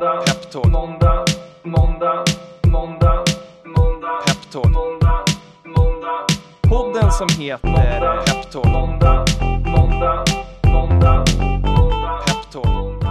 Måndag, 0.00 0.24
Peptalk. 0.26 0.66
Måndag, 0.66 1.24
måndag, 1.62 2.24
måndag, 2.66 3.24
måndag, 3.64 4.20
Peptalk. 4.26 4.74
Måndag, 4.74 5.24
måndag. 5.64 6.26
Podden 6.62 7.12
som 7.12 7.28
heter 7.38 8.24
Peptalk. 8.26 8.64
Måndag, 8.66 9.24
måndag, 9.66 10.24
måndag, 10.64 11.24
måndag, 11.66 12.22
Peptalk. 12.26 13.04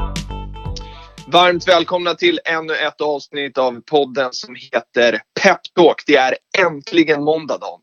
Varmt 1.27 1.67
välkomna 1.67 2.13
till 2.13 2.39
ännu 2.45 2.73
ett 2.73 3.01
avsnitt 3.01 3.57
av 3.57 3.81
podden 3.81 4.29
som 4.31 4.55
heter 4.55 5.21
Peptalk. 5.43 6.03
Det 6.07 6.15
är 6.15 6.35
äntligen 6.65 7.23
måndag 7.23 7.57
Dan. 7.57 7.79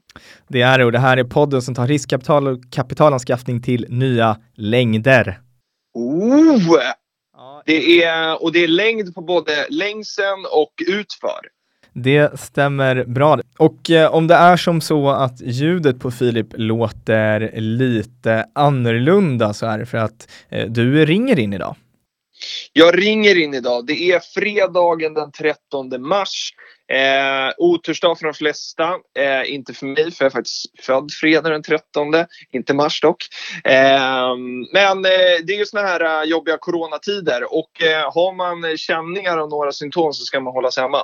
Det 0.48 0.62
är 0.62 0.78
det 0.78 0.84
och 0.84 0.92
det 0.92 0.98
här 0.98 1.16
är 1.16 1.24
podden 1.24 1.62
som 1.62 1.74
tar 1.74 1.86
riskkapital 1.86 2.48
och 2.48 2.58
kapitalanskaffning 2.72 3.62
till 3.62 3.86
nya 3.88 4.36
längder. 4.54 5.40
Oh! 5.94 7.05
Det 7.66 8.02
är, 8.02 8.42
och 8.42 8.52
det 8.52 8.64
är 8.64 8.68
längd 8.68 9.14
på 9.14 9.20
både 9.20 9.66
längsen 9.70 10.46
och 10.52 10.72
utför. 10.86 11.40
Det 11.92 12.40
stämmer 12.40 13.04
bra. 13.04 13.40
Och 13.58 13.90
eh, 13.90 14.14
om 14.14 14.26
det 14.26 14.34
är 14.34 14.56
som 14.56 14.80
så 14.80 15.08
att 15.08 15.40
ljudet 15.40 16.00
på 16.00 16.10
Filip 16.10 16.46
låter 16.52 17.60
lite 17.60 18.46
annorlunda 18.54 19.54
så 19.54 19.66
är 19.66 19.78
det 19.78 19.86
för 19.86 19.98
att 19.98 20.28
eh, 20.48 20.66
du 20.66 21.06
ringer 21.06 21.38
in 21.38 21.52
idag. 21.52 21.76
Jag 22.72 22.98
ringer 22.98 23.38
in 23.42 23.54
idag. 23.54 23.86
Det 23.86 24.12
är 24.12 24.20
fredagen 24.20 25.14
den 25.14 25.32
13 25.32 26.02
mars. 26.08 26.52
Eh, 26.88 27.52
otursdag 27.58 28.18
för 28.18 28.24
de 28.24 28.34
flesta. 28.34 28.84
Eh, 29.18 29.54
inte 29.54 29.74
för 29.74 29.86
mig, 29.86 30.10
för 30.12 30.24
jag 30.24 30.30
är 30.30 30.34
faktiskt 30.34 30.84
född 30.84 31.10
fredag 31.20 31.50
den 31.50 31.62
13. 31.62 32.14
Inte 32.52 32.74
mars 32.74 33.00
dock. 33.00 33.24
Eh, 33.64 34.36
men 34.72 35.04
eh, 35.04 35.44
det 35.44 35.52
är 35.52 35.58
ju 35.58 35.66
såna 35.66 35.82
här 35.82 36.22
uh, 36.22 36.30
jobbiga 36.30 36.56
coronatider 36.60 37.54
och 37.54 37.82
eh, 37.82 38.12
har 38.14 38.34
man 38.34 38.76
känningar 38.76 39.38
och 39.38 39.50
några 39.50 39.72
symptom 39.72 40.12
så 40.12 40.24
ska 40.24 40.40
man 40.40 40.52
hålla 40.52 40.70
sig 40.70 40.82
hemma. 40.82 41.02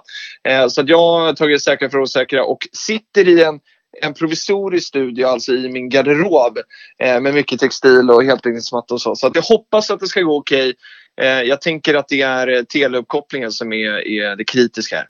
Eh, 0.48 0.68
så 0.68 0.80
att 0.80 0.88
jag 0.88 0.98
har 0.98 1.32
tagit 1.32 1.62
säkra 1.62 1.90
för 1.90 1.98
osäkra 1.98 2.44
och 2.44 2.68
sitter 2.72 3.28
i 3.28 3.42
en 3.42 3.60
en 4.00 4.14
provisorisk 4.14 4.88
studio, 4.88 5.26
alltså 5.26 5.52
i 5.52 5.68
min 5.68 5.88
garderob 5.88 6.58
eh, 6.98 7.20
med 7.20 7.34
mycket 7.34 7.60
textil 7.60 8.10
och 8.10 8.24
heltäckningsmatta 8.24 8.94
och 8.94 9.00
så. 9.00 9.16
Så 9.16 9.26
att 9.26 9.34
jag 9.34 9.42
hoppas 9.42 9.90
att 9.90 10.00
det 10.00 10.06
ska 10.06 10.20
gå 10.20 10.36
okej. 10.36 10.74
Eh, 11.20 11.26
jag 11.26 11.60
tänker 11.60 11.94
att 11.94 12.08
det 12.08 12.22
är 12.22 12.48
eh, 12.48 12.62
teleuppkopplingen 12.62 13.52
som 13.52 13.72
är, 13.72 14.08
är 14.08 14.36
det 14.36 14.44
kritiska 14.44 14.96
här. 14.96 15.06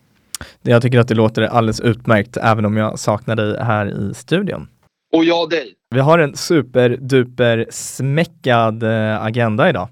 Jag 0.63 0.83
tycker 0.83 0.99
att 0.99 1.09
det 1.09 1.15
låter 1.15 1.43
alldeles 1.43 1.81
utmärkt, 1.81 2.37
även 2.37 2.65
om 2.65 2.77
jag 2.77 2.99
saknar 2.99 3.37
dig 3.37 3.57
här 3.61 3.87
i 3.87 4.15
studion. 4.15 4.69
Och 5.13 5.25
jag 5.25 5.51
dig. 5.51 5.75
Vi 5.91 6.01
har 6.01 6.19
en 6.19 6.37
superduper 6.37 7.67
smäckad 7.71 8.83
eh, 8.83 9.23
agenda 9.23 9.69
idag. 9.69 9.89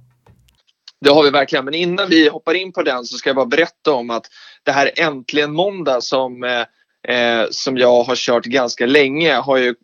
Det 1.00 1.10
har 1.10 1.22
vi 1.22 1.30
verkligen, 1.30 1.64
men 1.64 1.74
innan 1.74 2.08
vi 2.08 2.28
hoppar 2.28 2.54
in 2.54 2.72
på 2.72 2.82
den 2.82 3.04
så 3.04 3.16
ska 3.16 3.28
jag 3.28 3.36
bara 3.36 3.46
berätta 3.46 3.92
om 3.92 4.10
att 4.10 4.26
det 4.62 4.72
här 4.72 4.90
Äntligen 4.96 5.52
måndag 5.52 6.00
som 6.00 6.44
eh, 6.44 6.64
Eh, 7.08 7.46
som 7.50 7.78
jag 7.78 8.02
har 8.02 8.16
kört 8.16 8.44
ganska 8.44 8.86
länge 8.86 9.34
har 9.34 9.56
ju 9.56 9.74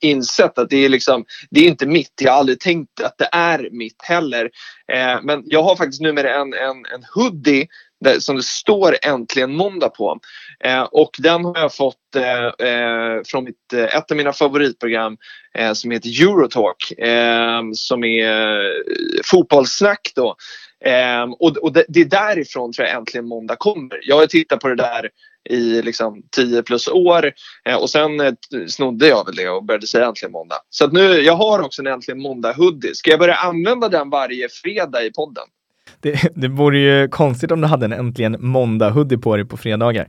insett 0.00 0.58
att 0.58 0.70
det 0.70 0.84
är 0.84 0.88
liksom, 0.88 1.24
det 1.50 1.60
är 1.60 1.68
inte 1.68 1.86
mitt. 1.86 2.12
Jag 2.20 2.32
har 2.32 2.38
aldrig 2.38 2.60
tänkt 2.60 3.00
att 3.00 3.18
det 3.18 3.28
är 3.32 3.68
mitt 3.72 4.02
heller. 4.02 4.50
Eh, 4.92 5.20
men 5.22 5.42
jag 5.46 5.62
har 5.62 5.76
faktiskt 5.76 6.00
numera 6.00 6.34
en, 6.34 6.54
en, 6.54 6.84
en 6.94 7.04
hoodie 7.14 7.66
där, 8.00 8.18
som 8.18 8.36
det 8.36 8.42
står 8.42 8.96
äntligen 9.02 9.56
måndag 9.56 9.88
på. 9.88 10.18
Eh, 10.64 10.82
och 10.82 11.10
den 11.18 11.44
har 11.44 11.58
jag 11.58 11.74
fått 11.74 12.16
eh, 12.16 12.68
eh 12.68 13.22
från 13.26 13.44
mitt, 13.44 13.72
eh, 13.72 13.96
ett 13.96 14.10
av 14.10 14.16
mina 14.16 14.32
favoritprogram 14.32 15.16
eh, 15.54 15.72
som 15.72 15.90
heter 15.90 16.22
Eurotalk. 16.22 16.98
Eh, 16.98 17.62
som 17.72 18.04
är 18.04 18.30
eh, 18.30 18.70
fotbollssnack 19.24 20.12
då. 20.14 20.36
och 21.38 21.56
och 21.56 21.72
det, 21.72 21.84
det 21.88 22.00
är 22.00 22.04
därifrån 22.04 22.72
tror 22.72 22.88
jag 22.88 22.96
äntligen 22.96 23.28
måndag 23.28 23.56
kommer. 23.56 24.00
Jag 24.02 24.16
har 24.16 24.26
tittat 24.26 24.60
på 24.60 24.68
det 24.68 24.76
där 24.76 25.10
i 25.50 25.82
liksom 25.82 26.22
10 26.36 26.62
plus 26.62 26.88
år 26.88 27.32
och 27.78 27.90
sen 27.90 28.36
snodde 28.68 29.08
jag 29.08 29.26
väl 29.26 29.34
det 29.34 29.48
och 29.48 29.64
började 29.64 29.86
säga 29.86 30.06
äntligen 30.06 30.32
måndag. 30.32 30.56
Så 30.70 30.84
att 30.84 30.92
nu, 30.92 31.20
jag 31.20 31.32
har 31.32 31.62
också 31.62 31.82
en 31.82 31.86
äntligen 31.86 32.22
måndag 32.22 32.52
hoodie. 32.52 32.94
Ska 32.94 33.10
jag 33.10 33.20
börja 33.20 33.34
använda 33.34 33.88
den 33.88 34.10
varje 34.10 34.48
fredag 34.48 35.02
i 35.02 35.12
podden? 35.12 35.44
Det, 36.00 36.30
det 36.34 36.48
vore 36.48 36.78
ju 36.78 37.08
konstigt 37.08 37.50
om 37.50 37.60
du 37.60 37.66
hade 37.66 37.84
en 37.84 37.92
äntligen 37.92 38.36
måndag-hoodie 38.40 39.18
på 39.18 39.36
dig 39.36 39.44
på 39.44 39.56
fredagar. 39.56 40.08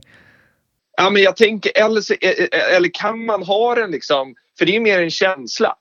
Ja, 0.96 1.10
men 1.10 1.22
jag 1.22 1.36
tänker, 1.36 1.72
eller, 1.74 2.00
så, 2.00 2.14
eh, 2.20 2.30
eh, 2.30 2.76
eller 2.76 2.90
kan 2.92 3.24
man 3.24 3.42
ha 3.42 3.74
den 3.74 3.90
liksom, 3.90 4.34
för 4.58 4.66
det 4.66 4.76
är 4.76 4.80
mer 4.80 5.02
en 5.02 5.10
känsla. 5.10 5.74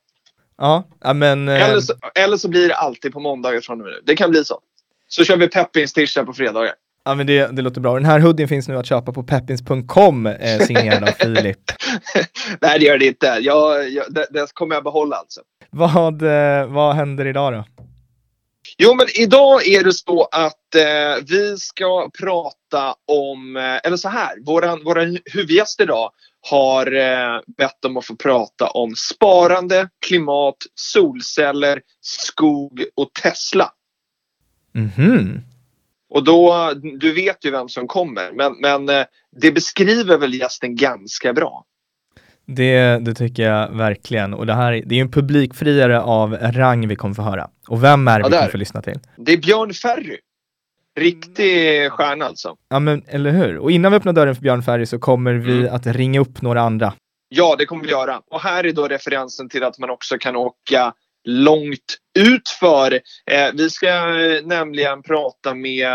Ja, 0.57 0.83
men... 1.13 1.49
Eh, 1.49 1.69
eller 1.69 1.81
så, 1.81 1.93
eller 2.15 2.37
så 2.37 2.49
blir 2.49 2.67
det 2.67 2.75
alltid 2.75 3.13
på 3.13 3.19
måndagar 3.19 3.61
från 3.61 3.81
och 3.81 3.85
med 3.85 3.93
nu. 3.93 4.01
Det 4.05 4.15
kan 4.15 4.31
bli 4.31 4.45
så. 4.45 4.59
Så 5.07 5.23
kör 5.23 5.37
vi 5.37 5.47
peppins 5.47 5.93
tisdag 5.93 6.23
på 6.23 6.33
fredagar. 6.33 6.73
Ja 7.05 7.15
men 7.15 7.27
det, 7.27 7.55
det 7.55 7.61
låter 7.61 7.81
bra. 7.81 7.93
Den 7.93 8.05
här 8.05 8.19
hoodien 8.19 8.49
finns 8.49 8.67
nu 8.67 8.77
att 8.77 8.85
köpa 8.85 9.13
på 9.13 9.23
peppins.com 9.23 10.27
eh, 10.27 10.59
signerad 10.59 11.03
av 11.03 11.07
Filip. 11.07 11.59
Nej 12.61 12.79
det 12.79 12.85
gör 12.85 12.97
det 12.97 13.05
inte. 13.05 13.37
Jag, 13.41 13.89
jag, 13.89 14.05
det, 14.09 14.27
det 14.29 14.53
kommer 14.53 14.75
jag 14.75 14.83
behålla 14.83 15.15
alltså. 15.15 15.41
Vad, 15.69 16.21
eh, 16.21 16.67
vad 16.67 16.95
händer 16.95 17.25
idag 17.25 17.53
då? 17.53 17.76
Jo, 18.79 18.93
men 18.93 19.07
idag 19.15 19.67
är 19.67 19.83
det 19.83 19.93
så 19.93 20.23
att 20.23 20.75
eh, 20.75 21.25
vi 21.27 21.57
ska 21.57 22.09
prata 22.19 22.95
om, 23.07 23.57
eh, 23.57 23.79
eller 23.83 23.97
så 23.97 24.09
här, 24.09 24.45
våran, 24.45 24.83
våran 24.83 25.17
huvudgäst 25.25 25.81
idag 25.81 26.11
har 26.49 26.95
eh, 26.95 27.41
bett 27.57 27.85
om 27.85 27.97
att 27.97 28.05
få 28.05 28.15
prata 28.15 28.67
om 28.67 28.95
sparande, 28.95 29.89
klimat, 30.05 30.57
solceller, 30.75 31.81
skog 32.01 32.85
och 32.95 33.13
Tesla. 33.13 33.71
Mhm. 34.73 35.41
Och 36.09 36.23
då, 36.23 36.73
du 36.99 37.13
vet 37.13 37.45
ju 37.45 37.51
vem 37.51 37.69
som 37.69 37.87
kommer, 37.87 38.31
men, 38.31 38.53
men 38.61 38.89
eh, 38.89 39.05
det 39.41 39.51
beskriver 39.51 40.17
väl 40.17 40.33
gästen 40.33 40.75
ganska 40.75 41.33
bra. 41.33 41.65
Det, 42.47 43.05
det 43.05 43.13
tycker 43.13 43.43
jag 43.43 43.69
verkligen. 43.69 44.33
Och 44.33 44.45
det 44.45 44.53
här 44.53 44.83
det 44.85 44.95
är 44.95 45.01
en 45.01 45.11
publikfriare 45.11 46.01
av 46.01 46.33
rang 46.33 46.87
vi 46.87 46.95
kommer 46.95 47.15
få 47.15 47.21
höra. 47.21 47.49
Och 47.67 47.83
vem 47.83 48.07
är 48.07 48.19
det 48.19 48.23
ja, 48.23 48.27
vi 48.27 48.35
kommer 48.35 48.49
få 48.49 48.57
lyssna 48.57 48.81
till? 48.81 48.99
Det 49.17 49.33
är 49.33 49.37
Björn 49.37 49.73
Ferry. 49.73 50.17
Riktig 50.99 51.91
stjärna 51.91 52.25
alltså. 52.25 52.55
Ja 52.69 52.79
men 52.79 53.03
eller 53.07 53.31
hur. 53.31 53.57
Och 53.57 53.71
innan 53.71 53.91
vi 53.91 53.97
öppnar 53.97 54.13
dörren 54.13 54.35
för 54.35 54.41
Björn 54.41 54.63
Ferry 54.63 54.85
så 54.85 54.99
kommer 54.99 55.33
vi 55.33 55.57
mm. 55.57 55.75
att 55.75 55.87
ringa 55.87 56.19
upp 56.19 56.41
några 56.41 56.61
andra. 56.61 56.93
Ja, 57.29 57.55
det 57.57 57.65
kommer 57.65 57.83
vi 57.83 57.89
göra. 57.89 58.21
Och 58.31 58.41
här 58.41 58.63
är 58.63 58.73
då 58.73 58.87
referensen 58.87 59.49
till 59.49 59.63
att 59.63 59.79
man 59.79 59.89
också 59.89 60.17
kan 60.17 60.35
åka 60.35 60.93
långt 61.27 61.97
utför. 62.19 62.93
Eh, 63.31 63.53
vi 63.53 63.69
ska 63.69 63.87
eh, 63.87 64.45
nämligen 64.45 65.03
prata 65.03 65.53
med 65.53 65.87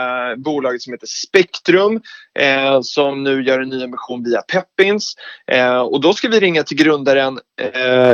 bolaget 0.43 0.83
som 0.83 0.93
heter 0.93 1.07
Spektrum 1.07 2.01
eh, 2.39 2.81
som 2.83 3.23
nu 3.23 3.43
gör 3.43 3.61
en 3.61 3.69
ny 3.69 3.85
emission 3.85 4.25
via 4.25 4.43
Peppins. 4.43 5.15
Eh, 5.53 5.81
och 5.81 6.01
då 6.01 6.13
ska 6.13 6.29
vi 6.29 6.41
ringa 6.41 6.63
till 6.63 6.77
grundaren, 6.77 7.39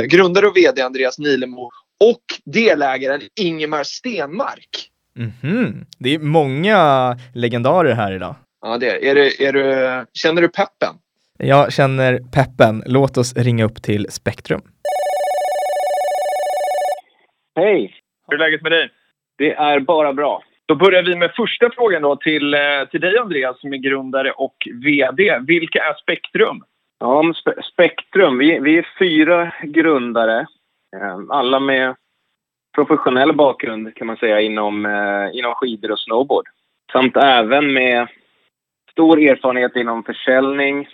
grundare 0.07 0.47
och 0.47 0.57
VD 0.57 0.81
Andreas 0.81 1.19
Nilemo 1.19 1.71
och 1.99 2.23
delägaren 2.45 3.21
Ingemar 3.35 3.83
Stenmark. 3.83 4.89
Mm 5.17 5.31
-hmm. 5.41 5.85
Det 5.97 6.15
är 6.15 6.19
många 6.19 7.17
legendarer 7.33 7.93
här 7.93 8.15
idag. 8.15 8.35
Ja, 8.61 8.77
det 8.77 8.89
är, 8.89 9.03
är, 9.03 9.15
du, 9.15 9.35
är 9.39 9.53
du, 9.53 10.05
Känner 10.13 10.41
du 10.41 10.47
peppen? 10.47 10.95
Jag 11.37 11.73
känner 11.73 12.19
peppen. 12.31 12.83
Låt 12.85 13.17
oss 13.17 13.33
ringa 13.35 13.65
upp 13.65 13.81
till 13.83 14.07
Spektrum. 14.09 14.61
Hej! 17.59 17.93
Hur 18.27 18.33
är 18.35 18.39
läget 18.39 18.61
med 18.61 18.71
dig? 18.71 18.89
Det 19.37 19.53
är 19.53 19.79
bara 19.79 20.13
bra. 20.13 20.43
Då 20.65 20.75
börjar 20.75 21.03
vi 21.03 21.15
med 21.15 21.31
första 21.35 21.69
frågan 21.75 22.01
då 22.01 22.15
till, 22.15 22.53
eh, 22.53 22.59
till 22.91 23.01
dig 23.01 23.17
Andreas 23.17 23.59
som 23.59 23.73
är 23.73 23.77
grundare 23.77 24.31
och 24.31 24.67
VD. 24.73 25.39
Vilka 25.47 25.79
är 25.79 25.93
Spektrum? 25.93 26.63
Ja, 26.99 27.33
spe 27.33 27.63
Spektrum, 27.63 28.37
vi, 28.37 28.59
vi 28.59 28.77
är 28.77 28.87
fyra 28.99 29.51
grundare. 29.63 30.39
Eh, 30.95 31.19
alla 31.29 31.59
med 31.59 31.95
professionell 32.75 33.33
bakgrund 33.33 33.95
kan 33.95 34.07
man 34.07 34.17
säga 34.17 34.41
inom, 34.41 34.85
eh, 34.85 35.37
inom 35.37 35.53
skidor 35.53 35.91
och 35.91 35.99
snowboard. 35.99 36.45
Samt 36.91 37.17
även 37.17 37.73
med 37.73 38.07
stor 38.91 39.19
erfarenhet 39.19 39.75
inom 39.75 40.03
försäljning, 40.03 40.87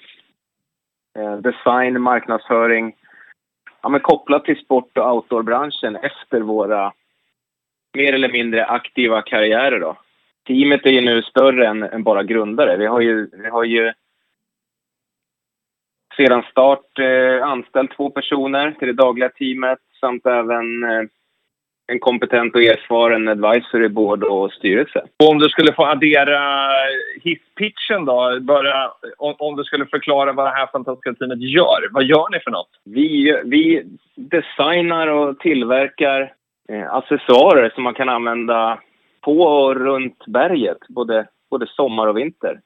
design, 1.41 2.01
marknadsföring 2.01 2.95
ja, 3.85 3.89
men 3.89 3.99
kopplat 3.99 4.45
till 4.45 4.57
sport 4.57 4.97
och 4.97 5.15
outdoorbranschen 5.15 5.95
efter 5.95 6.41
våra 6.41 6.93
mer 7.93 8.13
eller 8.13 8.31
mindre 8.31 8.65
aktiva 8.65 9.21
karriärer. 9.21 9.79
Då. 9.79 9.97
Teamet 10.47 10.85
är 10.85 10.89
ju 10.89 11.01
nu 11.01 11.21
större 11.21 11.67
än, 11.67 11.83
än 11.83 12.03
bara 12.03 12.23
grundare. 12.23 12.77
Vi 12.77 12.85
har 12.85 13.01
ju, 13.01 13.29
vi 13.33 13.49
har 13.49 13.63
ju 13.63 13.93
sedan 16.17 16.43
start 16.51 16.99
eh, 16.99 17.47
anställt 17.47 17.97
två 17.97 18.09
personer 18.09 18.71
till 18.71 18.87
det 18.87 18.93
dagliga 18.93 19.29
teamet 19.29 19.79
samt 19.99 20.25
även 20.25 20.83
eh, 20.83 21.03
en 21.87 21.99
kompetent 21.99 22.55
och 22.55 22.63
erfaren 22.63 23.27
advisory 23.27 23.87
board 23.87 24.23
och 24.23 24.51
styrelse. 24.51 25.03
Och 25.19 25.29
om 25.29 25.39
du 25.39 25.49
skulle 25.49 25.73
få 25.73 25.85
addera 25.85 26.63
eh, 26.63 27.21
hisspitchen 27.21 28.05
då, 28.05 28.39
bara 28.41 28.91
om, 29.17 29.35
om, 29.37 29.55
du 29.55 29.63
skulle 29.63 29.85
förklara 29.85 30.33
vad 30.33 30.45
det 30.45 30.55
här 30.55 30.67
fantastiska 30.67 31.13
teamet 31.13 31.41
gör. 31.41 31.89
Vad 31.91 32.03
gör 32.03 32.29
ni 32.31 32.39
för 32.39 32.51
något? 32.51 32.69
Vi, 32.83 33.41
vi 33.45 33.83
designar 34.15 35.07
och 35.07 35.39
tillverkar 35.39 36.33
eh, 36.69 36.93
accessoarer 36.93 37.69
som 37.69 37.83
man 37.83 37.93
kan 37.93 38.09
använda 38.09 38.79
på 39.21 39.41
och 39.41 39.75
runt 39.75 40.25
berget. 40.25 40.87
Både, 40.89 41.27
både 41.49 41.67
sommar 41.67 42.07
och 42.07 42.17
vinter. 42.17 42.59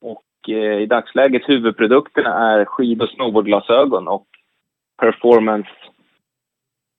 Och 0.00 0.24
eh, 0.48 0.80
i 0.80 0.86
dagsläget 0.86 1.48
huvudprodukterna 1.48 2.52
är 2.52 2.64
skid 2.64 3.02
och 3.02 3.08
snowboardglasögon 3.08 4.08
och 4.08 4.26
performance 4.98 5.70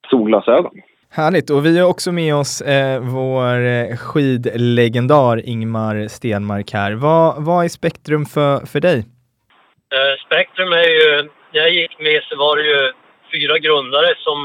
solglasögon. 0.09 0.81
Härligt, 1.21 1.49
och 1.49 1.65
vi 1.65 1.79
har 1.79 1.89
också 1.89 2.11
med 2.11 2.35
oss 2.35 2.61
eh, 2.61 2.99
vår 3.01 3.55
eh, 3.65 3.97
skidlegendar 3.97 5.49
Ingmar 5.49 6.07
Stenmark 6.07 6.69
här. 6.73 6.91
Vad, 7.05 7.45
vad 7.45 7.65
är 7.65 7.69
Spektrum 7.69 8.25
för, 8.25 8.65
för 8.71 8.79
dig? 8.79 8.99
Eh, 9.95 10.13
Spektrum 10.25 10.71
är 10.73 10.89
ju, 10.99 11.29
när 11.51 11.61
jag 11.61 11.73
gick 11.73 11.99
med 11.99 12.23
så 12.23 12.35
var 12.37 12.57
det 12.57 12.63
ju 12.63 12.93
fyra 13.33 13.57
grundare 13.59 14.15
som, 14.17 14.39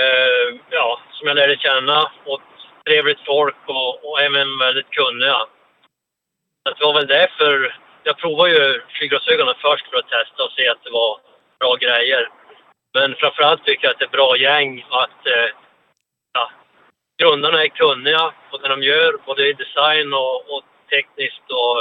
eh, 0.00 0.48
ja, 0.70 1.00
som 1.12 1.28
jag 1.28 1.36
lärde 1.36 1.56
känna 1.56 1.98
och 2.30 2.40
trevligt 2.86 3.22
folk 3.26 3.60
och, 3.66 3.90
och 4.06 4.20
även 4.20 4.58
väldigt 4.58 4.90
kunniga. 4.90 5.38
Så 6.62 6.74
det 6.78 6.84
var 6.84 6.94
väl 6.94 7.06
därför 7.06 7.76
jag 8.02 8.18
provade 8.18 8.50
ju 8.50 8.80
flyglasögonen 8.88 9.54
först 9.66 9.86
för 9.90 9.96
att 9.98 10.08
testa 10.08 10.44
och 10.44 10.52
se 10.56 10.68
att 10.68 10.84
det 10.84 10.90
var 10.90 11.12
bra 11.60 11.74
grejer. 11.74 12.28
Men 12.94 13.14
framförallt 13.14 13.64
tycker 13.64 13.84
jag 13.86 13.92
att 13.92 13.98
det 13.98 14.04
är 14.04 14.18
bra 14.18 14.36
gäng 14.36 14.84
och 14.90 15.02
att 15.02 15.26
eh, 15.26 15.50
ja, 16.32 16.50
grundarna 17.22 17.62
är 17.64 17.68
kunniga 17.68 18.32
på 18.50 18.56
det 18.58 18.68
de 18.68 18.82
gör, 18.82 19.12
både 19.26 19.48
i 19.48 19.52
design 19.52 20.12
och, 20.12 20.36
och 20.52 20.62
tekniskt 20.90 21.46
och 21.60 21.76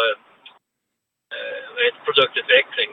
eh, 1.36 2.04
produktutveckling. 2.06 2.90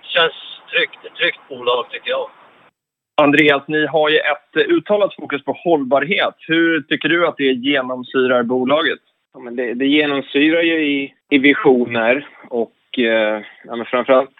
Det 0.00 0.06
känns 0.06 0.32
tryggt, 0.70 1.04
ett 1.04 1.14
tryggt 1.14 1.40
bolag 1.48 1.90
tycker 1.90 2.10
jag. 2.10 2.30
Andreas, 3.22 3.62
ni 3.68 3.86
har 3.86 4.08
ju 4.08 4.18
ett 4.18 4.56
uttalat 4.56 5.14
fokus 5.14 5.44
på 5.44 5.52
hållbarhet. 5.52 6.34
Hur 6.38 6.80
tycker 6.80 7.08
du 7.08 7.26
att 7.26 7.36
det 7.36 7.52
genomsyrar 7.52 8.42
bolaget? 8.42 8.98
Ja, 9.34 9.40
men 9.40 9.56
det, 9.56 9.74
det 9.74 9.86
genomsyrar 9.86 10.62
ju 10.62 10.86
i, 10.86 11.14
i 11.30 11.38
visioner 11.38 12.28
och 12.48 12.98
eh, 12.98 13.42
ja, 13.64 13.76
men 13.76 13.86
framförallt 13.86 14.33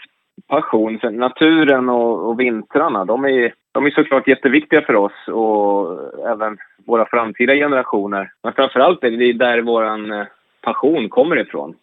passion. 0.48 0.98
För 0.98 1.10
naturen 1.10 1.88
och, 1.88 2.28
och 2.28 2.40
vintrarna, 2.40 3.04
de 3.04 3.24
är, 3.24 3.54
de 3.72 3.86
är 3.86 3.90
såklart 3.90 4.28
jätteviktiga 4.28 4.82
för 4.82 4.96
oss 4.96 5.28
och 5.28 5.98
även 6.28 6.58
våra 6.86 7.06
framtida 7.06 7.54
generationer. 7.54 8.32
Men 8.42 8.52
framförallt 8.52 9.04
är 9.04 9.10
det 9.10 9.32
där 9.32 9.62
vår 9.62 9.84
eh, 10.12 10.26
passion 10.60 11.08
kommer 11.08 11.38
ifrån. 11.38 11.74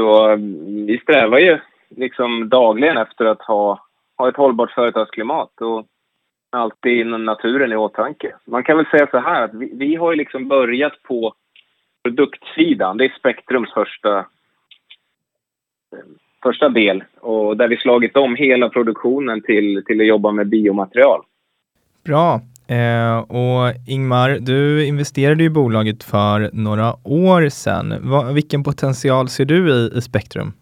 Så 0.00 0.28
mm, 0.28 0.86
vi 0.86 0.98
strävar 0.98 1.38
ju 1.38 1.58
liksom 1.96 2.48
dagligen 2.48 2.96
efter 2.96 3.24
att 3.24 3.42
ha, 3.42 3.84
ha 4.16 4.28
ett 4.28 4.36
hållbart 4.36 4.70
företagsklimat 4.70 5.60
och 5.60 5.86
alltid 6.50 7.06
naturen 7.06 7.72
i 7.72 7.76
åtanke. 7.76 8.34
Man 8.44 8.64
kan 8.64 8.76
väl 8.76 8.86
säga 8.86 9.06
så 9.10 9.18
här 9.18 9.42
att 9.42 9.54
vi, 9.54 9.70
vi 9.74 9.96
har 9.96 10.10
ju 10.10 10.16
liksom 10.16 10.48
börjat 10.48 11.02
på 11.02 11.34
produktsidan. 12.02 12.96
Det 12.96 13.04
är 13.04 13.14
Spektrums 13.18 13.72
första 13.72 14.18
eh, 14.18 14.24
första 16.42 16.68
del 16.68 17.04
och 17.20 17.56
där 17.56 17.68
vi 17.68 17.76
slagit 17.76 18.16
om 18.16 18.36
hela 18.36 18.68
produktionen 18.68 19.42
till, 19.42 19.84
till 19.86 20.00
att 20.00 20.06
jobba 20.06 20.32
med 20.32 20.48
biomaterial. 20.48 21.20
Bra. 22.04 22.40
Eh, 22.78 23.18
och 23.18 23.64
Ingmar, 23.88 24.30
du 24.40 24.86
investerade 24.86 25.44
i 25.44 25.50
bolaget 25.50 26.04
för 26.04 26.50
några 26.52 26.88
år 27.04 27.48
sedan. 27.48 28.10
Va, 28.10 28.32
vilken 28.32 28.64
potential 28.64 29.28
ser 29.28 29.44
du 29.44 29.60
i, 29.76 29.98
i 29.98 30.00
Spektrum? 30.00 30.52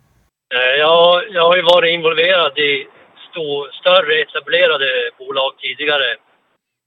Eh, 0.54 0.74
jag, 0.78 1.22
jag 1.30 1.44
har 1.48 1.56
ju 1.56 1.62
varit 1.62 1.92
involverad 1.92 2.58
i 2.58 2.86
stor, 3.30 3.70
större 3.80 4.14
etablerade 4.22 4.90
bolag 5.18 5.52
tidigare 5.58 6.08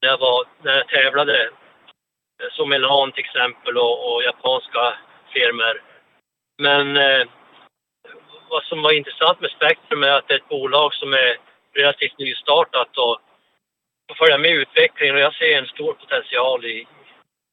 när 0.01 0.09
jag, 0.09 0.17
var, 0.17 0.39
när 0.63 0.75
jag 0.77 0.87
tävlade. 0.87 1.37
Eh, 2.41 2.49
som 2.51 2.71
Elan 2.71 3.11
till 3.11 3.25
exempel 3.25 3.77
och, 3.77 3.95
och 4.07 4.23
japanska 4.23 4.83
firmor. 5.33 5.75
Men 6.65 6.97
eh, 6.97 7.23
vad 8.51 8.63
som 8.63 8.81
var 8.81 8.91
intressant 8.93 9.41
med 9.41 9.49
Spektrum 9.49 10.03
är 10.03 10.13
att 10.17 10.27
det 10.27 10.33
är 10.33 10.37
ett 10.37 10.49
bolag 10.49 10.93
som 10.93 11.13
är 11.13 11.37
relativt 11.73 12.17
nystartat 12.19 12.97
och 12.97 13.17
får 14.07 14.15
följa 14.15 14.37
med 14.37 14.51
utvecklingen 14.51 15.15
och 15.15 15.21
jag 15.21 15.33
ser 15.33 15.57
en 15.57 15.65
stor 15.65 15.93
potential 15.93 16.65
i, 16.65 16.77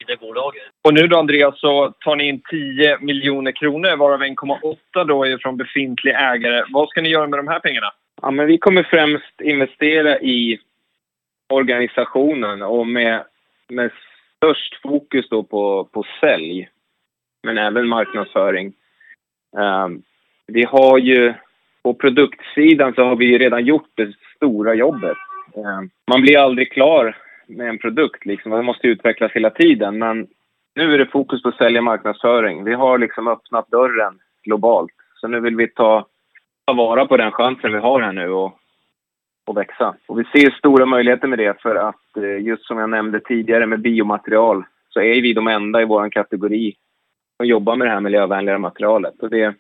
i 0.00 0.04
det 0.06 0.20
bolaget. 0.20 0.62
Och 0.84 0.94
nu 0.94 1.06
då 1.06 1.18
Andreas 1.18 1.60
så 1.60 1.94
tar 2.00 2.16
ni 2.16 2.28
in 2.28 2.40
10 2.50 2.98
miljoner 2.98 3.52
kronor 3.52 3.96
varav 3.96 4.22
1,8 4.22 5.04
då 5.04 5.24
är 5.24 5.38
från 5.38 5.56
befintlig 5.56 6.14
ägare. 6.14 6.64
Vad 6.68 6.88
ska 6.88 7.00
ni 7.00 7.08
göra 7.08 7.26
med 7.26 7.38
de 7.38 7.48
här 7.48 7.60
pengarna? 7.60 7.92
Ja, 8.22 8.30
men 8.30 8.46
vi 8.46 8.58
kommer 8.58 8.82
främst 8.82 9.40
investera 9.40 10.18
i 10.20 10.58
organisationen 11.48 12.62
och 12.62 12.86
med, 12.86 13.24
med 13.68 13.90
störst 14.36 14.82
fokus 14.82 15.28
då 15.28 15.42
på, 15.42 15.84
på 15.92 16.04
sälj, 16.20 16.68
men 17.42 17.58
även 17.58 17.88
marknadsföring. 17.88 18.72
Um, 19.56 20.02
vi 20.48 20.64
har 20.64 20.98
ju 20.98 21.34
på 21.82 21.94
produktsidan 21.94 22.94
så 22.94 23.04
har 23.04 23.16
vi 23.16 23.24
ju 23.24 23.38
redan 23.38 23.64
gjort 23.64 23.90
det 23.94 24.12
stora 24.36 24.74
jobbet. 24.74 25.16
Eh, 25.56 25.80
man 26.10 26.20
blir 26.22 26.38
aldrig 26.38 26.72
klar 26.72 27.16
med 27.46 27.68
en 27.68 27.78
produkt 27.78 28.26
liksom. 28.26 28.52
Den 28.52 28.64
måste 28.64 28.86
utvecklas 28.86 29.32
hela 29.32 29.50
tiden. 29.50 29.98
Men 29.98 30.26
nu 30.74 30.94
är 30.94 30.98
det 30.98 31.06
fokus 31.06 31.42
på 31.42 31.48
att 31.48 31.56
sälja 31.56 31.82
marknadsföring. 31.82 32.64
Vi 32.64 32.74
har 32.74 32.98
liksom 32.98 33.28
öppnat 33.28 33.70
dörren 33.70 34.18
globalt. 34.44 34.92
Så 35.20 35.28
nu 35.28 35.40
vill 35.40 35.56
vi 35.56 35.68
ta, 35.68 36.06
ta 36.66 36.72
vara 36.72 37.06
på 37.06 37.16
den 37.16 37.32
chansen 37.32 37.72
vi 37.72 37.78
har 37.78 38.00
här 38.00 38.12
nu 38.12 38.30
och, 38.30 38.58
och 39.46 39.56
växa. 39.56 39.94
Och 40.06 40.20
vi 40.20 40.24
ser 40.24 40.50
stora 40.50 40.86
möjligheter 40.86 41.28
med 41.28 41.38
det 41.38 41.62
för 41.62 41.74
att 41.74 42.16
eh, 42.16 42.46
just 42.46 42.66
som 42.66 42.78
jag 42.78 42.90
nämnde 42.90 43.20
tidigare 43.20 43.66
med 43.66 43.80
biomaterial 43.80 44.64
så 44.88 45.00
är 45.00 45.22
vi 45.22 45.32
de 45.32 45.48
enda 45.48 45.82
i 45.82 45.84
vår 45.84 46.10
kategori 46.10 46.74
som 47.36 47.46
jobbar 47.46 47.76
med 47.76 47.86
det 47.86 47.92
här 47.92 48.00
miljövänligare 48.00 48.58
materialet. 48.58 49.22
Och 49.22 49.30
det, 49.30 49.54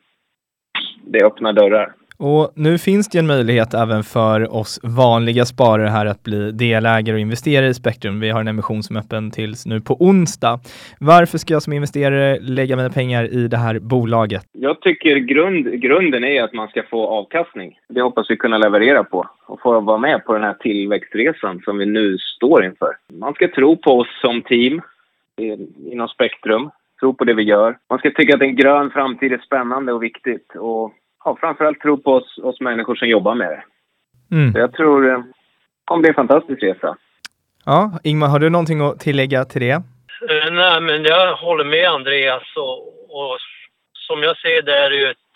det 1.12 1.24
öppnar 1.24 1.52
dörrar. 1.52 1.92
Och 2.20 2.52
nu 2.54 2.78
finns 2.78 3.08
det 3.08 3.18
en 3.18 3.26
möjlighet 3.26 3.74
även 3.74 4.02
för 4.02 4.56
oss 4.56 4.80
vanliga 4.82 5.44
sparare 5.44 5.88
här 5.88 6.06
att 6.06 6.24
bli 6.24 6.52
delägare 6.52 7.14
och 7.14 7.20
investera 7.20 7.66
i 7.66 7.74
Spektrum. 7.74 8.20
Vi 8.20 8.30
har 8.30 8.40
en 8.40 8.48
emission 8.48 8.82
som 8.82 8.96
är 8.96 9.00
öppen 9.00 9.30
tills 9.30 9.66
nu 9.66 9.80
på 9.80 9.96
onsdag. 10.00 10.60
Varför 11.00 11.38
ska 11.38 11.54
jag 11.54 11.62
som 11.62 11.72
investerare 11.72 12.38
lägga 12.40 12.76
mina 12.76 12.90
pengar 12.90 13.24
i 13.24 13.48
det 13.48 13.56
här 13.56 13.78
bolaget? 13.78 14.42
Jag 14.52 14.80
tycker 14.80 15.16
grund, 15.16 15.80
grunden 15.80 16.24
är 16.24 16.42
att 16.42 16.52
man 16.52 16.68
ska 16.68 16.82
få 16.90 17.06
avkastning. 17.06 17.78
Det 17.88 18.00
hoppas 18.02 18.30
vi 18.30 18.36
kunna 18.36 18.58
leverera 18.58 19.04
på 19.04 19.28
och 19.46 19.60
få 19.60 19.80
vara 19.80 19.98
med 19.98 20.24
på 20.24 20.32
den 20.32 20.42
här 20.42 20.54
tillväxtresan 20.54 21.60
som 21.64 21.78
vi 21.78 21.86
nu 21.86 22.18
står 22.18 22.64
inför. 22.64 22.96
Man 23.12 23.34
ska 23.34 23.48
tro 23.48 23.76
på 23.76 23.98
oss 23.98 24.20
som 24.20 24.42
team 24.42 24.80
inom 25.92 26.08
Spektrum 26.08 26.70
tro 27.00 27.14
på 27.14 27.24
det 27.24 27.34
vi 27.34 27.42
gör. 27.42 27.78
Man 27.90 27.98
ska 27.98 28.10
tycka 28.10 28.34
att 28.34 28.42
en 28.42 28.56
grön 28.56 28.90
framtid 28.90 29.32
är 29.32 29.38
spännande 29.38 29.92
och 29.92 30.02
viktigt 30.02 30.56
och 30.56 30.92
ja, 31.28 31.36
framförallt 31.40 31.80
tro 31.80 32.02
på 32.02 32.12
oss, 32.14 32.38
oss 32.38 32.60
människor 32.60 32.94
som 32.94 33.08
jobbar 33.08 33.34
med 33.34 33.50
det. 33.50 33.62
Mm. 34.36 34.52
Så 34.52 34.58
jag 34.58 34.72
tror 34.72 35.10
eh, 35.10 35.22
det 36.02 36.06
är 36.06 36.08
en 36.08 36.14
fantastisk 36.14 36.62
resa. 36.62 36.96
Ja, 37.64 37.98
Ingmar, 38.04 38.28
har 38.28 38.38
du 38.38 38.50
någonting 38.50 38.80
att 38.80 39.00
tillägga 39.00 39.44
till 39.44 39.60
det? 39.60 39.74
Uh, 40.30 40.52
nej, 40.52 40.80
men 40.80 41.04
jag 41.04 41.36
håller 41.36 41.64
med 41.64 41.88
Andreas 41.88 42.56
och, 42.56 42.78
och 43.18 43.38
som 43.92 44.22
jag 44.22 44.36
ser 44.36 44.62
det 44.62 44.76
är 44.76 44.90
det 44.90 44.96
ju 44.96 45.10
ett 45.10 45.28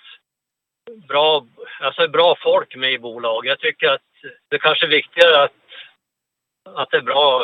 bra, 1.09 1.45
alltså 1.81 2.09
bra 2.09 2.35
folk 2.43 2.77
med 2.77 2.93
i 2.93 2.99
bolaget. 2.99 3.49
Jag 3.49 3.59
tycker 3.59 3.89
att 3.89 4.01
det 4.51 4.59
kanske 4.59 4.87
är 4.87 4.91
viktigare 4.91 5.43
att, 5.43 5.53
att 6.75 6.91
det 6.91 6.97
är 6.97 7.03
bra 7.03 7.43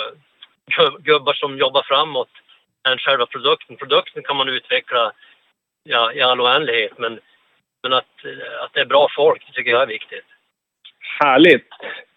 gubbar 0.99 1.33
som 1.33 1.59
jobbar 1.59 1.83
framåt 1.83 2.31
än 2.89 2.99
själva 2.99 3.27
produkten. 3.27 3.77
Produkten 3.77 4.23
kan 4.23 4.37
man 4.37 4.49
utveckla 4.49 5.13
ja, 5.85 6.13
i 6.13 6.21
all 6.21 6.41
oändlighet 6.41 6.99
men, 6.99 7.21
men 7.83 7.93
att, 7.93 8.15
att 8.65 8.73
det 8.73 8.81
är 8.81 8.87
bra 8.87 9.09
folk, 9.17 9.47
det 9.47 9.53
tycker 9.53 9.71
jag 9.71 9.83
är 9.83 9.87
viktigt. 9.87 10.25
Härligt! 11.21 11.69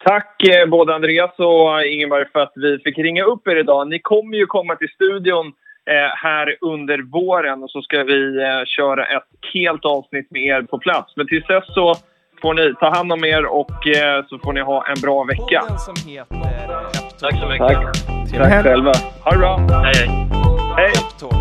Tack 0.05 0.43
eh, 0.43 0.65
både 0.65 0.95
Andreas 0.95 1.39
och 1.39 1.85
Ingemar 1.85 2.29
för 2.33 2.39
att 2.39 2.53
vi 2.55 2.79
fick 2.79 2.97
ringa 2.97 3.23
upp 3.23 3.47
er 3.47 3.55
idag. 3.55 3.87
Ni 3.87 3.99
kommer 3.99 4.37
ju 4.37 4.45
komma 4.45 4.75
till 4.75 4.89
studion 4.89 5.47
eh, 5.89 6.15
här 6.15 6.57
under 6.61 6.99
våren 7.11 7.63
och 7.63 7.71
så 7.71 7.81
ska 7.81 8.03
vi 8.03 8.41
eh, 8.41 8.65
köra 8.65 9.05
ett 9.05 9.27
helt 9.53 9.85
avsnitt 9.85 10.31
med 10.31 10.43
er 10.43 10.61
på 10.61 10.79
plats. 10.79 11.13
Men 11.15 11.27
tills 11.27 11.47
dess 11.47 11.73
så 11.73 11.95
får 12.41 12.53
ni 12.53 12.73
ta 12.79 12.89
hand 12.89 13.13
om 13.13 13.25
er 13.25 13.45
och 13.45 13.87
eh, 13.87 14.25
så 14.25 14.39
får 14.39 14.53
ni 14.53 14.61
ha 14.61 14.87
en 14.87 15.01
bra 15.01 15.23
vecka. 15.23 15.61
Tack 17.19 17.39
så 17.39 17.47
mycket. 17.47 17.67
Tack, 17.67 17.85
Tack 18.31 18.63
själva. 18.63 18.91
Ha 19.23 19.31
det 19.31 19.37
bra. 19.37 19.57
Hej, 19.57 19.93
hej. 19.95 20.09
Hej! 20.77 21.40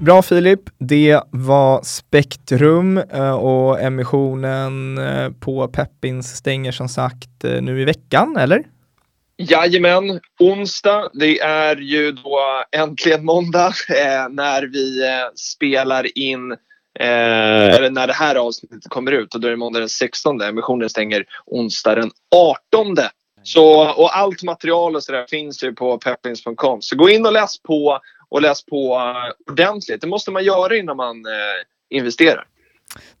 Bra 0.00 0.22
Filip, 0.22 0.60
det 0.78 1.20
var 1.30 1.82
Spektrum 1.82 2.98
eh, 2.98 3.32
och 3.32 3.80
emissionen 3.80 4.98
eh, 4.98 5.30
på 5.40 5.68
Peppins 5.68 6.36
stänger 6.36 6.72
som 6.72 6.88
sagt 6.88 7.44
eh, 7.44 7.62
nu 7.62 7.82
i 7.82 7.84
veckan, 7.84 8.36
eller? 8.36 8.64
Jajamän, 9.36 10.20
onsdag. 10.40 11.10
Det 11.12 11.40
är 11.40 11.76
ju 11.76 12.12
då 12.12 12.40
äntligen 12.72 13.24
måndag 13.24 13.72
eh, 13.88 14.28
när 14.30 14.62
vi 14.62 15.02
eh, 15.06 15.28
spelar 15.34 16.18
in 16.18 16.52
eh, 17.00 17.74
eller 17.74 17.90
när 17.90 18.06
det 18.06 18.12
här 18.12 18.34
avsnittet 18.34 18.88
kommer 18.88 19.12
ut 19.12 19.34
och 19.34 19.40
då 19.40 19.46
är 19.46 19.50
det 19.50 19.56
måndag 19.56 19.78
den 19.78 19.88
16. 19.88 20.40
Emissionen 20.40 20.90
stänger 20.90 21.24
onsdag 21.46 21.94
den 21.94 22.10
18. 22.74 22.96
Så, 23.42 23.90
och 23.90 24.16
allt 24.16 24.42
material 24.42 24.96
och 24.96 25.04
sådär 25.04 25.26
finns 25.28 25.64
ju 25.64 25.72
på 25.72 25.98
peppins.com. 25.98 26.82
Så 26.82 26.96
gå 26.96 27.10
in 27.10 27.26
och 27.26 27.32
läs 27.32 27.62
på 27.62 28.00
och 28.30 28.42
läst 28.42 28.66
på 28.66 28.96
uh, 28.96 29.50
ordentligt. 29.52 30.00
Det 30.00 30.06
måste 30.06 30.30
man 30.30 30.44
göra 30.44 30.76
innan 30.76 30.96
man 30.96 31.16
uh, 31.16 31.32
investerar. 31.90 32.44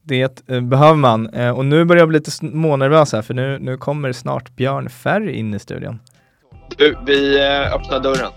Det 0.02 0.48
eh, 0.48 0.60
behöver 0.60 0.94
man. 0.94 1.28
Eh, 1.28 1.50
och 1.50 1.64
nu 1.64 1.84
börjar 1.84 2.00
jag 2.00 2.08
bli 2.08 2.18
lite 2.18 2.30
smånervös 2.30 3.12
här 3.12 3.22
för 3.22 3.34
nu, 3.34 3.58
nu 3.58 3.76
kommer 3.76 4.12
snart 4.12 4.56
Björn 4.56 4.90
Ferry 4.90 5.32
in 5.32 5.54
i 5.54 5.58
studion. 5.58 6.00
Du, 6.76 6.96
vi 7.06 7.38
eh, 7.38 7.74
öppnar 7.74 8.00
dörren. 8.00 8.32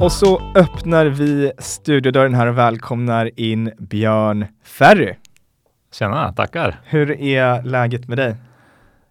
Och 0.00 0.12
så 0.12 0.52
öppnar 0.54 1.06
vi 1.06 1.52
studiodörren 1.58 2.34
här 2.34 2.46
och 2.46 2.58
välkomnar 2.58 3.40
in 3.40 3.72
Björn 3.78 4.46
Ferry. 4.64 5.14
Tjena, 5.92 6.32
tackar. 6.32 6.80
Hur 6.84 7.20
är 7.20 7.62
läget 7.62 8.08
med 8.08 8.18
dig? 8.18 8.36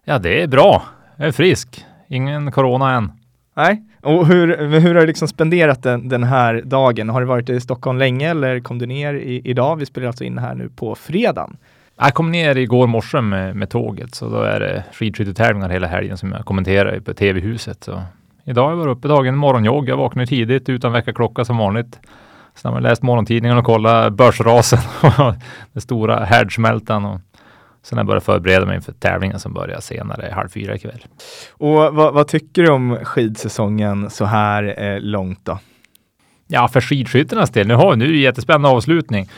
Ja, 0.04 0.18
det 0.18 0.42
är 0.42 0.46
bra. 0.46 0.82
Jag 1.16 1.28
är 1.28 1.32
frisk. 1.32 1.84
Ingen 2.08 2.52
corona 2.52 2.94
än. 2.94 3.12
Nej, 3.56 3.82
och 4.02 4.26
hur, 4.26 4.78
hur 4.80 4.94
har 4.94 5.00
du 5.00 5.06
liksom 5.06 5.28
spenderat 5.28 5.82
den, 5.82 6.08
den 6.08 6.24
här 6.24 6.62
dagen? 6.64 7.08
Har 7.08 7.20
du 7.20 7.26
varit 7.26 7.50
i 7.50 7.60
Stockholm 7.60 7.98
länge 7.98 8.30
eller 8.30 8.60
kom 8.60 8.78
du 8.78 8.86
ner 8.86 9.14
i, 9.14 9.40
idag? 9.44 9.76
Vi 9.76 9.86
spelar 9.86 10.06
alltså 10.06 10.24
in 10.24 10.38
här 10.38 10.54
nu 10.54 10.68
på 10.68 10.94
fredagen. 10.94 11.56
Jag 12.00 12.14
kom 12.14 12.30
ner 12.30 12.56
igår 12.56 12.86
morse 12.86 13.20
med, 13.20 13.56
med 13.56 13.70
tåget, 13.70 14.14
så 14.14 14.28
då 14.28 14.42
är 14.42 14.60
det 14.60 14.84
skidskyttetävlingar 14.92 15.68
hela 15.68 15.86
helgen 15.86 16.16
som 16.16 16.32
jag 16.32 16.44
kommenterar 16.44 17.00
på 17.00 17.14
TV-huset. 17.14 17.84
Så 17.84 18.02
idag 18.44 18.62
har 18.62 18.70
jag 18.70 18.76
varit 18.76 18.98
uppe 18.98 19.08
dagen 19.08 19.36
morgonjogg. 19.36 19.88
Jag 19.88 19.96
vaknade 19.96 20.26
tidigt 20.26 20.68
utan 20.68 20.92
väckarklocka 20.92 21.44
som 21.44 21.56
vanligt. 21.56 22.00
Sen 22.54 22.72
har 22.72 22.76
jag 22.76 22.82
läst 22.82 23.02
morgontidningen 23.02 23.58
och 23.58 23.64
kollat 23.64 24.12
börsrasen 24.12 24.78
och 25.02 25.34
den 25.72 25.80
stora 25.80 26.24
härdsmältan. 26.24 27.04
Och 27.04 27.20
Sen 27.82 27.98
har 27.98 28.00
jag 28.00 28.06
börjat 28.06 28.24
förbereda 28.24 28.66
mig 28.66 28.76
inför 28.76 28.92
tävlingen 28.92 29.38
som 29.38 29.52
börjar 29.52 29.80
senare, 29.80 30.32
halv 30.32 30.48
fyra 30.48 30.74
ikväll. 30.74 31.04
Och 31.52 31.74
vad, 31.74 32.14
vad 32.14 32.28
tycker 32.28 32.62
du 32.62 32.70
om 32.70 32.98
skidsäsongen 33.02 34.10
så 34.10 34.24
här 34.24 34.82
eh, 34.82 35.00
långt 35.00 35.44
då? 35.44 35.58
Ja, 36.46 36.68
för 36.68 36.80
skidskyttarnas 36.80 37.50
del, 37.50 37.66
nu 37.66 37.74
har 37.74 37.96
nu 37.96 38.04
är 38.04 38.12
det 38.12 38.18
jättespännande 38.18 38.68
avslutning. 38.68 39.28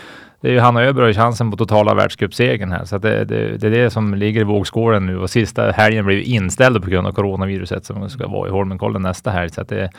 Det 0.40 0.48
är 0.48 0.52
ju 0.52 0.58
Hanna 0.58 0.82
Öberg 0.82 1.08
och 1.08 1.16
chansen 1.16 1.50
på 1.50 1.56
totala 1.56 1.94
världscupsegern 1.94 2.72
här, 2.72 2.84
så 2.84 2.98
det, 2.98 3.24
det, 3.24 3.56
det, 3.56 3.66
är 3.66 3.70
det 3.70 3.90
som 3.90 4.14
ligger 4.14 4.40
i 4.40 4.44
vågskålen 4.44 5.06
nu 5.06 5.18
och 5.18 5.30
sista 5.30 5.70
helgen 5.70 6.06
blev 6.06 6.20
inställd 6.20 6.82
på 6.82 6.90
grund 6.90 7.06
av 7.06 7.12
coronaviruset 7.12 7.84
som 7.84 8.10
ska 8.10 8.28
vara 8.28 8.48
i 8.48 8.50
Holmenkollen 8.50 9.02
nästa 9.02 9.30
helg. 9.30 9.50
Så 9.50 9.62
det, 9.62 9.90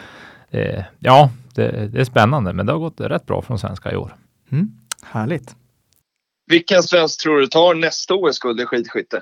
det 0.51 0.85
ja, 0.99 1.29
det, 1.55 1.87
det, 1.93 1.99
är 1.99 2.03
spännande, 2.03 2.53
men 2.53 2.65
det 2.65 2.71
har 2.71 2.79
gått 2.79 3.01
rätt 3.01 3.25
bra 3.25 3.41
från 3.41 3.59
svenska 3.59 3.91
i 3.91 3.95
år. 3.95 4.15
Mm, 4.51 4.71
härligt. 5.03 5.55
Vilken 6.47 6.83
svensk 6.83 7.23
tror 7.23 7.39
du 7.39 7.47
tar 7.47 7.73
nästa 7.73 8.13
OS-guld 8.13 8.59
i 8.59 8.65
skidskytte? 8.65 9.21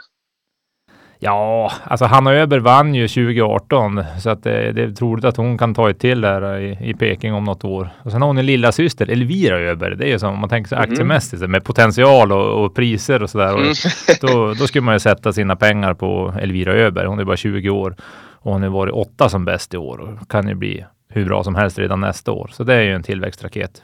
Ja, 1.21 1.71
alltså 1.83 2.05
Hanna 2.05 2.33
Öberg 2.33 2.59
vann 2.59 2.95
ju 2.95 3.07
2018 3.07 4.03
så 4.19 4.29
att 4.29 4.43
det, 4.43 4.71
det 4.71 4.83
är 4.83 4.91
troligt 4.91 5.25
att 5.25 5.37
hon 5.37 5.57
kan 5.57 5.73
ta 5.75 5.89
ett 5.89 5.99
till 5.99 6.21
där 6.21 6.59
i, 6.59 6.77
i 6.89 6.93
Peking 6.93 7.33
om 7.33 7.43
något 7.43 7.63
år. 7.63 7.89
Och 8.03 8.11
sen 8.11 8.21
har 8.21 8.27
hon 8.27 8.37
en 8.37 8.45
lilla 8.45 8.71
syster 8.71 9.11
Elvira 9.11 9.59
Öberg. 9.59 9.97
Det 9.97 10.05
är 10.05 10.09
ju 10.09 10.19
som 10.19 10.33
om 10.33 10.39
man 10.39 10.49
tänker 10.49 10.69
sig 10.69 10.77
mm. 10.77 10.91
aktiemässigt 10.91 11.49
med 11.49 11.63
potential 11.63 12.31
och, 12.31 12.65
och 12.65 12.75
priser 12.75 13.23
och 13.23 13.29
sådär. 13.29 13.53
Mm. 13.53 13.73
då, 14.21 14.53
då 14.53 14.67
skulle 14.67 14.81
man 14.81 14.95
ju 14.95 14.99
sätta 14.99 15.33
sina 15.33 15.55
pengar 15.55 15.93
på 15.93 16.33
Elvira 16.41 16.73
Öberg. 16.73 17.07
Hon 17.07 17.19
är 17.19 17.23
bara 17.23 17.37
20 17.37 17.69
år 17.69 17.95
och 18.33 18.53
hon 18.53 18.63
har 18.63 18.69
varit 18.69 18.93
åtta 18.93 19.29
som 19.29 19.45
bäst 19.45 19.73
i 19.73 19.77
år 19.77 19.99
och 19.99 20.31
kan 20.31 20.47
ju 20.47 20.55
bli 20.55 20.85
hur 21.09 21.25
bra 21.25 21.43
som 21.43 21.55
helst 21.55 21.79
redan 21.79 22.01
nästa 22.01 22.31
år. 22.31 22.49
Så 22.53 22.63
det 22.63 22.75
är 22.75 22.81
ju 22.81 22.93
en 22.93 23.03
tillväxtraket. 23.03 23.81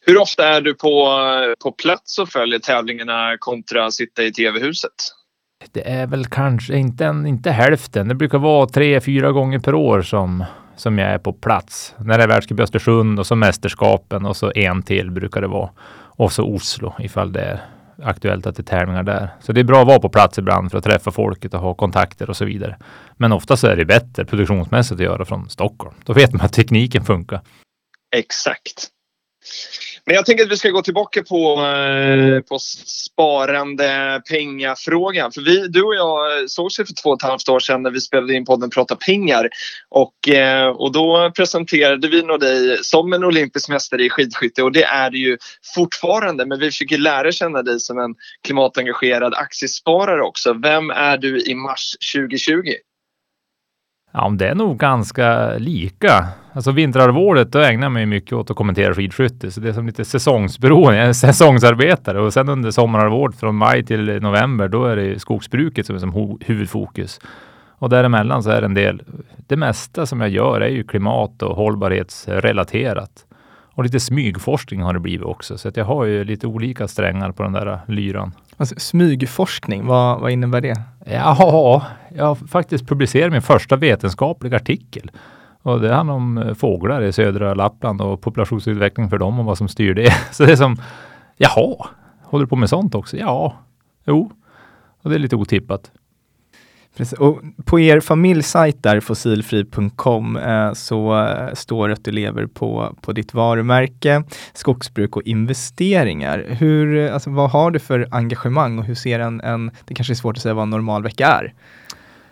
Hur 0.00 0.20
ofta 0.20 0.48
är 0.48 0.60
du 0.60 0.74
på, 0.74 1.08
på 1.62 1.72
plats 1.72 2.18
och 2.18 2.28
följer 2.28 2.58
tävlingarna 2.58 3.36
kontra 3.38 3.90
sitta 3.90 4.22
i 4.22 4.32
tv-huset? 4.32 4.92
Det 5.72 5.88
är 5.90 6.06
väl 6.06 6.26
kanske 6.26 6.76
inte, 6.76 7.06
en, 7.06 7.26
inte 7.26 7.50
hälften. 7.50 8.08
Det 8.08 8.14
brukar 8.14 8.38
vara 8.38 8.66
tre, 8.66 9.00
fyra 9.00 9.32
gånger 9.32 9.58
per 9.58 9.74
år 9.74 10.02
som, 10.02 10.44
som 10.76 10.98
jag 10.98 11.10
är 11.10 11.18
på 11.18 11.32
plats. 11.32 11.94
När 11.98 12.18
det 12.18 12.24
är 12.24 12.28
världscup 12.28 12.60
i 12.60 12.62
Östersund 12.62 13.18
och 13.18 13.26
så 13.26 13.36
mästerskapen 13.36 14.26
och 14.26 14.36
så 14.36 14.52
en 14.54 14.82
till 14.82 15.10
brukar 15.10 15.40
det 15.40 15.46
vara. 15.46 15.70
Och 16.16 16.32
så 16.32 16.44
Oslo 16.44 16.94
ifall 16.98 17.32
det 17.32 17.40
är 17.40 17.60
aktuellt 18.02 18.46
att 18.46 18.56
det 18.56 18.60
är 18.60 18.78
tävlingar 18.78 19.02
där. 19.02 19.28
Så 19.40 19.52
det 19.52 19.60
är 19.60 19.64
bra 19.64 19.80
att 19.80 19.86
vara 19.86 19.98
på 19.98 20.08
plats 20.08 20.38
ibland 20.38 20.70
för 20.70 20.78
att 20.78 20.84
träffa 20.84 21.10
folket 21.10 21.54
och 21.54 21.60
ha 21.60 21.74
kontakter 21.74 22.30
och 22.30 22.36
så 22.36 22.44
vidare. 22.44 22.76
Men 23.16 23.32
ofta 23.32 23.56
så 23.56 23.66
är 23.66 23.76
det 23.76 23.84
bättre 23.84 24.24
produktionsmässigt 24.24 25.00
att 25.00 25.04
göra 25.04 25.24
från 25.24 25.50
Stockholm. 25.50 25.94
Då 26.04 26.12
vet 26.12 26.32
man 26.32 26.44
att 26.44 26.52
tekniken 26.52 27.04
funkar. 27.04 27.40
Exakt. 28.16 28.88
Men 30.04 30.14
jag 30.14 30.26
tänker 30.26 30.44
att 30.44 30.52
vi 30.52 30.56
ska 30.56 30.70
gå 30.70 30.82
tillbaka 30.82 31.22
på, 31.22 31.66
eh, 31.66 32.40
på 32.40 32.58
sparande 32.58 34.22
pengafrågan. 34.30 35.32
För 35.32 35.40
vi, 35.40 35.68
du 35.68 35.82
och 35.82 35.94
jag 35.94 36.40
eh, 36.40 36.46
sågs 36.46 36.76
för 36.76 36.84
två 37.02 37.10
och 37.10 37.22
ett 37.22 37.28
halvt 37.28 37.48
år 37.48 37.60
sedan 37.60 37.82
när 37.82 37.90
vi 37.90 38.00
spelade 38.00 38.34
in 38.34 38.44
podden 38.44 38.70
Prata 38.70 38.96
pengar. 38.96 39.48
Och, 39.88 40.28
eh, 40.28 40.68
och 40.68 40.92
då 40.92 41.32
presenterade 41.36 42.08
vi 42.08 42.22
nog 42.22 42.40
dig 42.40 42.78
som 42.82 43.12
en 43.12 43.24
olympisk 43.24 43.68
mästare 43.68 44.04
i 44.04 44.10
skidskytte 44.10 44.62
och 44.62 44.72
det 44.72 44.84
är 44.84 45.10
du 45.10 45.18
ju 45.18 45.38
fortfarande. 45.74 46.46
Men 46.46 46.58
vi 46.58 46.66
försöker 46.66 46.98
lära 46.98 47.32
känna 47.32 47.62
dig 47.62 47.80
som 47.80 47.98
en 47.98 48.14
klimatengagerad 48.44 49.34
aktiesparare 49.34 50.22
också. 50.22 50.52
Vem 50.52 50.90
är 50.90 51.18
du 51.18 51.40
i 51.40 51.54
mars 51.54 51.96
2020? 52.14 52.52
Ja, 54.12 54.28
det 54.38 54.48
är 54.48 54.54
nog 54.54 54.78
ganska 54.78 55.54
lika. 55.58 56.26
Alltså 56.52 56.70
vinterhalvåret, 56.70 57.52
då 57.52 57.58
ägnar 57.58 57.84
jag 57.84 57.92
mig 57.92 58.06
mycket 58.06 58.32
åt 58.32 58.50
att 58.50 58.56
kommentera 58.56 58.94
skidskytte, 58.94 59.50
så 59.50 59.60
det 59.60 59.68
är 59.68 59.72
som 59.72 59.86
lite 59.86 60.04
säsongsberoende. 60.04 60.98
Jag 60.98 61.08
är 61.08 61.12
säsongsarbetare 61.12 62.20
och 62.20 62.32
sen 62.32 62.48
under 62.48 62.70
sommarhalvåret 62.70 63.36
från 63.36 63.54
maj 63.54 63.84
till 63.84 64.22
november, 64.22 64.68
då 64.68 64.84
är 64.84 64.96
det 64.96 65.18
skogsbruket 65.18 65.86
som 65.86 65.96
är 65.96 66.00
som 66.00 66.38
huvudfokus. 66.40 67.20
Och 67.78 67.88
däremellan 67.88 68.42
så 68.42 68.50
är 68.50 68.60
det 68.60 68.66
en 68.66 68.74
del, 68.74 69.02
det 69.36 69.56
mesta 69.56 70.06
som 70.06 70.20
jag 70.20 70.30
gör 70.30 70.60
är 70.60 70.68
ju 70.68 70.84
klimat 70.84 71.42
och 71.42 71.56
hållbarhetsrelaterat. 71.56 73.26
Och 73.74 73.84
lite 73.84 74.00
smygforskning 74.00 74.82
har 74.82 74.92
det 74.94 75.00
blivit 75.00 75.26
också, 75.26 75.58
så 75.58 75.68
att 75.68 75.76
jag 75.76 75.84
har 75.84 76.04
ju 76.04 76.24
lite 76.24 76.46
olika 76.46 76.88
strängar 76.88 77.32
på 77.32 77.42
den 77.42 77.52
där 77.52 77.80
lyran. 77.88 78.32
Alltså, 78.56 78.74
smygforskning, 78.78 79.86
vad, 79.86 80.20
vad 80.20 80.30
innebär 80.30 80.60
det? 80.60 80.82
Ja, 81.06 81.86
jag 82.14 82.24
har 82.24 82.34
faktiskt 82.34 82.88
publicerat 82.88 83.32
min 83.32 83.42
första 83.42 83.76
vetenskapliga 83.76 84.56
artikel. 84.56 85.10
Och 85.62 85.80
det 85.80 85.94
handlar 85.94 86.14
om 86.14 86.38
eh, 86.38 86.54
fåglar 86.54 87.02
i 87.02 87.12
södra 87.12 87.54
Lappland 87.54 88.00
och 88.00 88.20
populationsutveckling 88.20 89.10
för 89.10 89.18
dem 89.18 89.38
och 89.38 89.44
vad 89.44 89.58
som 89.58 89.68
styr 89.68 89.94
det. 89.94 90.12
Så 90.32 90.44
det 90.44 90.52
är 90.52 90.56
som, 90.56 90.76
jaha, 91.36 91.86
håller 92.22 92.44
du 92.44 92.48
på 92.48 92.56
med 92.56 92.68
sånt 92.68 92.94
också? 92.94 93.16
Ja, 93.16 93.54
jo. 94.04 94.30
Och 95.02 95.10
det 95.10 95.16
är 95.16 95.18
lite 95.18 95.36
otippat. 95.36 95.90
Precis. 96.96 97.18
Och 97.18 97.40
på 97.64 97.80
er 97.80 98.00
familjsajt 98.00 98.82
där, 98.82 99.00
fossilfri.com, 99.00 100.36
eh, 100.36 100.72
så 100.72 101.24
eh, 101.24 101.54
står 101.54 101.88
det 101.88 101.94
att 101.94 102.04
du 102.04 102.12
lever 102.12 102.46
på, 102.46 102.96
på 103.00 103.12
ditt 103.12 103.34
varumärke, 103.34 104.22
skogsbruk 104.52 105.16
och 105.16 105.22
investeringar. 105.22 106.46
Hur, 106.48 106.96
eh, 106.96 107.14
alltså, 107.14 107.30
vad 107.30 107.50
har 107.50 107.70
du 107.70 107.78
för 107.78 108.08
engagemang 108.10 108.78
och 108.78 108.84
hur 108.84 108.94
ser 108.94 109.20
en, 109.20 109.40
en, 109.40 109.70
det 109.84 109.94
kanske 109.94 110.12
är 110.12 110.14
svårt 110.14 110.36
att 110.36 110.42
säga 110.42 110.54
vad 110.54 110.62
en 110.62 110.70
normal 110.70 111.02
vecka 111.02 111.26
är? 111.26 111.54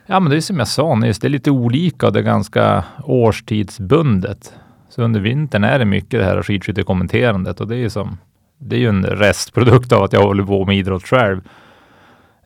Ja, 0.07 0.21
men 0.21 0.31
det 0.31 0.37
är 0.37 0.41
som 0.41 0.59
jag 0.59 0.69
sa 0.69 0.95
nyss, 0.95 1.19
det 1.19 1.29
är 1.29 1.31
lite 1.31 1.51
olika 1.51 2.07
och 2.07 2.13
det 2.13 2.19
är 2.19 2.25
ganska 2.25 2.85
årstidsbundet. 3.05 4.53
Så 4.89 5.03
under 5.03 5.21
vintern 5.21 5.65
är 5.65 5.79
det 5.79 5.85
mycket 5.85 6.21
det 6.21 6.25
här 6.25 6.43
skidskyttekommenterandet 6.43 7.61
och 7.61 7.69
det 7.69 7.75
är 7.75 7.79
ju 7.79 7.91
som, 7.91 8.19
det 8.59 8.77
är 8.77 8.81
ju 8.81 8.89
en 8.89 9.05
restprodukt 9.05 9.93
av 9.93 10.03
att 10.03 10.13
jag 10.13 10.23
håller 10.23 10.45
på 10.45 10.65
med 10.65 10.77
idrott 10.77 11.07
själv. 11.07 11.41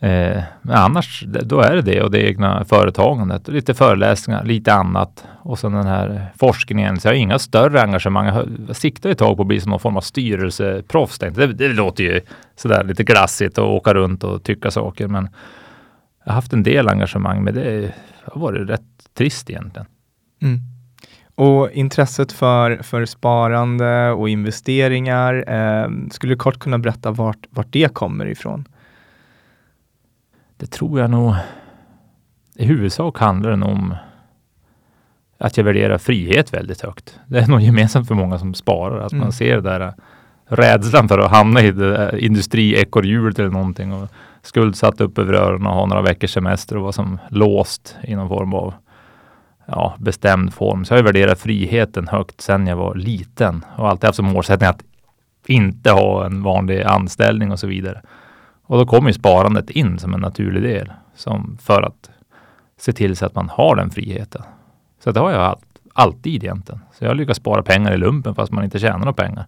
Eh, 0.05 0.43
men 0.63 0.77
annars, 0.77 1.25
då 1.27 1.61
är 1.61 1.75
det 1.75 1.83
det 1.83 2.03
och 2.03 2.11
det 2.11 2.29
egna 2.29 2.65
företagandet. 2.65 3.49
Lite 3.49 3.75
föreläsningar, 3.75 4.45
lite 4.45 4.75
annat 4.75 5.25
och 5.43 5.59
sen 5.59 5.73
den 5.73 5.87
här 5.87 6.27
forskningen. 6.39 7.01
Så 7.01 7.09
jag 7.09 7.13
har 7.13 7.17
inga 7.17 7.39
större 7.39 7.83
engagemang. 7.83 8.27
Jag 8.69 8.77
siktar 8.77 9.11
ett 9.11 9.19
tag 9.19 9.37
på 9.37 9.43
att 9.43 9.49
bli 9.49 9.61
som 9.61 9.71
någon 9.71 9.81
form 9.81 9.97
av 9.97 10.01
styrelseproffs. 10.01 11.19
Det, 11.19 11.47
det 11.47 11.69
låter 11.69 12.05
ju 12.05 12.21
sådär 12.57 12.85
lite 12.85 13.05
glassigt 13.05 13.59
att 13.59 13.65
åka 13.65 13.95
runt 13.95 14.25
och 14.25 14.43
tycka 14.43 14.71
saker, 14.71 15.09
men 15.09 15.29
jag 16.25 16.33
har 16.33 16.35
haft 16.35 16.53
en 16.53 16.63
del 16.63 16.89
engagemang, 16.89 17.45
men 17.45 17.55
det 17.55 17.95
har 18.25 18.41
varit 18.41 18.69
rätt 18.69 19.15
trist 19.15 19.51
egentligen. 19.51 19.87
Mm. 20.43 20.61
Och 21.35 21.71
intresset 21.71 22.33
för, 22.33 22.77
för 22.83 23.05
sparande 23.05 24.11
och 24.11 24.29
investeringar, 24.29 25.45
eh, 25.49 25.91
skulle 26.11 26.33
du 26.33 26.37
kort 26.37 26.59
kunna 26.59 26.79
berätta 26.79 27.11
vart, 27.11 27.47
vart 27.51 27.73
det 27.73 27.95
kommer 27.95 28.27
ifrån? 28.27 28.65
Det 30.65 30.71
tror 30.71 31.01
jag 31.01 31.11
nog. 31.11 31.35
I 32.55 32.65
huvudsak 32.65 33.19
handlar 33.19 33.57
det 33.57 33.65
om 33.65 33.95
att 35.39 35.57
jag 35.57 35.65
värderar 35.65 35.99
frihet 35.99 36.55
väldigt 36.55 36.81
högt. 36.81 37.21
Det 37.27 37.39
är 37.39 37.47
nog 37.47 37.61
gemensamt 37.61 38.09
för 38.09 38.15
många 38.15 38.39
som 38.39 38.55
sparar, 38.55 39.01
att 39.01 39.13
mm. 39.13 39.23
man 39.23 39.33
ser 39.33 39.55
det 39.55 39.61
där 39.61 39.95
rädslan 40.47 41.09
för 41.09 41.19
att 41.19 41.31
hamna 41.31 41.63
i 41.63 41.75
industriekorrhjulet 42.19 43.39
eller 43.39 43.51
någonting 43.51 43.93
och 43.93 44.09
skuldsatt 44.43 45.01
upp 45.01 45.19
över 45.19 45.33
öronen 45.33 45.67
och 45.67 45.75
ha 45.75 45.87
några 45.87 46.03
veckors 46.03 46.33
semester 46.33 46.77
och 46.77 46.83
vara 46.83 46.93
som 46.93 47.19
låst 47.29 47.97
i 48.03 48.15
någon 48.15 48.29
form 48.29 48.55
av 48.55 48.75
ja, 49.67 49.95
bestämd 49.99 50.55
form. 50.55 50.85
Så 50.85 50.95
jag 50.95 50.99
har 50.99 51.05
värderat 51.05 51.41
friheten 51.41 52.09
högt 52.09 52.41
sedan 52.41 52.67
jag 52.67 52.77
var 52.77 52.95
liten 52.95 53.65
och 53.77 53.89
alltid 53.89 54.05
haft 54.05 54.17
som 54.17 54.27
målsättning 54.27 54.69
att 54.69 54.83
inte 55.47 55.91
ha 55.91 56.27
en 56.27 56.43
vanlig 56.43 56.83
anställning 56.83 57.53
och 57.53 57.59
så 57.59 57.67
vidare. 57.67 58.03
Och 58.67 58.79
då 58.79 58.87
kommer 58.87 59.09
ju 59.09 59.15
sparandet 59.15 59.71
in 59.71 59.99
som 59.99 60.15
en 60.15 60.21
naturlig 60.21 60.63
del 60.63 60.93
som 61.15 61.59
för 61.63 61.83
att 61.83 62.11
se 62.77 62.93
till 62.93 63.17
så 63.17 63.27
att 63.27 63.35
man 63.35 63.49
har 63.49 63.77
den 63.77 63.91
friheten. 63.91 64.43
Så 65.05 65.13
det 65.13 65.21
har 65.21 65.31
jag 65.31 65.59
alltid 65.93 66.45
egentligen. 66.45 66.81
Så 66.93 67.05
jag 67.05 67.11
har 67.11 67.15
lyckats 67.15 67.41
spara 67.41 67.63
pengar 67.63 67.93
i 67.93 67.97
lumpen 67.97 68.35
fast 68.35 68.53
man 68.53 68.65
inte 68.65 68.79
tjänar 68.79 68.99
några 68.99 69.13
pengar. 69.13 69.47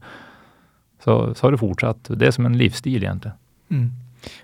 Så, 1.04 1.34
så 1.34 1.46
har 1.46 1.52
det 1.52 1.58
fortsatt. 1.58 1.98
Det 2.08 2.26
är 2.26 2.30
som 2.30 2.46
en 2.46 2.58
livsstil 2.58 3.02
egentligen. 3.02 3.36
Mm. 3.70 3.92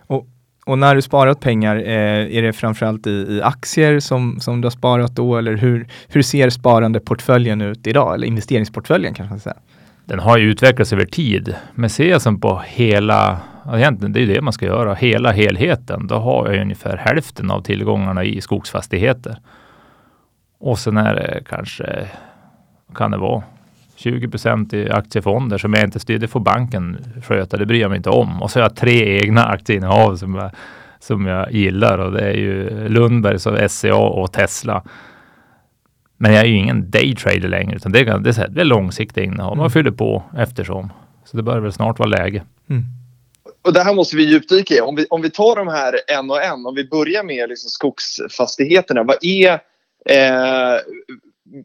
Och, 0.00 0.26
och 0.66 0.78
när 0.78 0.94
du 0.94 1.02
sparat 1.02 1.40
pengar, 1.40 1.76
eh, 1.76 2.36
är 2.36 2.42
det 2.42 2.52
framförallt 2.52 3.06
i, 3.06 3.10
i 3.10 3.42
aktier 3.42 4.00
som, 4.00 4.40
som 4.40 4.60
du 4.60 4.66
har 4.66 4.70
sparat 4.70 5.16
då? 5.16 5.36
Eller 5.36 5.56
hur, 5.56 5.88
hur 6.08 6.22
ser 6.22 6.50
sparandeportföljen 6.50 7.60
ut 7.60 7.86
idag? 7.86 8.14
Eller 8.14 8.26
investeringsportföljen 8.26 9.14
kanske 9.14 9.32
man 9.32 9.40
ska 9.40 9.50
säga? 9.50 9.60
Den 10.04 10.18
har 10.18 10.38
ju 10.38 10.50
utvecklats 10.50 10.92
över 10.92 11.04
tid. 11.04 11.54
Men 11.74 11.90
ser 11.90 12.10
jag 12.10 12.22
som 12.22 12.40
på 12.40 12.62
hela, 12.66 13.40
egentligen 13.74 14.12
det 14.12 14.22
är 14.22 14.26
det 14.26 14.40
man 14.40 14.52
ska 14.52 14.66
göra, 14.66 14.94
hela 14.94 15.32
helheten, 15.32 16.06
då 16.06 16.14
har 16.14 16.50
jag 16.50 16.62
ungefär 16.62 16.96
hälften 16.96 17.50
av 17.50 17.60
tillgångarna 17.60 18.24
i 18.24 18.40
skogsfastigheter. 18.40 19.36
Och 20.58 20.78
sen 20.78 20.96
är 20.96 21.14
det 21.14 21.42
kanske, 21.48 22.08
kan 22.94 23.10
det 23.10 23.18
vara, 23.18 23.42
20 23.96 24.28
procent 24.28 24.72
i 24.72 24.90
aktiefonder 24.90 25.58
som 25.58 25.74
jag 25.74 25.84
inte 25.84 26.00
styr. 26.00 26.18
Det 26.18 26.28
får 26.28 26.40
banken 26.40 26.98
sköta, 27.22 27.56
det 27.56 27.66
bryr 27.66 27.80
jag 27.80 27.88
mig 27.88 27.96
inte 27.96 28.10
om. 28.10 28.42
Och 28.42 28.50
så 28.50 28.58
har 28.58 28.64
jag 28.64 28.76
tre 28.76 29.18
egna 29.18 29.44
aktieinnehav 29.44 30.16
som 30.16 30.34
jag, 30.34 30.50
som 30.98 31.26
jag 31.26 31.52
gillar 31.52 31.98
och 31.98 32.12
det 32.12 32.20
är 32.20 32.34
ju 32.34 32.88
Lundbergs 32.88 33.46
och 33.46 33.70
SCA 33.70 33.96
och 33.96 34.32
Tesla. 34.32 34.82
Men 36.16 36.32
jag 36.32 36.40
är 36.40 36.46
ju 36.46 36.54
ingen 36.54 36.90
daytrader 36.90 37.48
längre, 37.48 37.76
utan 37.76 37.92
det 37.92 38.00
är, 38.00 38.18
det 38.18 38.30
är, 38.30 38.32
så 38.32 38.40
här, 38.40 38.48
det 38.48 38.60
är 38.60 38.64
långsiktiga 38.64 39.24
innehav. 39.24 39.56
Man 39.56 39.64
mm. 39.64 39.70
fyller 39.70 39.90
på 39.90 40.22
eftersom. 40.36 40.92
Så 41.24 41.36
det 41.36 41.42
börjar 41.42 41.60
väl 41.60 41.72
snart 41.72 41.98
vara 41.98 42.08
läge. 42.08 42.42
Mm. 42.68 42.84
Och 43.62 43.72
det 43.72 43.82
här 43.82 43.94
måste 43.94 44.16
vi 44.16 44.22
djupdyka 44.22 44.74
i. 44.74 44.80
Om 44.80 44.96
vi, 44.96 45.06
om 45.10 45.22
vi 45.22 45.30
tar 45.30 45.56
de 45.56 45.68
här 45.68 46.00
en 46.08 46.30
och 46.30 46.42
en. 46.42 46.66
Om 46.66 46.74
vi 46.74 46.88
börjar 46.88 47.22
med 47.22 47.48
liksom 47.48 47.70
skogsfastigheterna. 47.70 49.02
Vad 49.02 49.16
är, 49.20 49.52
eh, 50.06 50.80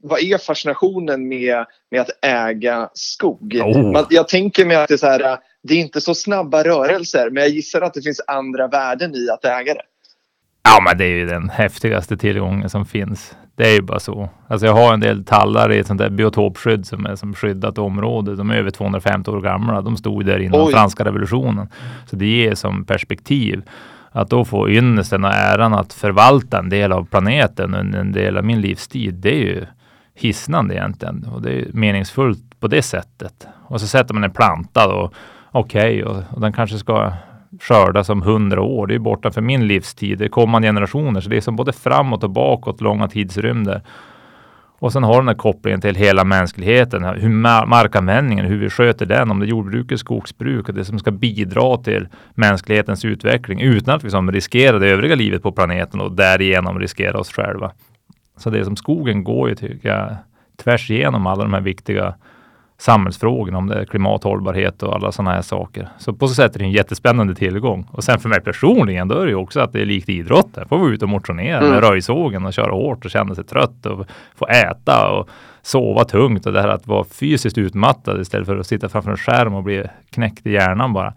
vad 0.02 0.20
är 0.20 0.38
fascinationen 0.38 1.28
med, 1.28 1.66
med 1.92 2.02
att 2.02 2.10
äga 2.22 2.90
skog? 2.94 3.62
Oh. 3.64 3.92
Man, 3.92 4.06
jag 4.10 4.28
tänker 4.28 4.66
mig 4.66 4.78
att 4.78 4.88
det 4.88 4.94
är, 4.94 4.98
så 4.98 5.08
här, 5.08 5.38
det 5.64 5.74
är 5.74 5.78
inte 5.78 6.02
så 6.02 6.16
snabba 6.16 6.64
rörelser 6.64 7.30
men 7.30 7.44
jag 7.44 7.52
gissar 7.52 7.82
att 7.82 7.94
det 7.94 8.02
finns 8.02 8.22
andra 8.28 8.68
värden 8.68 9.16
i 9.16 9.30
att 9.30 9.46
äga 9.46 9.74
det. 9.74 9.84
Ja, 10.64 10.82
men 10.82 10.98
det 10.98 11.06
är 11.06 11.16
ju 11.16 11.26
den 11.26 11.50
häftigaste 11.50 12.18
tillgången 12.18 12.70
som 12.70 12.86
finns. 12.86 13.36
Det 13.58 13.70
är 13.70 13.74
ju 13.74 13.82
bara 13.82 14.00
så. 14.00 14.30
Alltså 14.48 14.68
jag 14.68 14.74
har 14.74 14.94
en 14.94 15.00
del 15.00 15.24
tallar 15.24 15.72
i 15.72 15.80
ett 15.80 15.88
sånt 15.88 16.00
där 16.00 16.10
biotopskydd 16.10 16.88
som 16.88 17.06
är 17.06 17.16
som 17.16 17.34
skyddat 17.34 17.78
område. 17.78 18.36
De 18.36 18.50
är 18.50 18.56
över 18.56 18.72
250 18.72 19.32
år 19.32 19.42
gamla. 19.42 19.82
De 19.82 19.98
stod 19.98 20.26
där 20.26 20.40
innan 20.40 20.62
Oj. 20.62 20.74
franska 20.74 21.06
revolutionen. 21.06 21.68
Så 22.06 22.16
det 22.16 22.26
ger 22.26 22.56
som 22.56 22.86
perspektiv 22.86 23.62
att 24.12 24.30
då 24.30 24.46
få 24.46 24.70
ynnesten 24.70 25.26
och 25.26 25.34
äran 25.34 25.74
att 25.74 25.94
förvalta 25.94 26.60
en 26.60 26.70
del 26.70 26.92
av 26.92 27.06
planeten 27.06 27.76
under 27.76 28.00
en 28.00 28.12
del 28.12 28.38
av 28.38 28.46
min 28.46 28.62
livstid. 28.62 29.14
Det 29.14 29.36
är 29.36 29.40
ju 29.40 29.66
hisnande 30.16 30.76
egentligen 30.76 31.26
och 31.34 31.42
det 31.42 31.60
är 31.60 31.66
meningsfullt 31.74 32.60
på 32.60 32.68
det 32.68 32.82
sättet. 32.82 33.48
Och 33.68 33.82
så 33.82 33.88
sätter 33.88 34.14
man 34.14 34.24
en 34.24 34.32
planta 34.32 34.88
då. 34.88 35.12
Okej, 35.52 36.04
okay, 36.04 36.18
och, 36.18 36.24
och 36.36 36.42
den 36.42 36.54
kanske 36.54 36.78
ska 36.78 37.14
skördas 37.62 38.10
om 38.10 38.22
hundra 38.22 38.62
år. 38.62 38.88
Det 38.88 38.96
är 38.96 39.00
borta 39.00 39.32
för 39.32 39.42
min 39.42 39.68
livstid. 39.68 40.18
Det 40.18 40.26
är 40.26 40.30
kommande 40.30 40.68
generationer, 40.68 41.22
så 41.22 41.30
det 41.30 41.38
är 41.38 41.42
som 41.42 41.56
både 41.56 41.74
framåt 41.74 42.24
och 42.24 42.30
bakåt 42.30 42.82
långa 42.82 43.08
tidsrymder. 43.08 43.82
Och 44.80 44.94
sen 44.94 45.04
har 45.04 45.18
den 45.18 45.28
här 45.28 45.36
kopplingen 45.36 45.82
till 45.82 45.96
hela 45.96 46.24
mänskligheten, 46.24 47.04
hur 47.04 47.30
markanvändningen, 47.66 48.46
hur 48.46 48.58
vi 48.58 48.70
sköter 48.70 49.06
den, 49.06 49.32
om 49.32 49.40
det 49.40 49.46
är 49.46 49.48
jordbruket, 49.48 50.00
skogsbruk 50.00 50.70
och 50.70 50.76
det 50.76 50.86
som 50.86 51.00
ska 51.00 51.12
bidra 51.12 51.78
till 51.78 52.08
mänsklighetens 52.34 53.06
utveckling 53.06 53.62
utan 53.62 53.96
att 53.96 54.04
vi 54.04 54.10
som 54.10 54.32
riskerar 54.32 54.80
det 54.80 54.90
övriga 54.90 55.16
livet 55.16 55.44
på 55.44 55.52
planeten 55.52 56.02
och 56.02 56.12
därigenom 56.12 56.80
riskera 56.80 57.20
oss 57.20 57.32
själva. 57.32 57.72
Så 58.38 58.50
det 58.50 58.66
som 58.66 58.76
skogen 58.76 59.24
går 59.24 59.50
ju, 59.50 59.56
tycker 59.56 59.90
jag, 59.90 60.16
tvärs 60.64 60.92
igenom 60.92 61.28
alla 61.28 61.44
de 61.44 61.54
här 61.54 61.62
viktiga 61.62 62.16
samhällsfrågorna, 62.78 63.58
om 63.58 63.68
det 63.68 63.76
är 63.76 63.86
klimathållbarhet 63.86 64.84
och 64.84 64.96
alla 64.96 65.12
sådana 65.12 65.32
här 65.32 65.42
saker. 65.42 65.90
Så 65.98 66.14
på 66.14 66.28
så 66.28 66.34
sätt 66.34 66.56
är 66.56 66.60
det 66.60 66.66
en 66.66 66.72
jättespännande 66.72 67.36
tillgång. 67.36 67.88
Och 67.92 68.04
sen 68.04 68.20
för 68.20 68.30
mig 68.30 68.42
personligen, 68.42 69.08
då 69.08 69.20
är 69.20 69.26
det 69.26 69.32
ju 69.32 69.36
också 69.36 69.60
att 69.60 69.74
det 69.74 69.82
är 69.82 69.86
likt 69.86 70.10
idrott. 70.10 70.54
Där 70.54 70.66
får 70.66 70.86
vi 70.86 70.94
ut 70.94 71.04
och 71.04 71.10
motionera 71.10 71.58
mm. 71.58 71.72
med 71.72 71.84
röjsågen 71.84 72.46
och 72.46 72.54
köra 72.54 72.72
hårt 72.72 73.06
och 73.06 73.12
känna 73.12 73.36
sig 73.36 73.44
trött 73.44 73.86
och 73.86 74.08
få 74.36 74.48
äta 74.48 75.12
och 75.12 75.30
sova 75.62 76.04
tungt 76.04 76.46
och 76.46 76.54
det 76.54 76.62
här 76.62 76.68
att 76.68 76.88
vara 76.88 77.04
fysiskt 77.04 77.58
utmattad 77.58 78.22
istället 78.22 78.48
för 78.48 78.58
att 78.58 78.68
sitta 78.68 78.90
framför 78.90 79.12
en 79.12 79.18
skärm 79.18 79.54
och 79.54 79.64
bli 79.64 79.84
knäckt 80.10 80.48
i 80.48 80.52
hjärnan 80.52 80.94
bara. 80.94 81.14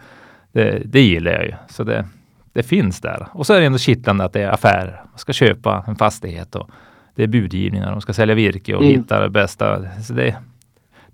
Det, 0.53 0.83
det 0.85 1.01
gillar 1.01 1.33
jag 1.33 1.44
ju. 1.44 1.53
Så 1.68 1.85
det, 1.85 2.05
det 2.53 2.62
finns 2.62 3.01
där. 3.01 3.27
Och 3.33 3.46
så 3.46 3.55
är 3.55 3.61
det 3.61 3.66
ändå 3.66 3.79
kittlande 3.79 4.25
att 4.25 4.33
det 4.33 4.42
är 4.42 4.51
affärer. 4.51 5.03
Man 5.11 5.18
ska 5.18 5.33
köpa 5.33 5.85
en 5.87 5.96
fastighet 5.96 6.55
och 6.55 6.70
det 7.14 7.23
är 7.23 7.27
budgivningar. 7.27 7.90
De 7.90 8.01
ska 8.01 8.12
sälja 8.12 8.35
virke 8.35 8.75
och 8.75 8.83
mm. 8.83 8.96
hitta 8.96 9.20
det 9.20 9.31
bästa. 9.31 9.83
Så 10.03 10.12
det, 10.12 10.37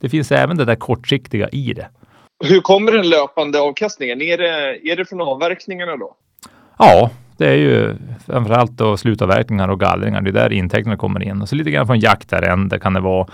det 0.01 0.09
finns 0.09 0.33
även 0.33 0.57
det 0.57 0.65
där 0.65 0.75
kortsiktiga 0.75 1.49
i 1.49 1.73
det. 1.73 1.89
Hur 2.45 2.61
kommer 2.61 2.93
den 2.93 3.09
löpande 3.09 3.61
avkastningen? 3.61 4.23
Är 4.23 4.39
det, 4.39 4.79
är 4.93 4.97
det 4.97 5.05
från 5.05 5.21
avverkningarna 5.21 5.97
då? 5.97 6.17
Ja, 6.79 7.11
det 7.37 7.47
är 7.47 7.55
ju 7.55 7.97
framförallt 8.27 8.71
då 8.71 8.97
slutavverkningar 8.97 9.69
och 9.69 9.81
gallringar. 9.81 10.21
Det 10.21 10.31
är 10.31 10.33
där 10.33 10.53
intäkterna 10.53 10.97
kommer 10.97 11.23
in. 11.23 11.43
Och 11.43 11.49
så 11.49 11.57
lite 11.57 11.71
grann 11.71 11.87
från 11.87 11.99
jaktarrende 11.99 12.79
kan 12.79 12.93
det 12.93 13.01
vara. 13.01 13.27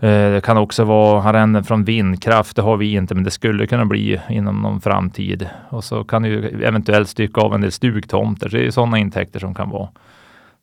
Eh, 0.00 0.32
det 0.32 0.44
kan 0.44 0.56
också 0.56 0.84
vara 0.84 1.22
arrenden 1.22 1.64
från 1.64 1.84
vindkraft. 1.84 2.56
Det 2.56 2.62
har 2.62 2.76
vi 2.76 2.92
inte, 2.92 3.14
men 3.14 3.24
det 3.24 3.30
skulle 3.30 3.66
kunna 3.66 3.84
bli 3.84 4.20
inom 4.28 4.62
någon 4.62 4.80
framtid. 4.80 5.48
Och 5.68 5.84
så 5.84 6.04
kan 6.04 6.22
du 6.22 6.48
eventuellt 6.64 7.08
stycka 7.08 7.40
av 7.40 7.54
en 7.54 7.60
del 7.60 7.72
stugtomter. 7.72 8.48
Så 8.48 8.56
det 8.56 8.66
är 8.66 8.70
sådana 8.70 8.98
intäkter 8.98 9.40
som 9.40 9.54
kan 9.54 9.70
vara. 9.70 9.88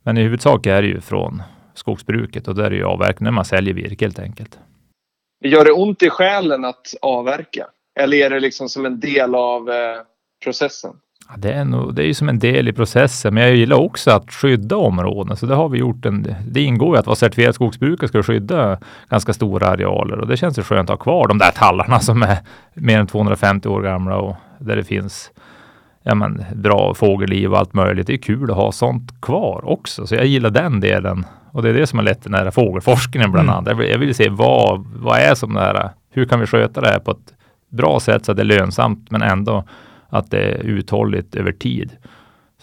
Men 0.03 0.17
i 0.17 0.21
huvudsak 0.21 0.65
är 0.65 0.81
det 0.81 0.87
ju 0.87 1.01
från 1.01 1.41
skogsbruket 1.73 2.47
och 2.47 2.55
där 2.55 2.63
är 2.63 2.69
det 2.69 2.75
ju 2.75 2.85
avverkning 2.85 3.25
när 3.25 3.31
man 3.31 3.45
säljer 3.45 3.73
virke 3.73 4.05
helt 4.05 4.19
enkelt. 4.19 4.59
Gör 5.43 5.65
det 5.65 5.71
ont 5.71 6.03
i 6.03 6.09
själen 6.09 6.65
att 6.65 6.93
avverka? 7.01 7.67
Eller 7.99 8.17
är 8.17 8.29
det 8.29 8.39
liksom 8.39 8.69
som 8.69 8.85
en 8.85 8.99
del 8.99 9.35
av 9.35 9.69
eh, 9.69 9.75
processen? 10.43 10.91
Ja, 11.29 11.35
det, 11.37 11.53
är 11.53 11.65
nog, 11.65 11.95
det 11.95 12.03
är 12.03 12.05
ju 12.05 12.13
som 12.13 12.29
en 12.29 12.39
del 12.39 12.67
i 12.67 12.73
processen, 12.73 13.33
men 13.33 13.43
jag 13.43 13.55
gillar 13.55 13.77
också 13.77 14.11
att 14.11 14.31
skydda 14.31 14.75
områden. 14.77 15.37
Så 15.37 15.45
det 15.45 15.55
har 15.55 15.69
vi 15.69 15.77
gjort. 15.77 16.05
En, 16.05 16.35
det 16.47 16.61
ingår 16.61 16.95
ju 16.95 16.99
att 16.99 17.05
vara 17.05 17.15
certifierad 17.15 17.55
skogsbrukare 17.55 18.07
ska 18.07 18.23
skydda 18.23 18.79
ganska 19.09 19.33
stora 19.33 19.67
arealer 19.67 20.19
och 20.19 20.27
det 20.27 20.37
känns 20.37 20.59
ju 20.59 20.63
skönt 20.63 20.89
att 20.89 20.99
ha 20.99 21.03
kvar 21.03 21.27
de 21.27 21.37
där 21.37 21.51
tallarna 21.51 21.99
som 21.99 22.23
är 22.23 22.37
mer 22.73 22.99
än 22.99 23.07
250 23.07 23.69
år 23.69 23.81
gamla 23.81 24.17
och 24.17 24.35
där 24.59 24.75
det 24.75 24.83
finns 24.83 25.31
ja, 26.03 26.15
men, 26.15 26.45
bra 26.55 26.93
fågelliv 26.93 27.51
och 27.51 27.59
allt 27.59 27.73
möjligt. 27.73 28.07
Det 28.07 28.13
är 28.13 28.17
kul 28.17 28.51
att 28.51 28.57
ha 28.57 28.71
sånt 28.71 29.21
kvar 29.21 29.61
också, 29.65 30.07
så 30.07 30.15
jag 30.15 30.25
gillar 30.25 30.49
den 30.49 30.79
delen 30.79 31.25
och 31.51 31.63
det 31.63 31.69
är 31.69 31.73
det 31.73 31.87
som 31.87 31.99
har 31.99 32.03
lett 32.03 32.21
till 32.21 32.31
den 32.31 32.43
här 32.43 32.51
fågelforskningen 32.51 33.31
bland 33.31 33.49
mm. 33.49 33.57
annat. 33.57 33.89
Jag 33.89 33.97
vill, 33.97 34.15
se 34.15 34.29
vad, 34.29 34.85
vad 34.95 35.19
är 35.19 35.35
som 35.35 35.53
det 35.53 35.59
här, 35.59 35.89
hur 36.11 36.25
kan 36.25 36.39
vi 36.39 36.45
sköta 36.45 36.81
det 36.81 36.87
här 36.87 36.99
på 36.99 37.11
ett 37.11 37.33
bra 37.69 37.99
sätt 37.99 38.25
så 38.25 38.31
att 38.31 38.37
det 38.37 38.43
är 38.43 38.45
lönsamt 38.45 39.11
men 39.11 39.21
ändå 39.21 39.63
att 40.09 40.31
det 40.31 40.39
är 40.39 40.63
uthålligt 40.63 41.35
över 41.35 41.51
tid. 41.51 41.91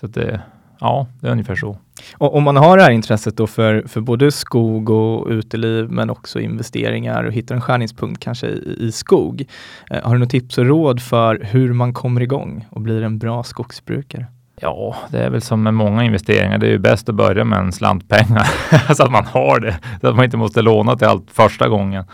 Så 0.00 0.06
att 0.06 0.14
det, 0.14 0.40
ja, 0.80 1.06
det 1.20 1.26
är 1.26 1.32
ungefär 1.32 1.56
så. 1.56 1.78
Och 2.16 2.36
om 2.36 2.42
man 2.42 2.56
har 2.56 2.76
det 2.76 2.82
här 2.82 2.90
intresset 2.90 3.36
då 3.36 3.46
för, 3.46 3.82
för 3.88 4.00
både 4.00 4.32
skog 4.32 4.90
och 4.90 5.28
uteliv 5.28 5.90
men 5.90 6.10
också 6.10 6.40
investeringar 6.40 7.24
och 7.24 7.32
hittar 7.32 7.54
en 7.54 7.60
skärningspunkt 7.60 8.20
kanske 8.20 8.46
i, 8.46 8.76
i 8.80 8.92
skog. 8.92 9.44
Eh, 9.90 10.02
har 10.02 10.12
du 10.12 10.18
något 10.18 10.30
tips 10.30 10.58
och 10.58 10.66
råd 10.66 11.02
för 11.02 11.40
hur 11.42 11.72
man 11.72 11.94
kommer 11.94 12.20
igång 12.20 12.66
och 12.70 12.80
blir 12.80 13.02
en 13.02 13.18
bra 13.18 13.42
skogsbrukare? 13.42 14.26
Ja, 14.60 14.96
det 15.10 15.18
är 15.18 15.30
väl 15.30 15.40
som 15.40 15.62
med 15.62 15.74
många 15.74 16.04
investeringar. 16.04 16.58
Det 16.58 16.66
är 16.66 16.70
ju 16.70 16.78
bäst 16.78 17.08
att 17.08 17.14
börja 17.14 17.44
med 17.44 17.58
en 17.58 17.72
slant 17.72 18.08
pengar 18.08 18.46
så 18.94 19.02
att 19.02 19.10
man 19.10 19.24
har 19.24 19.60
det, 19.60 19.78
så 20.00 20.08
att 20.08 20.16
man 20.16 20.24
inte 20.24 20.36
måste 20.36 20.62
låna 20.62 20.96
till 20.96 21.06
allt 21.06 21.30
första 21.30 21.68
gången. 21.68 22.04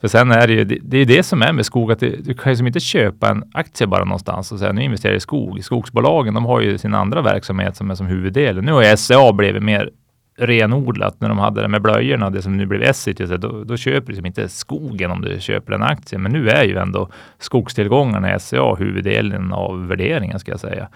För 0.00 0.08
sen 0.08 0.30
är 0.30 0.46
det 0.46 0.52
ju 0.52 0.64
det, 0.64 0.78
det, 0.82 0.98
är 0.98 1.06
det 1.06 1.22
som 1.22 1.42
är 1.42 1.52
med 1.52 1.66
skog, 1.66 1.92
att 1.92 2.00
det, 2.00 2.24
du 2.24 2.34
kan 2.34 2.52
ju 2.52 2.56
som 2.56 2.66
inte 2.66 2.80
köpa 2.80 3.30
en 3.30 3.44
aktie 3.52 3.86
bara 3.86 4.04
någonstans 4.04 4.52
och 4.52 4.58
säga 4.58 4.72
nu 4.72 4.82
investerar 4.82 5.12
jag 5.12 5.16
i 5.16 5.20
skog. 5.20 5.64
Skogsbolagen, 5.64 6.34
de 6.34 6.44
har 6.44 6.60
ju 6.60 6.78
sin 6.78 6.94
andra 6.94 7.22
verksamhet 7.22 7.76
som 7.76 7.90
är 7.90 7.94
som 7.94 8.06
huvuddelen. 8.06 8.64
Nu 8.64 8.72
har 8.72 8.96
SCA 8.96 9.32
blivit 9.32 9.62
mer 9.62 9.90
renodlat 10.38 11.20
när 11.20 11.28
de 11.28 11.38
hade 11.38 11.62
det 11.62 11.68
med 11.68 11.82
blöjorna, 11.82 12.30
det 12.30 12.42
som 12.42 12.56
nu 12.56 12.66
blev 12.66 12.82
Essity, 12.82 13.26
då, 13.26 13.64
då 13.64 13.76
köper 13.76 14.06
du 14.06 14.12
liksom 14.12 14.26
inte 14.26 14.48
skogen 14.48 15.10
om 15.10 15.20
du 15.20 15.40
köper 15.40 15.72
en 15.72 15.82
aktie. 15.82 16.18
Men 16.18 16.32
nu 16.32 16.48
är 16.48 16.64
ju 16.64 16.76
ändå 16.76 17.08
skogstillgångarna 17.38 18.34
i 18.34 18.40
SCA 18.40 18.74
huvuddelen 18.74 19.52
av 19.52 19.88
värderingen 19.88 20.38
ska 20.38 20.50
jag 20.50 20.60
säga. 20.60 20.88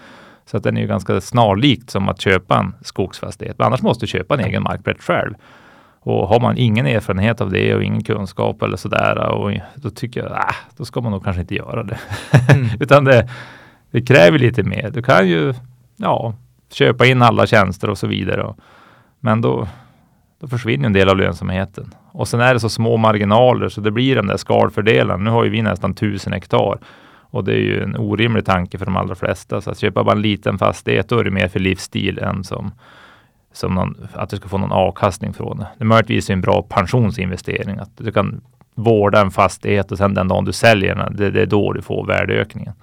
Så 0.45 0.57
att 0.57 0.63
den 0.63 0.77
är 0.77 0.81
ju 0.81 0.87
ganska 0.87 1.21
snarlikt 1.21 1.89
som 1.89 2.09
att 2.09 2.21
köpa 2.21 2.59
en 2.59 2.73
skogsfastighet. 2.81 3.57
Men 3.57 3.67
annars 3.67 3.81
måste 3.81 4.03
du 4.03 4.07
köpa 4.07 4.33
en 4.33 4.39
egen 4.39 4.63
markplätt 4.63 5.01
själv. 5.01 5.33
Och 5.99 6.27
har 6.27 6.39
man 6.39 6.57
ingen 6.57 6.85
erfarenhet 6.85 7.41
av 7.41 7.51
det 7.51 7.75
och 7.75 7.83
ingen 7.83 8.03
kunskap 8.03 8.61
eller 8.61 8.77
sådär, 8.77 9.17
och 9.17 9.51
då 9.75 9.89
tycker 9.89 10.23
jag, 10.23 10.31
äh, 10.31 10.55
då 10.77 10.85
ska 10.85 11.01
man 11.01 11.11
nog 11.11 11.23
kanske 11.23 11.41
inte 11.41 11.55
göra 11.55 11.83
det. 11.83 11.99
Mm. 12.53 12.67
Utan 12.79 13.03
det, 13.03 13.29
det 13.91 14.01
kräver 14.01 14.39
lite 14.39 14.63
mer. 14.63 14.89
Du 14.93 15.01
kan 15.01 15.27
ju, 15.27 15.53
ja, 15.97 16.33
köpa 16.71 17.05
in 17.05 17.21
alla 17.21 17.47
tjänster 17.47 17.89
och 17.89 17.97
så 17.97 18.07
vidare. 18.07 18.43
Och, 18.43 18.57
men 19.19 19.41
då, 19.41 19.67
då 20.39 20.47
försvinner 20.47 20.85
en 20.85 20.93
del 20.93 21.09
av 21.09 21.17
lönsamheten. 21.17 21.93
Och 22.11 22.27
sen 22.27 22.39
är 22.39 22.53
det 22.53 22.59
så 22.59 22.69
små 22.69 22.97
marginaler 22.97 23.69
så 23.69 23.81
det 23.81 23.91
blir 23.91 24.15
den 24.15 24.27
där 24.27 24.37
skalfördelen. 24.37 25.23
Nu 25.23 25.29
har 25.29 25.43
ju 25.43 25.49
vi 25.49 25.61
nästan 25.61 25.93
tusen 25.93 26.33
hektar 26.33 26.77
och 27.33 27.43
det 27.43 27.53
är 27.53 27.59
ju 27.59 27.83
en 27.83 27.95
orimlig 27.97 28.45
tanke 28.45 28.77
för 28.77 28.85
de 28.85 28.97
allra 28.97 29.15
flesta. 29.15 29.61
Så 29.61 29.71
att 29.71 29.79
köpa 29.79 30.03
bara 30.03 30.15
en 30.15 30.21
liten 30.21 30.57
fastighet, 30.57 31.09
då 31.09 31.19
är 31.19 31.23
det 31.23 31.31
mer 31.31 31.47
för 31.47 31.59
livsstil 31.59 32.19
än 32.19 32.43
som 32.43 32.71
som 33.53 33.73
någon, 33.73 34.07
att 34.13 34.29
du 34.29 34.37
ska 34.37 34.49
få 34.49 34.57
någon 34.57 34.71
avkastning 34.71 35.33
från 35.33 35.57
det. 35.57 35.67
Det 35.77 35.83
är 35.83 35.85
möjligtvis 35.85 36.29
en 36.29 36.41
bra 36.41 36.61
pensionsinvestering, 36.61 37.77
att 37.77 37.97
du 37.97 38.11
kan 38.11 38.41
vårda 38.75 39.21
en 39.21 39.31
fastighet 39.31 39.91
och 39.91 39.97
sen 39.97 40.13
den 40.13 40.27
dagen 40.27 40.45
du 40.45 40.51
säljer 40.51 40.95
den, 40.95 41.15
det, 41.15 41.31
det 41.31 41.41
är 41.41 41.45
då 41.45 41.73
du 41.73 41.81
får 41.81 42.05
värdeökningen. 42.05 42.73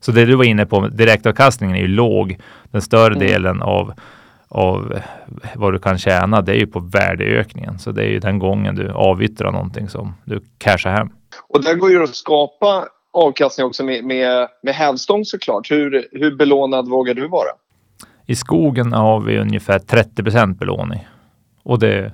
Så 0.00 0.12
det 0.12 0.24
du 0.24 0.34
var 0.34 0.44
inne 0.44 0.66
på, 0.66 0.88
direktavkastningen 0.88 1.76
är 1.76 1.80
ju 1.80 1.88
låg. 1.88 2.38
Den 2.70 2.82
större 2.82 3.14
mm. 3.14 3.18
delen 3.18 3.62
av, 3.62 3.92
av 4.48 4.98
vad 5.54 5.72
du 5.72 5.78
kan 5.78 5.98
tjäna, 5.98 6.40
det 6.40 6.52
är 6.52 6.56
ju 6.56 6.66
på 6.66 6.80
värdeökningen. 6.80 7.78
Så 7.78 7.92
det 7.92 8.02
är 8.02 8.08
ju 8.08 8.18
den 8.18 8.38
gången 8.38 8.74
du 8.74 8.90
avyttrar 8.90 9.52
någonting 9.52 9.88
som 9.88 10.14
du 10.24 10.40
cashar 10.58 10.90
hem. 10.90 11.10
Och 11.48 11.64
där 11.64 11.74
går 11.74 11.90
ju 11.90 12.02
att 12.02 12.14
skapa 12.14 12.84
avkastning 13.12 13.66
också 13.66 13.84
med, 13.84 14.04
med, 14.04 14.48
med 14.62 14.74
hävstång 14.74 15.24
såklart. 15.24 15.70
Hur, 15.70 16.08
hur 16.12 16.36
belånad 16.36 16.88
vågar 16.88 17.14
du 17.14 17.28
vara? 17.28 17.48
I 18.26 18.36
skogen 18.36 18.92
har 18.92 19.20
vi 19.20 19.38
ungefär 19.38 19.78
30 19.78 20.22
procent 20.22 20.58
belåning 20.58 21.08
och 21.62 21.78
det, 21.78 22.12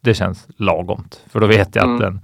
det 0.00 0.14
känns 0.14 0.48
lagomt. 0.56 1.24
För 1.30 1.40
då 1.40 1.46
vet 1.46 1.76
jag 1.76 1.84
mm. 1.84 1.94
att 1.94 2.00
den 2.00 2.20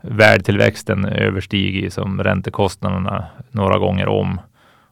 värdetillväxten 0.00 1.04
överstiger 1.04 1.90
som 1.90 2.22
räntekostnaderna 2.22 3.26
några 3.50 3.78
gånger 3.78 4.08
om 4.08 4.40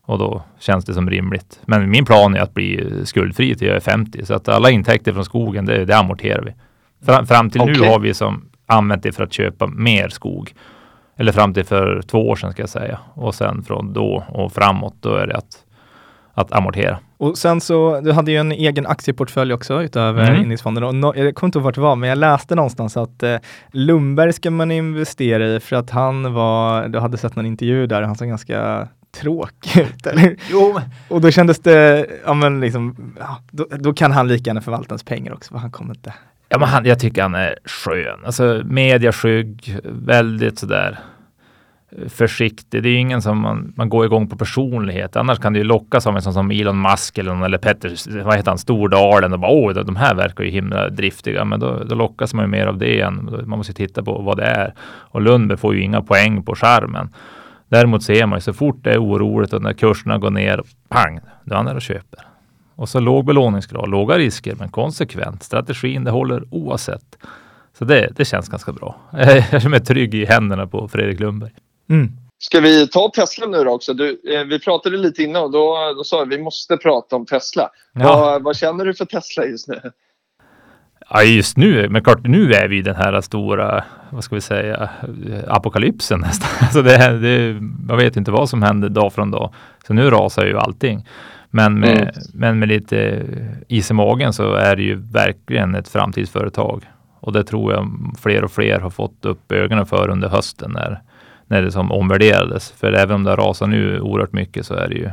och 0.04 0.18
då 0.18 0.42
känns 0.58 0.84
det 0.84 0.94
som 0.94 1.10
rimligt. 1.10 1.60
Men 1.66 1.90
min 1.90 2.04
plan 2.04 2.34
är 2.34 2.40
att 2.40 2.54
bli 2.54 2.90
skuldfri 3.04 3.54
till 3.54 3.66
jag 3.66 3.76
är 3.76 3.80
50 3.80 4.26
så 4.26 4.34
att 4.34 4.48
alla 4.48 4.70
intäkter 4.70 5.12
från 5.12 5.24
skogen, 5.24 5.66
det, 5.66 5.84
det 5.84 5.96
amorterar 5.96 6.42
vi. 6.42 6.54
Fram, 7.06 7.26
fram 7.26 7.50
till 7.50 7.60
okay. 7.60 7.74
nu 7.80 7.88
har 7.88 7.98
vi 7.98 8.14
som 8.14 8.48
använt 8.66 9.02
det 9.02 9.12
för 9.12 9.24
att 9.24 9.32
köpa 9.32 9.66
mer 9.66 10.08
skog. 10.08 10.54
Eller 11.18 11.32
fram 11.32 11.54
till 11.54 11.64
för 11.64 12.02
två 12.02 12.28
år 12.28 12.36
sedan 12.36 12.52
ska 12.52 12.62
jag 12.62 12.68
säga. 12.68 12.98
Och 13.14 13.34
sen 13.34 13.62
från 13.62 13.92
då 13.92 14.24
och 14.28 14.52
framåt, 14.52 14.94
då 15.00 15.14
är 15.14 15.26
det 15.26 15.36
att, 15.36 15.64
att 16.34 16.52
amortera. 16.52 16.98
Och 17.16 17.38
sen 17.38 17.60
så, 17.60 18.00
du 18.00 18.12
hade 18.12 18.30
ju 18.30 18.36
en 18.36 18.52
egen 18.52 18.86
aktieportfölj 18.86 19.52
också 19.52 19.82
utöver 19.82 20.30
mm. 20.30 20.42
indexfonden. 20.42 20.84
Och 20.84 20.94
no, 20.94 21.16
jag 21.16 21.34
kommer 21.34 21.48
inte 21.48 21.58
ihåg 21.58 21.64
vart 21.64 21.74
det 21.74 21.80
var, 21.80 21.96
men 21.96 22.08
jag 22.08 22.18
läste 22.18 22.54
någonstans 22.54 22.96
att 22.96 23.22
eh, 23.22 23.36
Lundberg 23.70 24.32
ska 24.32 24.50
man 24.50 24.70
investera 24.70 25.46
i 25.46 25.60
för 25.60 25.76
att 25.76 25.90
han 25.90 26.34
var, 26.34 26.88
du 26.88 26.98
hade 26.98 27.16
sett 27.16 27.36
någon 27.36 27.46
intervju 27.46 27.86
där, 27.86 28.02
han 28.02 28.16
såg 28.16 28.28
ganska 28.28 28.88
tråkig 29.20 29.80
ut. 29.80 30.06
Eller? 30.06 30.36
Jo. 30.50 30.80
Och 31.08 31.20
då 31.20 31.30
kändes 31.30 31.58
det, 31.58 32.06
ja 32.24 32.34
men 32.34 32.60
liksom, 32.60 33.14
ja, 33.18 33.38
då, 33.50 33.66
då, 33.70 33.92
kan 33.92 34.12
han 34.12 34.28
lika 34.28 34.48
gärna 34.48 34.60
förvalta 34.60 34.92
hans 34.92 35.04
pengar 35.04 35.32
också, 35.32 35.52
för 35.52 35.58
han 35.58 35.70
kommer 35.70 35.94
inte 35.94 36.14
Ja, 36.48 36.58
men 36.58 36.68
han, 36.68 36.84
jag 36.84 36.98
tycker 36.98 37.22
han 37.22 37.34
är 37.34 37.54
skön. 37.64 38.18
Alltså 38.24 38.62
mediaskygg, 38.64 39.78
väldigt 39.84 40.58
sådär 40.58 40.98
eh, 41.90 42.08
försiktig. 42.08 42.82
Det 42.82 42.88
är 42.88 42.96
ingen 42.96 43.22
som 43.22 43.38
man, 43.38 43.72
man 43.76 43.88
går 43.88 44.06
igång 44.06 44.28
på 44.28 44.36
personlighet. 44.36 45.16
Annars 45.16 45.38
kan 45.38 45.52
det 45.52 45.58
ju 45.58 45.64
lockas 45.64 46.06
av 46.06 46.16
en 46.16 46.22
sån 46.22 46.32
som 46.32 46.50
Elon 46.50 46.82
Musk 46.82 47.18
eller, 47.18 47.34
någon, 47.34 47.42
eller 47.42 47.58
Petter, 47.58 48.22
vad 48.24 48.36
heter 48.36 48.50
han, 48.50 48.58
Stordalen 48.58 49.32
och 49.32 49.40
bara 49.40 49.50
åh, 49.50 49.72
de 49.72 49.96
här 49.96 50.14
verkar 50.14 50.44
ju 50.44 50.50
himla 50.50 50.88
driftiga. 50.88 51.44
Men 51.44 51.60
då, 51.60 51.84
då 51.84 51.94
lockas 51.94 52.34
man 52.34 52.44
ju 52.44 52.48
mer 52.50 52.66
av 52.66 52.78
det 52.78 53.00
än 53.00 53.44
man 53.46 53.58
måste 53.58 53.72
titta 53.72 54.02
på 54.02 54.18
vad 54.18 54.36
det 54.36 54.44
är. 54.44 54.74
Och 54.80 55.20
Lundberg 55.20 55.58
får 55.58 55.74
ju 55.74 55.80
inga 55.80 56.02
poäng 56.02 56.42
på 56.42 56.54
skärmen. 56.54 57.10
Däremot 57.68 58.02
ser 58.02 58.26
man 58.26 58.36
ju 58.36 58.40
så 58.40 58.52
fort 58.52 58.84
det 58.84 58.92
är 58.92 59.02
oroligt 59.02 59.52
och 59.52 59.62
när 59.62 59.72
kurserna 59.72 60.18
går 60.18 60.30
ner, 60.30 60.62
pang, 60.88 61.20
då 61.44 61.52
är 61.52 61.56
han 61.56 61.66
där 61.66 61.74
och 61.74 61.82
köper. 61.82 62.20
Och 62.78 62.88
så 62.88 63.00
låg 63.00 63.24
belåningsgrad, 63.24 63.90
låga 63.90 64.18
risker, 64.18 64.54
men 64.58 64.68
konsekvent. 64.68 65.42
Strategin, 65.42 66.04
det 66.04 66.10
håller 66.10 66.44
oavsett. 66.50 67.18
Så 67.78 67.84
det, 67.84 68.12
det 68.16 68.24
känns 68.24 68.48
ganska 68.48 68.72
bra. 68.72 68.96
Jag 69.12 69.50
känner 69.50 69.68
mig 69.68 69.80
trygg 69.80 70.14
i 70.14 70.24
händerna 70.24 70.66
på 70.66 70.88
Fredrik 70.88 71.20
Lundberg. 71.20 71.50
Mm. 71.90 72.08
Ska 72.38 72.60
vi 72.60 72.88
ta 72.88 73.10
Tesla 73.14 73.46
nu 73.46 73.64
då 73.64 73.70
också? 73.70 73.94
Du, 73.94 74.20
eh, 74.34 74.44
vi 74.44 74.60
pratade 74.60 74.96
lite 74.96 75.22
innan 75.22 75.42
och 75.42 75.50
då, 75.50 75.94
då 75.96 76.04
sa 76.04 76.16
vi 76.16 76.22
att 76.22 76.40
vi 76.40 76.42
måste 76.42 76.76
prata 76.76 77.16
om 77.16 77.26
Tesla. 77.26 77.70
Ja. 77.92 78.16
Vad, 78.16 78.42
vad 78.42 78.56
känner 78.56 78.84
du 78.84 78.94
för 78.94 79.04
Tesla 79.04 79.44
just 79.44 79.68
nu? 79.68 79.80
Ja, 81.10 81.22
just 81.22 81.56
nu, 81.56 81.88
men 81.88 82.04
klart 82.04 82.26
nu 82.26 82.52
är 82.52 82.68
vi 82.68 82.78
i 82.78 82.82
den 82.82 82.96
här 82.96 83.20
stora, 83.20 83.84
vad 84.10 84.24
ska 84.24 84.34
vi 84.34 84.40
säga, 84.40 84.90
apokalypsen 85.48 86.20
nästan. 86.20 86.50
Alltså 86.60 86.82
det, 86.82 87.18
det, 87.18 87.60
jag 87.88 87.96
vet 87.96 88.16
inte 88.16 88.30
vad 88.30 88.48
som 88.48 88.62
händer 88.62 88.88
dag 88.88 89.12
från 89.12 89.30
dag. 89.30 89.54
Så 89.86 89.94
nu 89.94 90.10
rasar 90.10 90.46
ju 90.46 90.58
allting. 90.58 91.06
Men 91.50 91.80
med, 91.80 92.00
mm. 92.00 92.14
men 92.34 92.58
med 92.58 92.68
lite 92.68 93.26
is 93.68 93.90
i 93.90 93.94
magen 93.94 94.32
så 94.32 94.54
är 94.54 94.76
det 94.76 94.82
ju 94.82 94.94
verkligen 94.94 95.74
ett 95.74 95.88
framtidsföretag. 95.88 96.84
Och 97.20 97.32
det 97.32 97.44
tror 97.44 97.72
jag 97.72 97.90
fler 98.18 98.44
och 98.44 98.50
fler 98.50 98.80
har 98.80 98.90
fått 98.90 99.24
upp 99.24 99.52
ögonen 99.52 99.86
för 99.86 100.08
under 100.08 100.28
hösten 100.28 100.70
när, 100.70 101.02
när 101.46 101.62
det 101.62 101.70
som 101.70 101.92
omvärderades. 101.92 102.72
För 102.72 102.92
även 102.92 103.14
om 103.14 103.24
det 103.24 103.36
rasar 103.36 103.66
nu 103.66 104.00
oerhört 104.00 104.32
mycket 104.32 104.66
så 104.66 104.74
är 104.74 104.88
det 104.88 104.94
ju, 104.94 105.10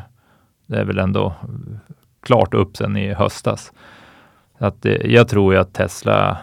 det 0.66 0.78
är 0.78 0.86
väl 0.86 1.00
ändå 1.00 1.36
klart 2.22 2.54
upp 2.54 2.78
sen 2.78 2.98
i 2.98 3.14
höstas. 3.14 3.72
Att 4.58 4.82
det, 4.82 5.02
jag 5.06 5.28
tror 5.28 5.54
ju 5.54 5.60
att 5.60 5.74
Tesla 5.74 6.38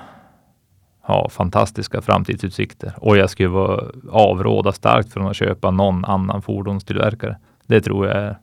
har 1.00 1.28
fantastiska 1.28 2.02
framtidsutsikter 2.02 2.92
och 2.96 3.16
jag 3.16 3.31
skulle 3.31 3.81
avråda 4.11 4.72
starkt 4.72 5.12
från 5.12 5.26
att 5.26 5.37
köpa 5.37 5.70
någon 5.70 6.05
annan 6.05 6.42
fordonstillverkare. 6.42 7.37
Det 7.66 7.81
tror 7.81 8.07
jag 8.07 8.16
är 8.16 8.38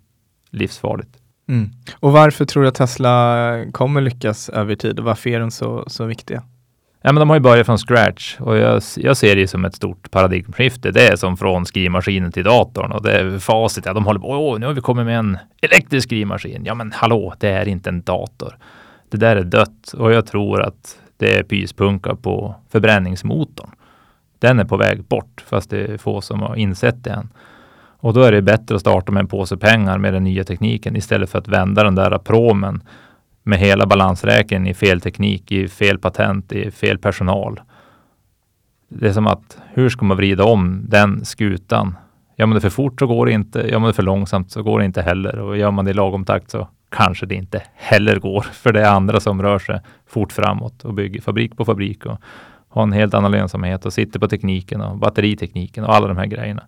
livsfarligt. 0.49 1.17
Mm. 1.49 1.69
Och 1.99 2.12
varför 2.12 2.45
tror 2.45 2.63
du 2.63 2.69
att 2.69 2.75
Tesla 2.75 3.65
kommer 3.71 4.01
lyckas 4.01 4.49
över 4.49 4.75
tid 4.75 4.99
och 4.99 5.05
varför 5.05 5.29
är 5.29 5.39
de 5.39 5.51
så, 5.51 5.83
så 5.88 6.05
viktiga? 6.05 6.43
Ja, 7.01 7.12
men 7.12 7.19
de 7.19 7.29
har 7.29 7.35
ju 7.35 7.41
börjat 7.41 7.65
från 7.65 7.77
scratch 7.77 8.38
och 8.39 8.57
jag, 8.57 8.81
jag 8.97 9.17
ser 9.17 9.35
det 9.35 9.47
som 9.47 9.65
ett 9.65 9.75
stort 9.75 10.12
paradigmskifte. 10.12 10.91
Det 10.91 11.07
är 11.07 11.15
som 11.15 11.38
från 11.38 11.65
skrivmaskinen 11.65 12.31
till 12.31 12.43
datorn 12.43 12.91
och 12.91 13.03
det 13.03 13.12
är 13.12 13.39
facit. 13.39 13.85
Ja, 13.85 13.93
de 13.93 14.05
håller 14.05 14.19
på. 14.19 14.27
Åh, 14.27 14.59
nu 14.59 14.65
har 14.65 14.73
vi 14.73 14.81
kommit 14.81 15.05
med 15.05 15.19
en 15.19 15.38
elektrisk 15.62 16.07
skrivmaskin. 16.07 16.62
Ja, 16.65 16.73
men 16.73 16.91
hallå, 16.91 17.33
det 17.39 17.49
är 17.49 17.67
inte 17.67 17.89
en 17.89 18.01
dator. 18.01 18.57
Det 19.09 19.17
där 19.17 19.35
är 19.35 19.43
dött 19.43 19.93
och 19.97 20.12
jag 20.12 20.27
tror 20.27 20.62
att 20.62 20.99
det 21.17 21.38
är 21.38 21.43
pyspunka 21.43 22.15
på 22.15 22.55
förbränningsmotorn. 22.69 23.69
Den 24.39 24.59
är 24.59 24.65
på 24.65 24.77
väg 24.77 25.03
bort, 25.03 25.43
fast 25.47 25.69
det 25.69 25.85
är 25.88 25.97
få 25.97 26.21
som 26.21 26.41
har 26.41 26.55
insett 26.55 27.03
det 27.03 27.12
än. 27.12 27.29
Och 27.99 28.13
då 28.13 28.21
är 28.21 28.31
det 28.31 28.41
bättre 28.41 28.75
att 28.75 28.81
starta 28.81 29.12
med 29.12 29.21
en 29.21 29.27
påse 29.27 29.57
pengar 29.57 29.97
med 29.97 30.13
den 30.13 30.23
nya 30.23 30.43
tekniken 30.43 30.95
istället 30.95 31.29
för 31.29 31.39
att 31.39 31.47
vända 31.47 31.83
den 31.83 31.95
där 31.95 32.17
promen 32.17 32.83
med 33.43 33.59
hela 33.59 33.85
balansräkningen 33.85 34.67
i 34.67 34.73
fel 34.73 35.01
teknik, 35.01 35.51
i 35.51 35.67
fel 35.67 35.99
patent, 35.99 36.51
i 36.51 36.71
fel 36.71 36.97
personal. 36.97 37.59
Det 38.89 39.07
är 39.07 39.13
som 39.13 39.27
att 39.27 39.57
hur 39.73 39.89
ska 39.89 40.05
man 40.05 40.17
vrida 40.17 40.43
om 40.43 40.85
den 40.88 41.25
skutan? 41.25 41.95
Gör 42.38 42.45
man 42.45 42.55
det 42.55 42.62
för 42.62 42.69
fort 42.69 42.99
så 42.99 43.07
går 43.07 43.25
det 43.25 43.31
inte. 43.31 43.59
Gör 43.59 43.79
man 43.79 43.88
det 43.88 43.93
för 43.93 44.03
långsamt 44.03 44.51
så 44.51 44.63
går 44.63 44.79
det 44.79 44.85
inte 44.85 45.01
heller. 45.01 45.39
Och 45.39 45.57
gör 45.57 45.71
man 45.71 45.85
det 45.85 45.91
i 45.91 45.93
lagom 45.93 46.25
takt 46.25 46.49
så 46.49 46.67
kanske 46.89 47.25
det 47.25 47.35
inte 47.35 47.63
heller 47.75 48.19
går. 48.19 48.41
För 48.51 48.73
det 48.73 48.81
är 48.81 48.91
andra 48.91 49.19
som 49.19 49.41
rör 49.41 49.59
sig 49.59 49.79
fort 50.07 50.31
framåt 50.31 50.85
och 50.85 50.93
bygger 50.93 51.21
fabrik 51.21 51.57
på 51.57 51.65
fabrik 51.65 52.05
och 52.05 52.21
har 52.69 52.83
en 52.83 52.91
helt 52.91 53.13
annan 53.13 53.31
lönsamhet 53.31 53.85
och 53.85 53.93
sitter 53.93 54.19
på 54.19 54.27
tekniken 54.27 54.81
och 54.81 54.97
batteritekniken 54.97 55.83
och 55.83 55.95
alla 55.95 56.07
de 56.07 56.17
här 56.17 56.25
grejerna. 56.25 56.63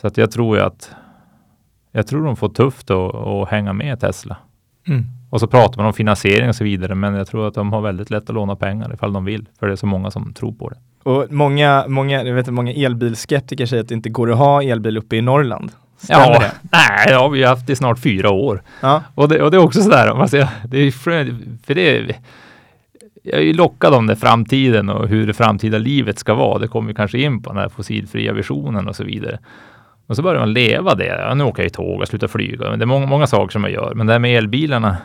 Så 0.00 0.06
att 0.06 0.16
jag 0.16 0.30
tror 0.30 0.56
ju 0.56 0.62
att 0.62 0.90
jag 1.92 2.06
tror 2.06 2.24
de 2.24 2.36
får 2.36 2.48
tufft 2.48 2.90
att, 2.90 3.14
att 3.14 3.48
hänga 3.48 3.72
med 3.72 4.00
Tesla. 4.00 4.36
Mm. 4.88 5.04
Och 5.30 5.40
så 5.40 5.46
pratar 5.46 5.76
man 5.76 5.86
om 5.86 5.92
finansiering 5.92 6.48
och 6.48 6.56
så 6.56 6.64
vidare, 6.64 6.94
men 6.94 7.14
jag 7.14 7.26
tror 7.26 7.48
att 7.48 7.54
de 7.54 7.72
har 7.72 7.80
väldigt 7.80 8.10
lätt 8.10 8.30
att 8.30 8.34
låna 8.34 8.56
pengar 8.56 8.94
ifall 8.94 9.12
de 9.12 9.24
vill, 9.24 9.48
för 9.58 9.66
det 9.66 9.72
är 9.72 9.76
så 9.76 9.86
många 9.86 10.10
som 10.10 10.32
tror 10.32 10.52
på 10.52 10.68
det. 10.68 10.76
Och 11.10 11.26
många, 11.30 11.84
många, 11.88 12.22
jag 12.24 12.34
vet, 12.34 12.48
många 12.48 12.72
elbilskeptiker 12.72 13.66
säger 13.66 13.82
att 13.82 13.88
det 13.88 13.94
inte 13.94 14.10
går 14.10 14.32
att 14.32 14.38
ha 14.38 14.62
elbil 14.62 14.98
uppe 14.98 15.16
i 15.16 15.22
Norrland. 15.22 15.72
Stämmer 15.96 16.26
ja, 16.26 16.38
det? 16.38 16.52
Nej, 16.72 17.06
det 17.08 17.14
har 17.14 17.28
vi 17.28 17.44
haft 17.44 17.70
i 17.70 17.76
snart 17.76 17.98
fyra 17.98 18.30
år. 18.30 18.62
Ja. 18.80 19.02
Och, 19.14 19.28
det, 19.28 19.42
och 19.42 19.50
det 19.50 19.56
är 19.56 19.62
också 19.64 19.82
sådär, 19.82 20.14
man 20.14 20.28
säger, 20.28 20.48
det 20.64 20.78
är, 20.78 20.90
för 20.90 21.74
det 21.74 22.16
jag 23.22 23.38
är 23.38 23.42
ju 23.44 23.52
lockad 23.52 23.94
om 23.94 24.06
det 24.06 24.16
framtiden 24.16 24.88
och 24.88 25.08
hur 25.08 25.26
det 25.26 25.34
framtida 25.34 25.78
livet 25.78 26.18
ska 26.18 26.34
vara. 26.34 26.58
Det 26.58 26.68
kommer 26.68 26.88
vi 26.88 26.94
kanske 26.94 27.18
in 27.18 27.42
på 27.42 27.52
den 27.52 27.58
här 27.62 27.68
fossilfria 27.68 28.32
visionen 28.32 28.88
och 28.88 28.96
så 28.96 29.04
vidare. 29.04 29.38
Och 30.06 30.16
så 30.16 30.22
börjar 30.22 30.40
man 30.40 30.52
leva 30.52 30.94
det. 30.94 31.06
Ja, 31.06 31.34
nu 31.34 31.44
åker 31.44 31.62
jag 31.62 31.66
i 31.66 31.70
tåg 31.70 32.00
och 32.00 32.08
slutar 32.08 32.28
flyga. 32.28 32.70
Men 32.70 32.78
det 32.78 32.84
är 32.84 32.86
många, 32.86 33.06
många 33.06 33.26
saker 33.26 33.52
som 33.52 33.62
jag 33.62 33.72
gör. 33.72 33.94
Men 33.94 34.06
det 34.06 34.12
här 34.12 34.20
med 34.20 34.38
elbilarna. 34.38 34.96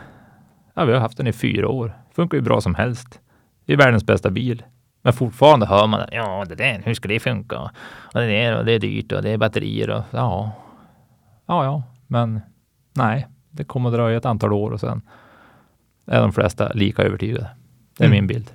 Ja, 0.74 0.84
vi 0.84 0.92
har 0.92 1.00
haft 1.00 1.16
den 1.16 1.26
i 1.26 1.32
fyra 1.32 1.68
år. 1.68 1.96
Funkar 2.14 2.38
ju 2.38 2.42
bra 2.42 2.60
som 2.60 2.74
helst. 2.74 3.20
Det 3.66 3.72
är 3.72 3.76
världens 3.76 4.06
bästa 4.06 4.30
bil. 4.30 4.62
Men 5.02 5.12
fortfarande 5.12 5.66
hör 5.66 5.86
man 5.86 6.00
ja, 6.12 6.44
det 6.48 6.54
där, 6.54 6.82
hur 6.84 6.94
ska 6.94 7.08
det 7.08 7.20
funka? 7.20 7.58
Och 7.58 7.70
det, 8.12 8.26
där, 8.26 8.58
och 8.58 8.64
det 8.64 8.72
är 8.72 8.78
dyrt 8.78 9.12
och 9.12 9.22
det 9.22 9.30
är 9.30 9.38
batterier 9.38 9.90
och 9.90 10.02
ja. 10.10 10.52
Ja, 11.46 11.64
ja, 11.64 11.82
men 12.06 12.40
nej, 12.92 13.26
det 13.50 13.64
kommer 13.64 13.88
att 13.88 13.94
dröja 13.94 14.16
ett 14.16 14.26
antal 14.26 14.52
år 14.52 14.70
och 14.70 14.80
sen 14.80 15.02
är 16.06 16.20
de 16.20 16.32
flesta 16.32 16.72
lika 16.74 17.02
övertygade. 17.02 17.50
Det 17.98 18.04
är 18.04 18.08
mm. 18.08 18.16
min 18.16 18.26
bild. 18.26 18.50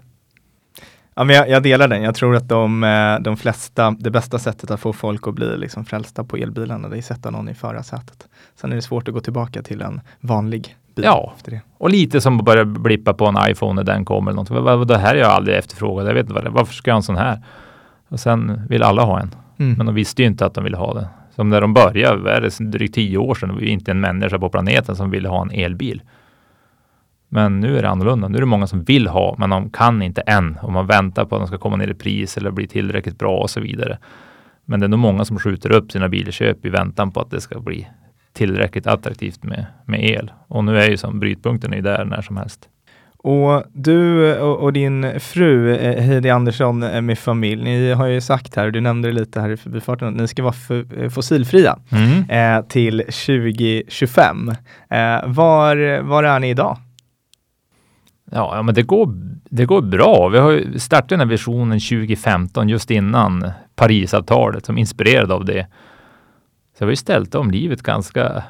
Ja, 1.18 1.24
men 1.24 1.36
jag, 1.36 1.50
jag, 1.50 1.64
delar 1.64 1.88
den. 1.88 2.02
Jag 2.02 2.16
tror 2.16 2.36
att 2.36 2.50
de, 2.50 2.84
eh, 2.84 3.20
de 3.20 3.38
flesta, 3.38 3.96
det 4.00 4.12
bästa 4.12 4.40
sättet 4.40 4.72
att 4.72 4.80
få 4.80 4.94
folk 4.94 5.28
att 5.28 5.34
bli 5.34 5.58
liksom 5.58 5.86
frälsta 5.86 6.24
på 6.24 6.38
elbilarna, 6.38 6.90
det 6.90 6.96
är 6.96 6.98
att 6.98 7.06
sätta 7.06 7.30
någon 7.30 7.50
i 7.50 7.54
förarsätet. 7.54 8.28
Sen 8.56 8.72
är 8.72 8.76
det 8.76 8.82
svårt 8.82 9.08
att 9.08 9.14
gå 9.14 9.20
tillbaka 9.20 9.62
till 9.62 9.82
en 9.82 10.02
vanlig 10.20 10.76
bil 10.96 11.06
ja. 11.06 11.34
efter 11.38 11.52
det. 11.52 11.62
Och 11.78 11.90
lite 11.90 12.22
som 12.22 12.40
att 12.40 12.46
börja 12.46 12.66
blippa 12.66 13.14
på 13.14 13.26
en 13.26 13.52
iPhone 13.52 13.74
när 13.74 13.84
den 13.84 14.06
kommer. 14.06 14.32
Eller 14.32 14.76
något. 14.76 14.88
Det 14.88 14.98
här 14.98 15.16
är 15.16 15.20
jag 15.20 15.32
aldrig 15.32 15.58
efterfrågat. 15.58 16.08
Jag 16.08 16.14
vet 16.14 16.30
inte. 16.30 16.50
Varför 16.50 16.74
ska 16.74 16.90
jag 16.90 16.96
ha 16.96 17.00
en 17.00 17.04
sån 17.04 17.18
här? 17.18 17.42
Och 18.08 18.20
sen 18.20 18.62
vill 18.70 18.84
alla 18.84 19.04
ha 19.04 19.20
en. 19.20 19.36
Mm. 19.60 19.74
Men 19.78 19.86
de 19.86 19.96
visste 19.96 20.22
ju 20.22 20.28
inte 20.28 20.46
att 20.46 20.54
de 20.54 20.64
ville 20.64 20.78
ha 20.78 20.94
det. 20.94 21.08
Som 21.36 21.50
när 21.50 21.62
de 21.62 21.74
började, 21.74 22.32
är 22.32 22.42
det 22.42 22.72
drygt 22.72 22.96
tio 22.96 23.18
år 23.18 23.36
sedan, 23.36 23.50
det 23.50 23.56
var 23.56 23.62
ju 23.62 23.70
inte 23.70 23.92
en 23.92 24.00
människa 24.00 24.40
på 24.40 24.50
planeten 24.50 24.96
som 24.96 25.12
ville 25.12 25.30
ha 25.30 25.42
en 25.42 25.52
elbil. 25.52 26.02
Men 27.30 27.60
nu 27.60 27.78
är 27.78 27.82
det 27.82 27.90
annorlunda. 27.90 28.28
Nu 28.28 28.36
är 28.38 28.40
det 28.40 28.46
många 28.46 28.68
som 28.68 28.84
vill 28.84 29.08
ha, 29.08 29.36
men 29.38 29.50
de 29.50 29.70
kan 29.70 30.02
inte 30.02 30.22
än. 30.22 30.58
Och 30.62 30.72
man 30.72 30.88
väntar 30.88 31.26
på 31.26 31.36
att 31.36 31.42
de 31.42 31.48
ska 31.48 31.58
komma 31.58 31.76
ner 31.76 31.88
i 31.88 31.94
pris 31.94 32.38
eller 32.38 32.52
bli 32.52 32.68
tillräckligt 32.68 33.20
bra 33.20 33.38
och 33.38 33.50
så 33.50 33.60
vidare. 33.60 33.98
Men 34.66 34.80
det 34.80 34.86
är 34.86 34.88
nog 34.88 35.00
många 35.00 35.26
som 35.26 35.40
skjuter 35.40 35.72
upp 35.72 35.92
sina 35.92 36.10
bilköp 36.10 36.66
i 36.66 36.70
väntan 36.70 37.12
på 37.12 37.20
att 37.22 37.32
det 37.32 37.42
ska 37.42 37.60
bli 37.60 37.88
tillräckligt 38.34 38.88
attraktivt 38.88 39.44
med, 39.44 39.66
med 39.86 40.04
el. 40.10 40.32
Och 40.48 40.64
nu 40.64 40.80
är 40.80 40.90
ju 40.90 40.98
som 40.98 41.20
brytpunkten 41.20 41.74
är 41.74 41.82
där 41.82 42.06
när 42.06 42.22
som 42.22 42.38
helst. 42.38 42.70
Och 43.18 43.64
du 43.74 44.34
och, 44.40 44.58
och 44.60 44.74
din 44.74 45.20
fru 45.20 45.76
eh, 45.76 46.04
Heidi 46.04 46.30
Andersson 46.30 46.80
med 46.80 47.20
familj, 47.20 47.64
ni 47.64 47.92
har 47.94 48.08
ju 48.08 48.22
sagt 48.22 48.56
här, 48.56 48.66
och 48.66 48.72
du 48.72 48.82
nämnde 48.82 49.08
det 49.08 49.14
lite 49.14 49.42
här 49.42 49.50
i 49.50 49.58
förbifarten, 49.58 50.08
att 50.08 50.16
ni 50.16 50.28
ska 50.28 50.44
vara 50.44 50.56
eh, 50.98 51.10
fossilfria 51.10 51.80
Mm. 51.92 52.58
eh, 52.60 52.66
till 52.68 52.98
2025. 53.00 54.50
Eh, 54.90 54.98
var, 55.26 56.02
var 56.02 56.24
är 56.24 56.40
ni 56.40 56.50
idag? 56.50 56.78
Ja, 58.32 58.56
ja, 58.56 58.62
men 58.62 58.76
det 58.76 58.84
går, 58.84 59.10
det 59.50 59.66
går 59.66 59.82
bra. 59.82 60.28
Vi 60.28 60.38
har 60.38 60.52
ju 60.52 60.80
startat 60.80 61.10
den 61.10 61.20
här 61.20 61.28
visionen 61.28 61.80
2015 61.80 62.70
just 62.70 62.92
innan 62.92 63.52
Parisavtalet 63.76 64.66
som 64.66 64.78
inspirerade 64.78 65.34
av 65.34 65.46
det. 65.46 65.68
Så 66.78 66.80
vi 66.80 66.86
har 66.86 66.92
ju 66.92 66.96
ställt 66.96 67.36
om 67.36 67.52
livet 67.52 67.82
ganska 67.82 68.44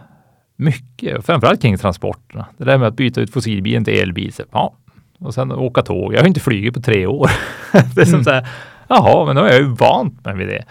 mycket, 0.56 1.26
framförallt 1.26 1.62
kring 1.62 1.78
transporterna. 1.78 2.46
Det 2.58 2.64
där 2.64 2.78
med 2.78 2.88
att 2.88 2.96
byta 2.96 3.22
ut 3.22 3.34
fossilbilen 3.34 3.86
till 3.86 3.94
elbil, 4.02 4.34
så, 4.34 4.44
ja, 4.52 4.74
och 5.20 5.34
sen 5.34 5.52
åka 5.52 5.82
tåg. 5.82 6.14
Jag 6.14 6.20
har 6.20 6.28
inte 6.28 6.40
flugit 6.40 6.74
på 6.74 6.82
tre 6.82 7.06
år. 7.06 7.30
det 7.96 8.02
är 8.02 8.06
som 8.06 8.14
Mm. 8.14 8.24
så 8.24 8.32
här, 8.32 8.48
jaha, 8.88 9.26
men 9.26 9.36
då 9.36 9.42
är 9.42 9.50
jag 9.52 9.60
ju 9.62 9.68
vant 9.68 10.26
mig 10.26 10.36
vid 10.36 10.48
det. 10.48 10.64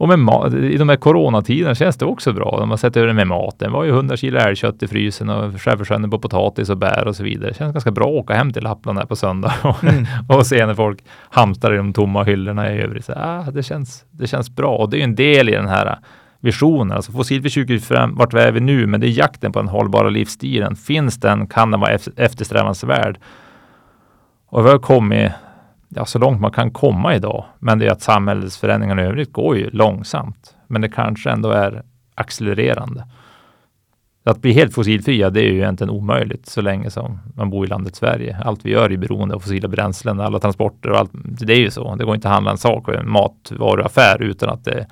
Och 0.00 0.08
med 0.08 0.54
i 0.54 0.76
de 0.76 0.88
här 0.88 0.96
coronatiderna 0.96 1.74
känns 1.74 1.96
det 1.96 2.04
också 2.04 2.32
bra. 2.32 2.56
De 2.60 2.70
har 2.70 2.76
sett 2.76 2.96
över 2.96 3.06
det 3.06 3.12
med 3.14 3.26
maten. 3.26 3.68
Det 3.70 3.74
var 3.76 3.84
ju 3.84 3.90
100 3.90 4.16
kilo 4.16 4.38
älgkött 4.38 4.82
i 4.82 4.86
frysen 4.88 5.28
och 5.28 5.60
självförsörjande 5.60 6.08
på 6.08 6.18
potatis 6.18 6.70
och 6.70 6.76
bär 6.76 7.06
och 7.08 7.16
så 7.16 7.22
vidare. 7.24 7.50
Det 7.50 7.56
känns 7.56 7.72
ganska 7.72 7.90
bra 7.90 8.04
att 8.04 8.14
åka 8.24 8.34
hem 8.34 8.52
till 8.52 8.62
Lappland 8.62 8.98
här 8.98 9.06
på 9.06 9.16
söndag 9.16 9.52
och, 9.64 9.84
Mm. 9.84 10.04
och 10.28 10.46
se 10.46 10.66
när 10.66 10.74
folk 10.74 11.04
hamstrar 11.30 11.74
i 11.74 11.76
de 11.76 11.92
tomma 11.92 12.24
hyllorna 12.24 12.74
i 12.74 12.78
övrigt. 12.80 13.04
Så, 13.04 13.12
ah, 13.16 13.42
det, 13.52 13.62
känns, 13.62 14.04
det 14.10 14.26
känns 14.26 14.50
bra 14.50 14.76
och 14.76 14.90
det 14.90 14.96
är 14.96 14.98
ju 14.98 15.04
en 15.04 15.14
del 15.14 15.48
i 15.48 15.52
den 15.52 15.68
här 15.68 15.98
visionen. 16.40 16.96
Alltså 16.96 17.12
fossilfri 17.12 17.50
2025, 17.50 18.14
vart 18.16 18.34
är 18.34 18.52
vi 18.52 18.60
nu? 18.60 18.86
Men 18.86 19.00
det 19.00 19.06
är 19.06 19.18
jakten 19.18 19.52
på 19.52 19.58
den 19.58 19.68
hållbara 19.68 20.08
livsstilen. 20.08 20.76
Finns 20.76 21.20
den 21.20 21.46
kan 21.46 21.70
den 21.70 21.80
vara 21.80 21.90
ef- 21.96 22.12
eftersträvansvärd. 22.20 23.18
Och 24.50 24.66
vi 24.66 24.70
har 24.70 24.78
kommit 24.78 25.32
ja, 25.88 26.04
så 26.04 26.18
långt 26.18 26.40
man 26.40 26.50
kan 26.50 26.70
komma 26.70 27.14
idag. 27.14 27.44
Men 27.58 27.78
det 27.78 27.86
är 27.86 27.90
att 27.90 28.02
samhällsförändringarna 28.02 29.02
i 29.02 29.06
övrigt 29.06 29.32
går 29.32 29.56
ju 29.56 29.70
långsamt. 29.70 30.56
Men 30.66 30.80
det 30.80 30.88
kanske 30.88 31.30
ändå 31.30 31.50
är 31.50 31.82
accelererande. 32.14 33.06
Att 34.24 34.42
bli 34.42 34.52
helt 34.52 34.74
fossilfria, 34.74 35.30
det 35.30 35.40
är 35.40 35.52
ju 35.52 35.56
egentligen 35.56 35.90
omöjligt 35.90 36.46
så 36.46 36.60
länge 36.60 36.90
som 36.90 37.18
man 37.34 37.50
bor 37.50 37.64
i 37.64 37.68
landet 37.68 37.96
Sverige. 37.96 38.36
Allt 38.44 38.64
vi 38.64 38.70
gör 38.70 38.92
är 38.92 38.96
beroende 38.96 39.34
av 39.34 39.40
fossila 39.40 39.68
bränslen, 39.68 40.20
alla 40.20 40.38
transporter 40.38 40.90
och 40.90 40.98
allt. 40.98 41.10
Det 41.14 41.52
är 41.52 41.60
ju 41.60 41.70
så. 41.70 41.94
Det 41.94 42.04
går 42.04 42.14
inte 42.14 42.28
att 42.28 42.34
handla 42.34 42.50
en 42.50 42.58
sak 42.58 42.88
en 42.88 43.10
matvaruaffär 43.10 44.22
utan 44.22 44.50
att 44.50 44.64
det 44.64 44.86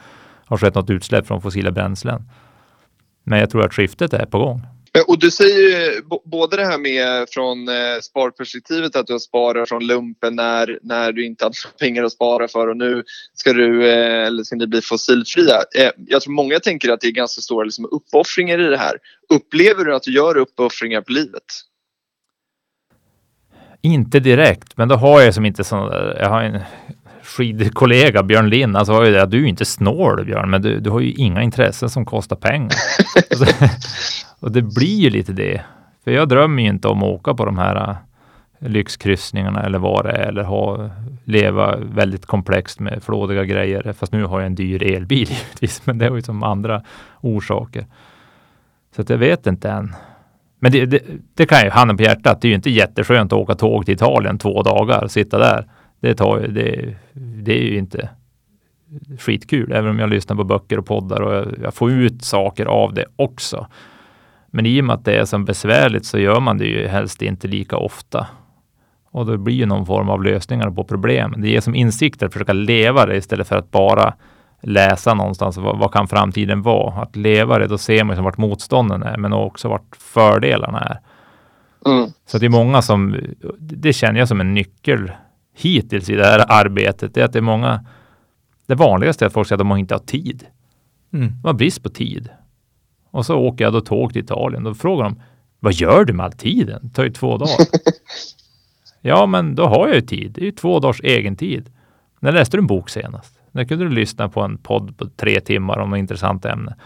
har 0.46 0.56
skett 0.56 0.74
något 0.74 0.90
utsläpp 0.90 1.26
från 1.26 1.40
fossila 1.40 1.70
bränslen. 1.70 2.30
Men 3.24 3.38
jag 3.38 3.50
tror 3.50 3.64
att 3.64 3.74
skiftet 3.74 4.12
är 4.12 4.26
på 4.26 4.38
gång. 4.38 4.62
Eh, 4.96 5.02
Och 5.09 5.18
du 5.18 5.30
säger 5.30 5.59
ju 5.61 6.02
både 6.24 6.56
det 6.56 6.66
här 6.66 6.78
med 6.78 7.26
från 7.30 7.68
eh, 7.68 8.00
sparperspektivet 8.02 8.96
att 8.96 9.06
du 9.06 9.12
har 9.14 9.20
sparat 9.20 9.68
från 9.68 9.87
lumpen 9.87 10.37
när, 10.37 10.78
när 10.82 11.12
du 11.12 11.26
inte 11.26 11.44
hade 11.44 11.56
pengar 11.80 12.04
att 12.04 12.12
spara 12.12 12.48
för 12.48 12.68
och 12.68 12.76
nu 12.76 13.04
ska 13.35 13.52
du 13.52 13.90
eh, 13.90 14.26
eller 14.26 14.42
ska 14.44 14.56
ni 14.56 14.66
bli 14.66 14.80
fossilfria. 14.82 15.62
Jag 15.96 16.22
tror 16.22 16.32
många 16.35 16.61
tänker 16.61 16.88
att 16.92 17.00
det 17.00 17.06
är 17.06 17.12
ganska 17.12 17.40
stora 17.40 17.64
liksom, 17.64 17.88
uppoffringar 17.90 18.59
i 18.61 18.70
det 18.70 18.78
här. 18.78 18.98
Upplever 19.35 19.85
du 19.85 19.94
att 19.94 20.02
du 20.02 20.12
gör 20.12 20.37
uppoffringar 20.37 21.00
på 21.00 21.12
livet? 21.12 21.42
Inte 23.82 24.20
direkt, 24.20 24.76
men 24.76 24.88
då 24.88 24.94
har 24.94 25.20
jag 25.20 25.35
som 25.35 25.46
inte 25.46 25.64
sån 25.64 25.92
jag 26.20 26.28
har 26.28 26.42
en 26.42 26.61
skidkollega, 27.22 28.22
Björn 28.22 28.50
Lind, 28.50 28.76
han 28.76 28.87
sa 28.87 29.06
ju 29.06 29.12
det 29.12 29.22
att 29.22 29.30
du 29.30 29.44
är 29.44 29.48
inte 29.48 29.64
snål 29.64 30.24
Björn, 30.24 30.50
men 30.50 30.62
du, 30.62 30.80
du 30.80 30.90
har 30.90 31.00
ju 31.00 31.12
inga 31.12 31.42
intressen 31.42 31.90
som 31.90 32.04
kostar 32.06 32.37
pengar. 32.37 32.72
och 34.40 34.53
det 34.53 34.62
blir 34.62 35.01
ju 35.01 35.11
lite 35.11 35.33
det. 35.33 35.62
För 36.05 36.11
jag 36.11 36.29
drömmer 36.29 36.62
ju 36.62 36.68
inte 36.68 36.88
om 36.88 37.03
att 37.03 37.09
åka 37.09 37.35
på 37.35 37.44
de 37.44 37.59
här 37.59 37.88
äh, 37.88 37.96
lyxkryssningarna 38.68 39.62
eller 39.62 39.79
vad 39.79 40.05
det 40.05 40.11
är, 40.11 40.29
eller 40.29 40.42
ha, 40.42 40.90
leva 41.25 41.77
väldigt 41.77 42.27
komplext 42.27 42.81
med 42.81 43.03
flådiga 43.03 43.44
grejer. 43.44 43.92
Fast 43.92 44.12
nu 44.12 44.25
har 44.25 44.40
jag 44.40 44.46
en 44.46 44.55
dyr 44.55 44.83
elbil 44.83 45.29
givetvis, 45.31 45.87
men 45.87 45.99
det 45.99 46.09
har 46.09 46.16
ju 46.16 46.22
som 46.22 46.42
andra 46.42 46.83
orsaker. 47.20 47.87
Så 48.96 49.03
att 49.03 49.11
jag 49.11 49.18
vet 49.18 49.46
inte 49.46 49.70
än. 49.70 49.94
Men 50.61 50.72
det, 50.72 50.87
det, 50.87 51.03
det 51.35 51.46
kan 51.46 51.62
ju, 51.62 51.70
handen 51.70 51.96
på 51.96 52.03
hjärtat, 52.03 52.40
det 52.40 52.49
är 52.49 52.51
ju 52.51 52.55
inte 52.57 52.70
jätteskönt 52.70 53.33
att 53.33 53.38
åka 53.38 53.55
tåg 53.55 53.87
till 53.87 53.94
Italien 53.94 54.38
två 54.38 54.62
dagar 54.62 55.05
och 55.05 55.11
sitta 55.11 55.38
där. 55.38 55.66
Det, 56.01 56.14
tar, 56.14 56.40
det, 56.40 56.96
det 57.12 57.59
är 57.59 57.62
ju 57.62 57.79
inte 57.79 58.09
skitkul, 59.18 59.72
även 59.72 59.90
om 59.90 59.99
jag 59.99 60.11
lyssnar 60.11 60.37
på 60.37 60.44
böcker 60.44 60.79
och 60.79 60.87
poddar 60.87 61.20
och 61.20 61.35
jag, 61.35 61.46
jag 61.62 61.75
får 61.75 61.92
ut 61.92 62.25
saker 62.25 62.66
av 62.66 62.94
det 62.94 63.07
också. 63.16 63.66
Men 64.56 64.66
i 64.66 64.80
och 64.80 64.84
med 64.84 64.94
att 64.94 65.04
det 65.04 65.16
är 65.16 65.24
så 65.24 65.38
besvärligt 65.38 66.06
så 66.06 66.18
gör 66.18 66.40
man 66.40 66.58
det 66.58 66.64
ju 66.64 66.86
helst 66.86 67.22
inte 67.22 67.48
lika 67.48 67.76
ofta. 67.76 68.26
Och 69.10 69.26
det 69.26 69.38
blir 69.38 69.54
ju 69.54 69.66
någon 69.66 69.86
form 69.86 70.08
av 70.08 70.22
lösningar 70.22 70.70
på 70.70 70.84
problem. 70.84 71.34
Det 71.38 71.48
ger 71.48 71.60
som 71.60 71.74
insikter 71.74 72.26
att 72.26 72.32
försöka 72.32 72.52
leva 72.52 73.06
det 73.06 73.16
istället 73.16 73.48
för 73.48 73.56
att 73.56 73.70
bara 73.70 74.14
läsa 74.62 75.14
någonstans. 75.14 75.56
Vad, 75.56 75.78
vad 75.78 75.92
kan 75.92 76.08
framtiden 76.08 76.62
vara? 76.62 77.02
Att 77.02 77.16
leva 77.16 77.58
det, 77.58 77.66
då 77.66 77.78
ser 77.78 78.04
man 78.04 78.12
ju 78.12 78.16
som 78.16 78.24
vart 78.24 78.38
motstånden 78.38 79.02
är, 79.02 79.16
men 79.16 79.32
också 79.32 79.68
vart 79.68 79.96
fördelarna 79.96 80.80
är. 80.80 81.00
Mm. 81.92 82.10
Så 82.26 82.38
det 82.38 82.46
är 82.46 82.50
många 82.50 82.82
som, 82.82 83.16
det 83.58 83.92
känner 83.92 84.18
jag 84.18 84.28
som 84.28 84.40
en 84.40 84.54
nyckel 84.54 85.12
hittills 85.56 86.10
i 86.10 86.14
det 86.14 86.26
här 86.26 86.44
arbetet, 86.48 87.14
det 87.14 87.20
är 87.20 87.24
att 87.24 87.32
det 87.32 87.38
är 87.38 87.42
många, 87.42 87.84
det 88.66 88.74
vanligaste 88.74 89.24
är 89.24 89.26
att 89.26 89.32
folk 89.32 89.48
säger 89.48 89.62
att 89.62 89.68
de 89.68 89.76
inte 89.76 89.94
har 89.94 89.98
tid. 89.98 90.46
Mm. 91.12 91.28
De 91.42 91.48
har 91.48 91.54
brist 91.54 91.82
på 91.82 91.88
tid. 91.88 92.30
Och 93.16 93.26
så 93.26 93.37
åker 93.37 93.64
jag 93.64 93.72
då 93.72 93.81
tåg 93.81 94.12
till 94.12 94.22
Italien. 94.22 94.64
Då 94.64 94.74
frågar 94.74 95.05
de, 95.05 95.20
vad 95.61 95.72
gör 95.72 96.05
du 96.05 96.12
med 96.12 96.26
all 96.26 96.33
tiden? 96.33 96.81
Det 96.83 96.94
tar 96.94 97.05
ju 97.05 97.11
två 97.11 97.37
dagar. 97.37 97.57
ja, 99.00 99.26
men 99.26 99.55
då 99.55 99.66
har 99.66 99.87
jag 99.87 99.94
ju 99.94 100.00
tid. 100.00 100.33
Det 100.33 100.40
är 100.40 100.44
ju 100.44 100.50
två 100.50 100.79
dagars 100.79 101.00
egen 101.00 101.37
tid. 101.37 101.70
När 102.20 102.33
läste 102.33 102.57
du 102.57 102.61
en 102.61 102.66
bok 102.66 102.90
senast? 102.90 103.38
När 103.52 103.64
kunde 103.64 103.85
du 103.85 103.90
lyssna 103.90 104.29
på 104.29 104.42
en 104.42 104.59
podd 104.59 104.98
på 104.98 105.07
tre 105.09 105.40
timmar 105.40 105.79
om 105.79 105.92
ett 105.92 105.98
intressant 105.98 106.44
ämne? 106.44 106.76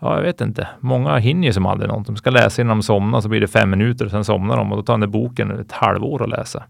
Ja, 0.00 0.16
jag 0.16 0.22
vet 0.22 0.40
inte. 0.40 0.68
Många 0.80 1.16
hinner 1.16 1.46
ju 1.46 1.52
som 1.52 1.66
aldrig 1.66 1.88
något. 1.88 2.06
De 2.06 2.16
ska 2.16 2.30
läsa 2.30 2.62
innan 2.62 2.76
de 2.76 2.82
somnar, 2.82 3.20
så 3.20 3.28
blir 3.28 3.40
det 3.40 3.48
fem 3.48 3.70
minuter 3.70 4.04
och 4.04 4.10
sen 4.10 4.24
somnar 4.24 4.56
de 4.56 4.72
och 4.72 4.76
då 4.76 4.82
tar 4.82 4.92
den 4.92 5.00
där 5.00 5.06
boken 5.06 5.50
ett 5.50 5.72
halvår 5.72 6.22
att 6.22 6.28
läsa. 6.28 6.64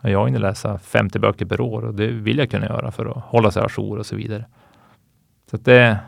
Och 0.00 0.10
Jag 0.10 0.26
hinner 0.26 0.38
läsa 0.38 0.78
50 0.78 1.18
böcker 1.18 1.46
per 1.46 1.60
år 1.60 1.84
och 1.84 1.94
det 1.94 2.06
vill 2.06 2.38
jag 2.38 2.50
kunna 2.50 2.66
göra 2.66 2.90
för 2.90 3.06
att 3.06 3.24
hålla 3.24 3.50
sig 3.50 3.62
ajour 3.62 3.98
och 3.98 4.06
så 4.06 4.16
vidare. 4.16 4.44
Så 5.50 5.56
det, 5.56 5.98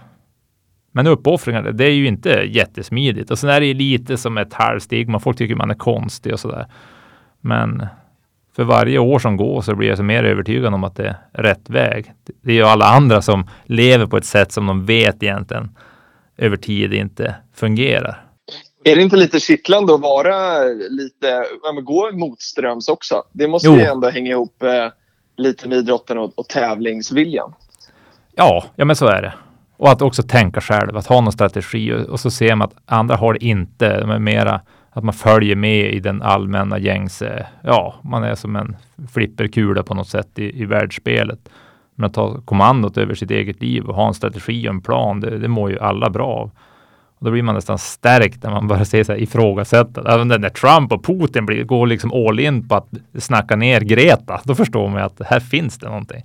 men 0.92 1.06
uppoffringar, 1.06 1.62
det 1.62 1.84
är 1.84 1.90
ju 1.90 2.06
inte 2.06 2.30
jättesmidigt. 2.30 3.30
Och 3.30 3.38
sen 3.38 3.50
är 3.50 3.60
det 3.60 3.66
ju 3.66 3.74
lite 3.74 4.16
som 4.16 4.38
ett 4.38 4.54
halvstigma. 4.54 5.18
Folk 5.18 5.38
tycker 5.38 5.54
man 5.54 5.70
är 5.70 5.74
konstig 5.74 6.32
och 6.32 6.40
sådär. 6.40 6.66
Men 7.40 7.86
för 8.56 8.64
varje 8.64 8.98
år 8.98 9.18
som 9.18 9.36
går 9.36 9.62
så 9.62 9.74
blir 9.74 9.88
jag 9.88 9.96
så 9.96 10.02
mer 10.02 10.24
övertygad 10.24 10.74
om 10.74 10.84
att 10.84 10.96
det 10.96 11.16
är 11.32 11.42
rätt 11.42 11.70
väg. 11.70 12.12
Det 12.42 12.50
är 12.50 12.54
ju 12.54 12.64
alla 12.64 12.84
andra 12.86 13.22
som 13.22 13.48
lever 13.64 14.06
på 14.06 14.16
ett 14.16 14.24
sätt 14.24 14.52
som 14.52 14.66
de 14.66 14.86
vet 14.86 15.22
egentligen 15.22 15.76
över 16.36 16.56
tid 16.56 16.92
inte 16.92 17.34
fungerar. 17.54 18.24
Är 18.84 18.96
det 18.96 19.02
inte 19.02 19.16
lite 19.16 19.40
kittlande 19.40 19.94
att 19.94 20.00
vara 20.00 20.64
lite, 20.90 21.44
ja, 21.62 21.72
men 21.74 21.84
gå 21.84 22.10
motströms 22.12 22.88
också? 22.88 23.22
Det 23.32 23.48
måste 23.48 23.68
Jo. 23.68 23.76
ju 23.76 23.82
ändå 23.82 24.10
hänga 24.10 24.30
ihop 24.30 24.62
eh, 24.62 24.88
lite 25.36 25.68
med 25.68 25.78
idrotten 25.78 26.18
och, 26.18 26.32
och 26.38 26.48
tävlingsviljan. 26.48 27.54
Ja, 28.34 28.64
ja 28.76 28.84
men 28.84 28.96
så 28.96 29.06
är 29.06 29.22
det. 29.22 29.32
Och 29.78 29.90
att 29.90 30.02
också 30.02 30.22
tänka 30.22 30.60
själv, 30.60 30.96
att 30.96 31.06
ha 31.06 31.20
någon 31.20 31.32
strategi 31.32 31.92
och, 31.92 32.00
och 32.00 32.20
så 32.20 32.30
ser 32.30 32.54
man 32.54 32.68
att 32.68 32.74
andra 32.86 33.16
har 33.16 33.32
det 33.32 33.44
inte. 33.44 34.00
De 34.00 34.10
är 34.10 34.18
mera 34.18 34.60
att 34.90 35.04
man 35.04 35.14
följer 35.14 35.56
med 35.56 35.94
i 35.94 36.00
den 36.00 36.22
allmänna 36.22 36.78
gängse, 36.78 37.46
ja, 37.62 37.94
man 38.02 38.24
är 38.24 38.34
som 38.34 38.56
en 38.56 38.76
flipperkula 39.12 39.82
på 39.82 39.94
något 39.94 40.08
sätt 40.08 40.38
i, 40.38 40.62
i 40.62 40.64
världsspelet. 40.64 41.48
Men 41.94 42.06
att 42.06 42.14
ta 42.14 42.40
kommandot 42.40 42.98
över 42.98 43.14
sitt 43.14 43.30
eget 43.30 43.60
liv 43.60 43.84
och 43.84 43.94
ha 43.94 44.08
en 44.08 44.14
strategi 44.14 44.68
och 44.68 44.74
en 44.74 44.80
plan, 44.80 45.20
det, 45.20 45.38
det 45.38 45.48
mår 45.48 45.70
ju 45.70 45.78
alla 45.78 46.10
bra 46.10 46.26
av. 46.26 46.50
Och 47.18 47.24
då 47.24 47.30
blir 47.30 47.42
man 47.42 47.54
nästan 47.54 47.78
stärkt 47.78 48.42
när 48.42 48.50
man 48.50 48.68
börjar 48.68 48.84
se 48.84 49.04
så 49.04 49.12
här 49.12 49.18
ifrågasätta. 49.20 50.14
Även 50.14 50.28
när 50.28 50.48
Trump 50.48 50.92
och 50.92 51.04
Putin 51.04 51.46
blir, 51.46 51.64
går 51.64 51.86
liksom 51.86 52.12
all 52.12 52.40
in 52.40 52.68
på 52.68 52.74
att 52.74 52.88
snacka 53.18 53.56
ner 53.56 53.80
Greta, 53.80 54.40
då 54.44 54.54
förstår 54.54 54.88
man 54.88 54.98
ju 54.98 55.06
att 55.06 55.20
här 55.26 55.40
finns 55.40 55.78
det 55.78 55.86
någonting. 55.86 56.22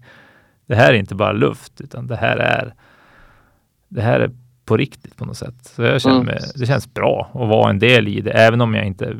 Det 0.67 0.75
här 0.75 0.93
är 0.93 0.97
inte 0.97 1.15
bara 1.15 1.31
luft, 1.31 1.81
utan 1.81 2.07
det 2.07 2.15
här 2.15 2.37
är 2.37 2.73
det 3.93 4.01
här 4.01 4.19
är 4.19 4.31
på 4.65 4.77
riktigt 4.77 5.17
på 5.17 5.25
något 5.25 5.37
sätt. 5.37 5.55
Så 5.61 5.81
jag 5.83 6.01
känner 6.01 6.15
Mm. 6.15 6.25
mig, 6.25 6.39
det 6.55 6.65
känns 6.65 6.93
bra 6.93 7.29
att 7.33 7.49
vara 7.49 7.69
en 7.69 7.79
del 7.79 8.07
i 8.07 8.21
det, 8.21 8.31
även 8.31 8.61
om 8.61 8.73
jag 8.75 8.85
inte 8.85 9.17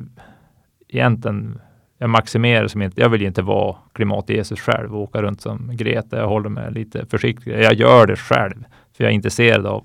egentligen 0.89 1.59
jag 1.97 2.09
maximerar 2.09 2.67
som 2.67 2.81
inte, 2.81 3.01
jag 3.01 3.09
vill 3.09 3.21
ju 3.21 3.27
inte 3.27 3.41
vara 3.41 3.75
klimat-Jesus 3.93 4.59
själv 4.59 4.95
och 4.95 5.01
åka 5.01 5.21
runt 5.21 5.41
som 5.41 5.69
Greta. 5.73 6.17
Jag 6.17 6.27
håller 6.27 6.49
mig 6.49 6.71
lite 6.71 7.05
försiktig. 7.05 7.51
Jag 7.63 7.73
gör 7.73 8.07
det 8.07 8.15
själv, 8.15 8.63
för 8.97 9.03
jag 9.03 9.11
är 9.11 9.15
intresserad 9.15 9.65
av 9.65 9.83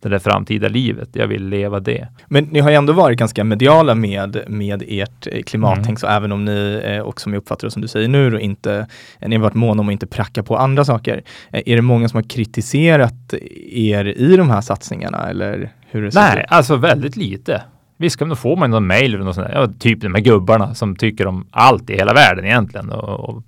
det 0.00 0.08
där 0.08 0.18
framtida 0.18 0.68
livet. 0.68 1.08
Jag 1.12 1.26
vill 1.26 1.48
leva 1.48 1.80
det. 1.80 2.08
Men 2.26 2.44
ni 2.44 2.60
har 2.60 2.70
ju 2.70 2.76
ändå 2.76 2.92
varit 2.92 3.18
ganska 3.18 3.44
mediala 3.44 3.94
med, 3.94 4.44
med 4.48 4.82
ert 4.88 5.26
eh, 5.32 5.42
klimattänk, 5.42 5.86
mm. 5.86 5.96
så 5.96 6.06
även 6.06 6.32
om 6.32 6.44
ni, 6.44 6.80
eh, 6.84 7.00
och 7.00 7.20
som 7.20 7.32
jag 7.32 7.40
uppfattar 7.40 7.66
det 7.66 7.70
som 7.70 7.82
du 7.82 7.88
säger 7.88 8.08
nu, 8.08 8.34
och 8.34 8.40
inte, 8.40 8.86
ni 9.20 9.36
har 9.36 9.42
varit 9.42 9.54
måna 9.54 9.80
om 9.80 9.88
att 9.88 9.92
inte 9.92 10.06
pracka 10.06 10.42
på 10.42 10.56
andra 10.56 10.84
saker. 10.84 11.22
Är 11.50 11.76
det 11.76 11.82
många 11.82 12.08
som 12.08 12.16
har 12.16 12.28
kritiserat 12.28 13.34
er 13.70 14.04
i 14.04 14.36
de 14.36 14.50
här 14.50 14.60
satsningarna 14.60 15.28
eller 15.28 15.72
hur 15.90 16.02
det 16.02 16.14
Nej, 16.14 16.38
ut? 16.38 16.44
alltså 16.48 16.76
väldigt 16.76 17.16
lite. 17.16 17.62
Visst 17.96 18.18
får 18.38 18.56
man 18.56 18.70
någon 18.70 18.86
mail 18.86 19.14
eller 19.14 19.24
något 19.24 19.34
sånt 19.34 19.48
där. 19.48 19.54
Ja, 19.54 19.68
typ 19.78 20.00
de 20.00 20.14
här 20.14 20.22
gubbarna 20.22 20.74
som 20.74 20.96
tycker 20.96 21.26
om 21.26 21.46
allt 21.50 21.90
i 21.90 21.94
hela 21.94 22.14
världen 22.14 22.44
egentligen. 22.44 22.92
Och, 22.92 23.28
och, 23.28 23.42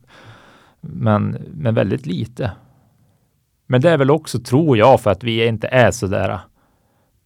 men, 0.81 1.37
men 1.55 1.75
väldigt 1.75 2.07
lite. 2.07 2.51
Men 3.71 3.81
det 3.81 3.91
är 3.91 3.99
väl 3.99 4.11
också, 4.11 4.39
tror 4.39 4.79
jag, 4.79 5.01
för 5.01 5.11
att 5.11 5.25
vi 5.25 5.47
inte 5.47 5.69
är 5.69 5.91
så 5.91 6.07
där 6.07 6.31
äh, 6.31 6.41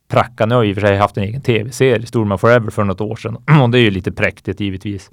pracka. 0.09 0.47
Nu 0.47 0.55
har 0.55 0.63
jag 0.63 0.71
i 0.71 0.73
och 0.73 0.75
för 0.75 0.87
sig 0.87 0.97
haft 0.97 1.17
en 1.17 1.23
egen 1.25 1.41
tv-serie, 1.41 2.07
Storman 2.07 2.39
Forever, 2.39 2.71
för 2.71 2.85
något 2.85 3.01
år 3.01 3.17
sedan. 3.17 3.37
Och 3.63 3.71
det 3.71 3.79
är 3.79 3.83
ju 3.83 3.91
lite 3.91 4.13
präktigt 4.13 4.61
givetvis. 4.61 5.11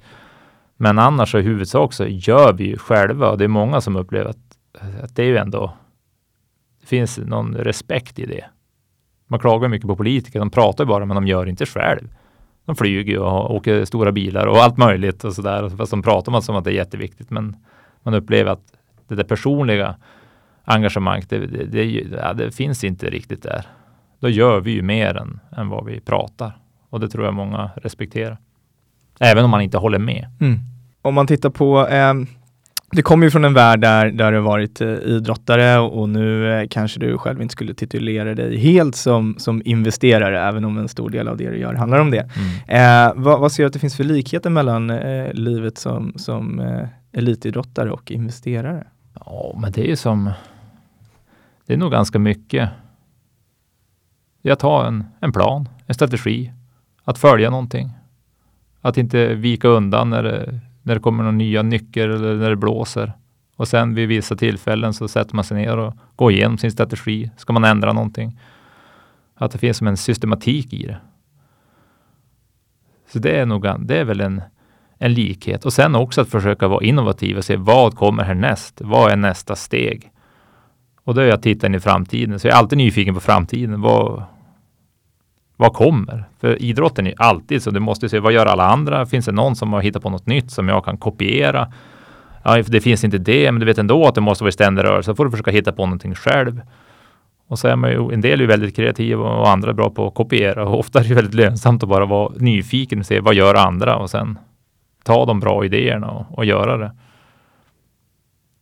Men 0.76 0.98
annars 0.98 1.30
så 1.30 1.38
i 1.38 1.42
huvudsak 1.42 1.92
så 1.92 2.06
gör 2.06 2.52
vi 2.52 2.64
ju 2.64 2.76
själva 2.78 3.30
och 3.30 3.38
det 3.38 3.44
är 3.44 3.48
många 3.48 3.80
som 3.80 3.96
upplever 3.96 4.30
att, 4.30 4.36
äh, 4.80 5.04
att 5.04 5.16
det 5.16 5.22
är 5.22 5.26
ju 5.26 5.36
ändå, 5.36 5.72
det 6.80 6.86
finns 6.86 7.18
någon 7.18 7.54
respekt 7.54 8.18
i 8.18 8.26
det. 8.26 8.44
Man 9.26 9.40
klagar 9.40 9.68
mycket 9.68 9.88
på 9.88 9.96
politiker, 9.96 10.38
de 10.38 10.50
pratar 10.50 10.84
bara 10.84 11.04
men 11.04 11.14
de 11.14 11.26
gör 11.26 11.46
inte 11.46 11.66
själv. 11.66 12.14
De 12.64 12.76
flyger 12.76 13.18
och 13.18 13.54
åker 13.54 13.84
stora 13.84 14.12
bilar 14.12 14.46
och 14.46 14.56
allt 14.56 14.76
möjligt 14.76 15.24
och 15.24 15.34
sådär. 15.34 15.68
Fast 15.76 15.90
de 15.90 16.02
pratar 16.02 16.32
man 16.32 16.42
som 16.42 16.56
att 16.56 16.64
det 16.64 16.70
är 16.70 16.74
jätteviktigt. 16.74 17.30
Men 17.30 17.56
man 18.02 18.14
upplever 18.14 18.50
att 18.50 18.64
det 19.08 19.14
där 19.14 19.24
personliga 19.24 19.96
engagemanget, 20.64 21.30
det, 21.30 21.46
det, 21.46 21.64
det, 21.64 21.84
ja, 22.22 22.32
det 22.32 22.50
finns 22.50 22.84
inte 22.84 23.10
riktigt 23.10 23.42
där. 23.42 23.66
Då 24.20 24.28
gör 24.28 24.60
vi 24.60 24.70
ju 24.70 24.82
mer 24.82 25.16
än, 25.16 25.40
än 25.56 25.68
vad 25.68 25.86
vi 25.86 26.00
pratar. 26.00 26.52
Och 26.90 27.00
det 27.00 27.08
tror 27.08 27.24
jag 27.24 27.34
många 27.34 27.70
respekterar. 27.76 28.38
Även 29.20 29.44
om 29.44 29.50
man 29.50 29.60
inte 29.60 29.78
håller 29.78 29.98
med. 29.98 30.26
Mm. 30.40 30.58
Om 31.02 31.14
man 31.14 31.26
tittar 31.26 31.50
på 31.50 31.88
eh, 31.88 32.14
det 32.92 33.02
kommer 33.02 33.26
ju 33.26 33.30
från 33.30 33.44
en 33.44 33.54
värld 33.54 33.80
där, 33.80 34.10
där 34.10 34.32
du 34.32 34.40
varit 34.40 34.80
eh, 34.80 34.88
idrottare 34.88 35.78
och 35.78 36.08
nu 36.08 36.52
eh, 36.52 36.66
kanske 36.70 37.00
du 37.00 37.18
själv 37.18 37.42
inte 37.42 37.52
skulle 37.52 37.74
titulera 37.74 38.34
dig 38.34 38.56
helt 38.56 38.96
som, 38.96 39.34
som 39.38 39.62
investerare, 39.64 40.40
även 40.48 40.64
om 40.64 40.78
en 40.78 40.88
stor 40.88 41.10
del 41.10 41.28
av 41.28 41.36
det 41.36 41.50
du 41.50 41.58
gör 41.58 41.74
handlar 41.74 41.98
om 41.98 42.10
det. 42.10 42.28
Mm. 42.68 43.08
Eh, 43.08 43.12
vad, 43.16 43.40
vad 43.40 43.52
ser 43.52 43.62
du 43.62 43.66
att 43.66 43.72
det 43.72 43.78
finns 43.78 43.96
för 43.96 44.04
likheter 44.04 44.50
mellan 44.50 44.90
eh, 44.90 45.32
livet 45.32 45.78
som, 45.78 46.12
som 46.16 46.60
eh, 46.60 46.88
elitidrottare 47.12 47.90
och 47.90 48.10
investerare? 48.10 48.84
Ja, 49.14 49.58
men 49.62 49.72
det 49.72 49.80
är 49.80 49.88
ju 49.88 49.96
som... 49.96 50.30
Det 51.66 51.72
är 51.72 51.76
nog 51.76 51.92
ganska 51.92 52.18
mycket. 52.18 52.70
Jag 54.42 54.58
tar 54.58 54.84
en, 54.84 55.04
en 55.20 55.32
plan, 55.32 55.68
en 55.86 55.94
strategi, 55.94 56.52
att 57.04 57.18
följa 57.18 57.50
någonting. 57.50 57.90
Att 58.80 58.98
inte 58.98 59.34
vika 59.34 59.68
undan 59.68 60.10
när 60.10 60.22
det 60.22 60.60
när 60.82 60.94
det 60.94 61.00
kommer 61.00 61.22
några 61.24 61.36
nya 61.36 61.62
nycker 61.62 62.08
eller 62.08 62.34
när 62.34 62.50
det 62.50 62.56
blåser. 62.56 63.12
Och 63.56 63.68
sen 63.68 63.94
vid 63.94 64.08
vissa 64.08 64.36
tillfällen 64.36 64.94
så 64.94 65.08
sätter 65.08 65.34
man 65.34 65.44
sig 65.44 65.56
ner 65.56 65.76
och 65.78 65.94
går 66.16 66.32
igenom 66.32 66.58
sin 66.58 66.70
strategi. 66.70 67.30
Ska 67.36 67.52
man 67.52 67.64
ändra 67.64 67.92
någonting? 67.92 68.38
Att 69.34 69.52
det 69.52 69.58
finns 69.58 69.76
som 69.76 69.86
en 69.86 69.96
systematik 69.96 70.72
i 70.72 70.86
det. 70.86 70.96
Så 73.12 73.18
det 73.18 73.40
är 73.40 73.46
nog 73.46 73.86
det 73.86 73.98
är 73.98 74.04
väl 74.04 74.20
en, 74.20 74.42
en 74.98 75.14
likhet. 75.14 75.64
Och 75.64 75.72
sen 75.72 75.94
också 75.94 76.20
att 76.20 76.28
försöka 76.28 76.68
vara 76.68 76.84
innovativ 76.84 77.36
och 77.36 77.44
se 77.44 77.56
vad 77.56 77.96
kommer 77.96 78.24
härnäst? 78.24 78.80
Vad 78.84 79.12
är 79.12 79.16
nästa 79.16 79.56
steg? 79.56 80.10
Och 81.04 81.14
då 81.14 81.20
är 81.20 81.26
jag 81.26 81.42
tittar 81.42 81.68
in 81.68 81.74
i 81.74 81.80
framtiden. 81.80 82.38
Så 82.38 82.46
jag 82.46 82.54
är 82.54 82.58
alltid 82.58 82.78
nyfiken 82.78 83.14
på 83.14 83.20
framtiden. 83.20 83.80
Vad, 83.80 84.22
vad 85.56 85.72
kommer? 85.72 86.24
För 86.40 86.62
idrotten 86.62 87.06
är 87.06 87.14
alltid 87.16 87.62
så. 87.62 87.70
Du 87.70 87.80
måste 87.80 88.08
se 88.08 88.18
vad 88.18 88.32
gör 88.32 88.46
alla 88.46 88.66
andra? 88.66 89.06
Finns 89.06 89.26
det 89.26 89.32
någon 89.32 89.56
som 89.56 89.72
har 89.72 89.80
hittat 89.80 90.02
på 90.02 90.10
något 90.10 90.26
nytt 90.26 90.50
som 90.50 90.68
jag 90.68 90.84
kan 90.84 90.96
kopiera? 90.96 91.72
Ja, 92.44 92.62
det 92.62 92.80
finns 92.80 93.04
inte 93.04 93.18
det, 93.18 93.52
men 93.52 93.60
du 93.60 93.66
vet 93.66 93.78
ändå 93.78 94.06
att 94.06 94.14
det 94.14 94.20
måste 94.20 94.44
vara 94.44 94.48
i 94.48 94.52
ständig 94.52 94.84
rörelse. 94.84 95.10
Då 95.10 95.14
får 95.14 95.24
du 95.24 95.30
försöka 95.30 95.50
hitta 95.50 95.72
på 95.72 95.86
någonting 95.86 96.14
själv. 96.14 96.60
Och 97.48 97.58
så 97.58 97.68
är 97.68 97.76
man 97.76 97.90
ju, 97.90 98.12
en 98.12 98.20
del 98.20 98.40
är 98.40 98.42
ju 98.42 98.46
väldigt 98.46 98.76
kreativa 98.76 99.24
och 99.24 99.48
andra 99.48 99.70
är 99.70 99.74
bra 99.74 99.90
på 99.90 100.06
att 100.06 100.14
kopiera. 100.14 100.68
Och 100.68 100.78
ofta 100.78 101.00
är 101.00 101.04
det 101.04 101.14
väldigt 101.14 101.34
lönsamt 101.34 101.82
att 101.82 101.88
bara 101.88 102.06
vara 102.06 102.32
nyfiken 102.36 102.98
och 102.98 103.06
se 103.06 103.20
vad 103.20 103.34
gör 103.34 103.54
andra 103.54 103.96
och 103.96 104.10
sen 104.10 104.38
ta 105.04 105.24
de 105.24 105.40
bra 105.40 105.64
idéerna 105.64 106.10
och, 106.10 106.38
och 106.38 106.44
göra 106.44 106.76
det. 106.76 106.92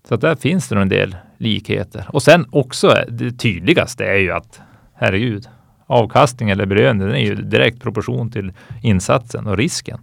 Så 0.08 0.14
att 0.14 0.20
där 0.20 0.34
finns 0.34 0.68
det 0.68 0.74
nog 0.74 0.82
en 0.82 0.88
del 0.88 1.16
likheter. 1.40 2.06
Och 2.08 2.22
sen 2.22 2.46
också 2.50 2.88
eh, 2.88 3.04
det 3.08 3.32
tydligaste 3.32 4.04
är 4.04 4.18
ju 4.18 4.30
att 4.30 4.60
herregud, 4.94 5.48
avkastning 5.86 6.50
eller 6.50 6.66
belöning, 6.66 7.06
den 7.06 7.16
är 7.16 7.24
ju 7.24 7.34
direkt 7.34 7.82
proportion 7.82 8.30
till 8.30 8.52
insatsen 8.82 9.46
och 9.46 9.56
risken. 9.56 9.98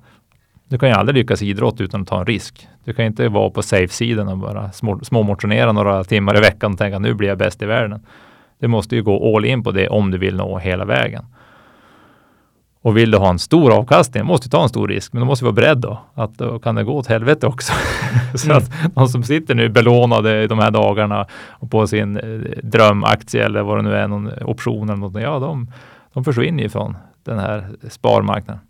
Du 0.70 0.78
kan 0.78 0.90
ju 0.90 0.96
aldrig 0.96 1.16
lyckas 1.16 1.42
i 1.42 1.50
idrott 1.50 1.82
utan 1.82 2.02
att 2.02 2.08
ta 2.08 2.20
en 2.20 2.26
risk. 2.26 2.68
Du 2.86 2.94
kan 2.94 3.06
inte 3.06 3.30
vara 3.30 3.50
på 3.50 3.62
safe-sidan 3.62 4.28
och 4.28 4.38
bara 4.38 4.72
små, 4.72 5.00
småmotionera 5.00 5.72
några 5.72 6.04
timmar 6.04 6.38
i 6.38 6.40
veckan 6.40 6.72
och 6.72 6.78
tänka 6.78 7.00
nu 7.00 7.14
blir 7.14 7.30
jag 7.30 7.38
bäst 7.38 7.62
i 7.62 7.66
världen. 7.66 8.06
Du 8.60 8.68
måste 8.68 8.96
ju 8.96 9.04
gå 9.04 9.36
all 9.36 9.46
in 9.46 9.64
på 9.64 9.72
det 9.72 9.88
om 9.88 10.12
du 10.12 10.18
vill 10.18 10.36
nå 10.36 10.58
hela 10.58 10.86
vägen. 10.86 11.26
Och 12.88 12.98
vill 12.98 13.12
du 13.12 13.18
ha 13.18 13.30
en 13.30 13.40
stor 13.40 13.74
avkastning, 13.74 14.26
måste 14.26 14.48
du 14.48 14.50
ta 14.50 14.64
en 14.64 14.70
stor 14.70 14.88
risk, 14.88 15.14
men 15.14 15.20
du 15.20 15.26
måste 15.26 15.46
vara 15.46 15.54
beredd 15.54 15.78
då 15.78 16.00
att 16.14 16.38
då 16.38 16.60
kan 16.60 16.76
det 16.76 16.84
gå 16.84 16.94
åt 16.94 17.08
helvete 17.08 17.48
också. 17.48 17.74
så 18.36 18.46
mm. 18.46 18.58
att 18.58 18.96
de 18.96 19.08
som 19.08 19.24
sitter 19.24 19.56
nu 19.56 19.70
belånade 19.70 20.48
de 20.48 20.60
här 20.60 20.72
dagarna 20.72 21.28
och 21.60 21.72
på 21.72 21.88
sin 21.88 22.18
eh, 22.18 22.24
drömaktie 22.64 23.46
eller 23.46 23.64
vad 23.64 23.78
det 23.78 23.82
nu 23.82 23.96
är, 23.96 24.08
någon 24.08 24.32
option 24.46 24.90
eller 24.90 25.00
något, 25.00 25.22
ja, 25.22 25.40
de, 25.40 25.72
de 26.14 26.24
försvinner 26.24 26.64
ifrån 26.64 26.98
den 27.24 27.40
här 27.40 27.70
sparmarknaden. 27.90 28.62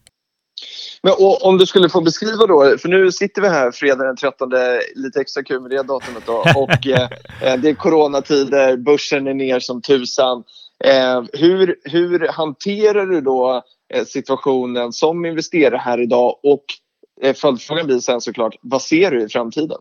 Men 1.04 1.14
om 1.42 1.58
du 1.58 1.66
skulle 1.66 1.90
få 1.90 2.02
beskriva 2.02 2.46
då, 2.46 2.78
för 2.78 2.90
nu 2.90 3.12
sitter 3.12 3.42
vi 3.42 3.50
här 3.50 3.72
fredag 3.72 4.06
den 4.06 4.16
13, 4.16 4.52
lite 4.96 5.22
extra 5.22 5.44
kul 5.44 5.62
med 5.62 5.72
det 5.72 5.84
datumet 5.84 6.24
då, 6.26 6.34
och 6.56 6.88
eh, 6.88 7.10
eh, 7.42 7.60
det 7.60 7.70
är 7.70 7.74
coronatider, 7.74 8.78
börsen 8.78 9.28
är 9.28 9.34
ner 9.34 9.60
som 9.60 9.82
tusan. 9.82 10.44
Eh, 10.84 11.24
hur, 11.34 11.76
hur 11.84 12.28
hanterar 12.28 13.06
du 13.06 13.22
då 13.22 13.64
Eh, 13.94 14.04
situationen 14.06 14.94
som 14.94 15.26
investerare 15.26 15.78
här 15.78 16.02
idag 16.02 16.36
och 16.44 16.64
eh, 17.22 17.34
följdfrågan 17.36 17.86
blir 17.86 18.00
sen 18.00 18.22
såklart, 18.22 18.56
vad 18.62 18.82
ser 18.82 19.12
du 19.12 19.24
i 19.24 19.30
framtiden? 19.30 19.78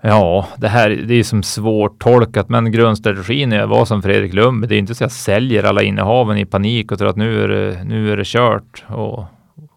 Ja, 0.00 0.48
det 0.56 0.68
här 0.68 0.90
det 0.90 1.14
är 1.14 1.22
som 1.22 1.42
svårt 1.42 2.00
tolkat, 2.00 2.48
men 2.48 2.72
grundstrategin 2.72 3.52
är 3.52 3.66
vad 3.66 3.88
som 3.88 4.02
Fredrik 4.02 4.34
Lundberg. 4.34 4.68
Det 4.68 4.74
är 4.74 4.78
inte 4.78 4.94
så 4.94 5.04
att 5.04 5.10
jag 5.10 5.12
säljer 5.12 5.64
alla 5.64 5.82
innehaven 5.82 6.38
i 6.38 6.46
panik 6.46 6.92
och 6.92 6.98
tror 6.98 7.08
att 7.08 7.16
nu 7.16 7.42
är 7.42 7.48
det, 7.48 7.84
nu 7.84 8.12
är 8.12 8.16
det 8.16 8.26
kört 8.26 8.84
och, 8.88 9.24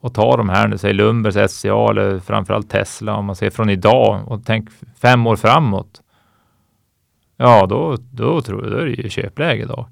och 0.01 0.13
ta 0.13 0.37
de 0.37 0.49
här, 0.49 0.67
nu 0.67 0.77
säger 0.77 0.93
Lundbergs 0.93 1.53
SCA 1.53 1.89
eller 1.89 2.19
framförallt 2.19 2.69
Tesla 2.69 3.15
om 3.15 3.25
man 3.25 3.35
ser 3.35 3.49
från 3.49 3.69
idag 3.69 4.21
och 4.27 4.41
tänk 4.45 4.69
fem 5.01 5.27
år 5.27 5.35
framåt. 5.35 6.01
Ja, 7.37 7.65
då, 7.65 7.97
då 8.11 8.41
tror 8.41 8.63
jag 8.63 8.71
då 8.71 8.77
är 8.77 8.85
det 8.85 8.91
ju 8.91 9.09
köpläge 9.09 9.63
idag. 9.63 9.85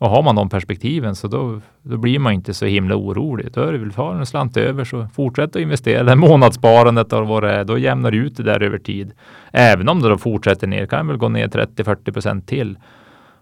Och 0.00 0.10
har 0.10 0.22
man 0.22 0.36
de 0.36 0.48
perspektiven 0.48 1.14
så 1.14 1.28
då, 1.28 1.60
då 1.82 1.96
blir 1.96 2.18
man 2.18 2.32
inte 2.32 2.54
så 2.54 2.66
himla 2.66 2.96
orolig. 2.96 3.52
Då 3.52 3.60
är 3.60 3.72
det 3.72 3.78
väl, 3.78 3.92
har 3.92 4.14
en 4.14 4.26
slant 4.26 4.56
över 4.56 4.84
så 4.84 5.06
fortsätt 5.14 5.56
att 5.56 5.62
investera. 5.62 6.02
Det 6.02 6.16
månadssparandet 6.16 7.12
och 7.12 7.26
vad 7.26 7.42
det 7.42 7.52
är, 7.52 7.64
då 7.64 7.78
jämnar 7.78 8.12
ut 8.12 8.36
det 8.36 8.42
där 8.42 8.62
över 8.62 8.78
tid. 8.78 9.12
Även 9.52 9.88
om 9.88 10.02
det 10.02 10.08
då 10.08 10.18
fortsätter 10.18 10.66
ner, 10.66 10.86
kan 10.86 11.06
väl 11.06 11.16
gå 11.16 11.28
ner 11.28 11.48
30-40 11.48 12.12
procent 12.12 12.46
till. 12.46 12.78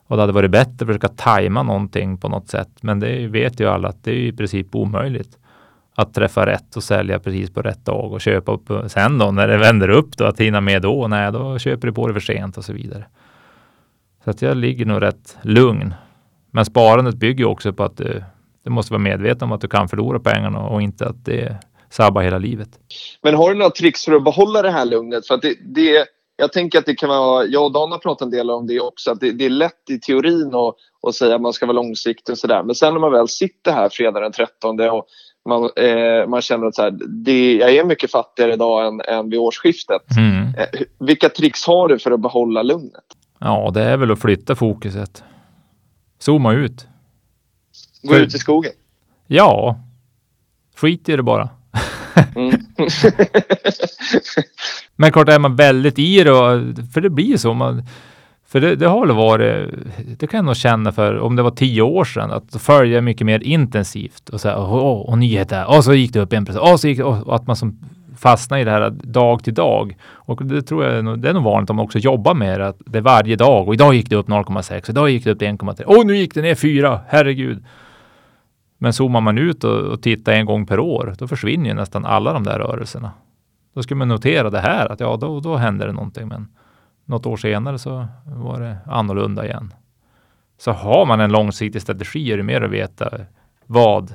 Och 0.06 0.16
det 0.16 0.22
hade 0.22 0.32
varit 0.32 0.50
bättre 0.50 0.72
att 0.80 0.86
försöka 0.86 1.08
tajma 1.08 1.62
någonting 1.62 2.18
på 2.18 2.28
något 2.28 2.48
sätt. 2.48 2.70
Men 2.80 3.00
det 3.00 3.26
vet 3.26 3.60
ju 3.60 3.68
alla 3.68 3.88
att 3.88 4.04
det 4.04 4.10
är 4.10 4.14
i 4.14 4.32
princip 4.32 4.74
omöjligt 4.74 5.38
att 5.94 6.14
träffa 6.14 6.46
rätt 6.46 6.76
och 6.76 6.82
sälja 6.82 7.18
precis 7.18 7.50
på 7.50 7.62
rätt 7.62 7.84
dag 7.84 8.12
och 8.12 8.20
köpa 8.20 8.52
upp 8.52 8.70
sen 8.86 9.18
då 9.18 9.30
när 9.30 9.48
det 9.48 9.58
vänder 9.58 9.88
upp 9.88 10.16
då 10.16 10.24
att 10.24 10.40
hinna 10.40 10.60
med 10.60 10.82
då. 10.82 11.08
Nej, 11.08 11.32
då 11.32 11.58
köper 11.58 11.86
du 11.86 11.92
på 11.92 12.08
det 12.08 12.12
för 12.14 12.20
sent 12.20 12.58
och 12.58 12.64
så 12.64 12.72
vidare. 12.72 13.04
Så 14.24 14.30
att 14.30 14.42
jag 14.42 14.56
ligger 14.56 14.86
nog 14.86 15.02
rätt 15.02 15.36
lugn 15.42 15.94
men 16.50 16.64
sparandet 16.64 17.14
bygger 17.14 17.44
också 17.44 17.72
på 17.72 17.84
att 17.84 17.96
du, 17.96 18.22
du 18.64 18.70
måste 18.70 18.92
vara 18.92 19.02
medveten 19.02 19.48
om 19.48 19.52
att 19.52 19.60
du 19.60 19.68
kan 19.68 19.88
förlora 19.88 20.20
pengarna 20.20 20.58
och 20.58 20.82
inte 20.82 21.06
att 21.06 21.24
det 21.24 21.56
sabbar 21.90 22.22
hela 22.22 22.38
livet. 22.38 22.68
Men 23.22 23.34
har 23.34 23.50
du 23.50 23.58
några 23.58 23.70
tricks 23.70 24.04
för 24.04 24.12
att 24.12 24.24
behålla 24.24 24.62
det 24.62 24.70
här 24.70 24.84
lugnet? 24.84 25.26
För 25.26 25.34
att 25.34 25.42
det, 25.42 25.54
det, 25.60 26.06
jag 26.36 26.52
tänker 26.52 26.78
att 26.78 26.86
det 26.86 26.94
kan 26.94 27.08
vara, 27.08 27.44
jag 27.44 27.64
och 27.64 27.72
Dan 27.72 27.92
har 27.92 27.98
pratat 27.98 28.22
en 28.22 28.30
del 28.30 28.50
om 28.50 28.66
det 28.66 28.80
också, 28.80 29.10
att 29.10 29.20
det, 29.20 29.32
det 29.32 29.46
är 29.46 29.50
lätt 29.50 29.90
i 29.90 29.98
teorin 29.98 30.54
att, 30.54 30.74
att 31.08 31.14
säga 31.14 31.34
att 31.34 31.40
man 31.40 31.52
ska 31.52 31.66
vara 31.66 31.76
långsiktig 31.76 32.32
och 32.32 32.38
sådär. 32.38 32.62
Men 32.62 32.74
sen 32.74 32.92
när 32.92 33.00
man 33.00 33.12
väl 33.12 33.28
sitter 33.28 33.72
här 33.72 33.88
fredag 33.88 34.20
den 34.20 34.32
13 34.32 34.80
och 34.80 35.06
man, 35.48 35.70
eh, 35.76 36.28
man 36.28 36.42
känner 36.42 36.66
att 36.66 36.74
så 36.74 36.82
här, 36.82 36.90
det, 37.24 37.54
jag 37.56 37.74
är 37.74 37.84
mycket 37.84 38.10
fattigare 38.10 38.52
idag 38.52 38.86
än, 38.86 39.00
än 39.00 39.30
vid 39.30 39.38
årsskiftet. 39.38 40.02
Mm. 40.16 40.54
Eh, 40.58 40.80
vilka 40.98 41.28
tricks 41.28 41.66
har 41.66 41.88
du 41.88 41.98
för 41.98 42.10
att 42.10 42.20
behålla 42.20 42.62
lugnet? 42.62 43.04
Ja, 43.38 43.70
det 43.74 43.82
är 43.82 43.96
väl 43.96 44.10
att 44.10 44.20
flytta 44.20 44.56
fokuset. 44.56 45.24
Zooma 46.18 46.52
ut. 46.52 46.86
Gå 48.02 48.16
ut 48.16 48.34
i 48.34 48.38
skogen? 48.38 48.72
Ja. 49.26 49.80
Skit 50.76 51.08
i 51.08 51.16
det 51.16 51.22
bara. 51.22 51.48
Mm. 52.36 52.60
Men 54.96 55.12
klart 55.12 55.28
är 55.28 55.38
man 55.38 55.56
väldigt 55.56 55.98
i 55.98 56.24
det, 56.24 56.32
och, 56.32 56.60
för 56.92 57.00
det 57.00 57.10
blir 57.10 57.36
så. 57.36 57.54
Man, 57.54 57.82
För 58.46 58.60
det, 58.60 58.76
det 58.76 58.86
har 58.86 59.06
väl 59.06 59.16
varit, 59.16 59.74
det 60.18 60.26
kan 60.26 60.38
jag 60.38 60.44
nog 60.44 60.56
känna 60.56 60.92
för 60.92 61.18
om 61.18 61.36
det 61.36 61.42
var 61.42 61.50
tio 61.50 61.82
år 61.82 62.04
sedan, 62.04 62.30
att 62.30 62.62
följa 62.62 63.00
mycket 63.00 63.26
mer 63.26 63.40
intensivt 63.40 64.28
och 64.28 64.40
säga, 64.40 64.58
åh, 64.58 65.00
och 65.00 65.18
nyheter, 65.18 65.68
och 65.68 65.84
så 65.84 65.94
gick 65.94 66.12
det 66.12 66.20
upp 66.20 66.32
en 66.32 66.44
procent, 66.44 66.72
och 66.72 66.80
så 66.80 66.88
gick 66.88 66.98
det, 66.98 67.04
och 67.04 67.34
att 67.34 67.46
man 67.46 67.56
som 67.56 67.78
fastna 68.18 68.60
i 68.60 68.64
det 68.64 68.70
här 68.70 68.90
dag 68.90 69.44
till 69.44 69.54
dag. 69.54 69.96
Och 70.02 70.44
det 70.44 70.62
tror 70.62 70.84
jag 70.84 71.18
det 71.18 71.28
är 71.28 71.34
nog 71.34 71.44
vanligt 71.44 71.70
om 71.70 71.76
man 71.76 71.84
också 71.84 71.98
jobbar 71.98 72.34
med 72.34 72.60
det, 72.60 72.66
att 72.66 72.76
det 72.86 72.98
är 72.98 73.02
varje 73.02 73.36
dag 73.36 73.68
och 73.68 73.74
idag 73.74 73.94
gick 73.94 74.10
det 74.10 74.16
upp 74.16 74.28
0,6, 74.28 74.90
idag 74.90 75.10
gick 75.10 75.24
det 75.24 75.30
upp 75.30 75.42
1,3, 75.42 75.82
och 75.82 76.06
nu 76.06 76.16
gick 76.16 76.34
det 76.34 76.42
ner 76.42 76.54
4, 76.54 77.00
herregud. 77.08 77.64
Men 78.78 78.92
zoomar 78.92 79.20
man 79.20 79.38
ut 79.38 79.64
och, 79.64 79.80
och 79.80 80.02
tittar 80.02 80.32
en 80.32 80.46
gång 80.46 80.66
per 80.66 80.80
år, 80.80 81.14
då 81.18 81.28
försvinner 81.28 81.68
ju 81.68 81.74
nästan 81.74 82.04
alla 82.04 82.32
de 82.32 82.44
där 82.44 82.58
rörelserna. 82.58 83.10
Då 83.74 83.82
skulle 83.82 83.98
man 83.98 84.08
notera 84.08 84.50
det 84.50 84.60
här, 84.60 84.92
att 84.92 85.00
ja, 85.00 85.16
då, 85.16 85.40
då 85.40 85.56
händer 85.56 85.86
det 85.86 85.92
någonting. 85.92 86.28
Men 86.28 86.48
något 87.04 87.26
år 87.26 87.36
senare 87.36 87.78
så 87.78 88.06
var 88.24 88.60
det 88.60 88.76
annorlunda 88.86 89.46
igen. 89.46 89.74
Så 90.58 90.72
har 90.72 91.06
man 91.06 91.20
en 91.20 91.32
långsiktig 91.32 91.82
strategi 91.82 92.32
är 92.32 92.36
det 92.36 92.42
mer 92.42 92.60
att 92.60 92.70
veta 92.70 93.10
vad, 93.66 94.14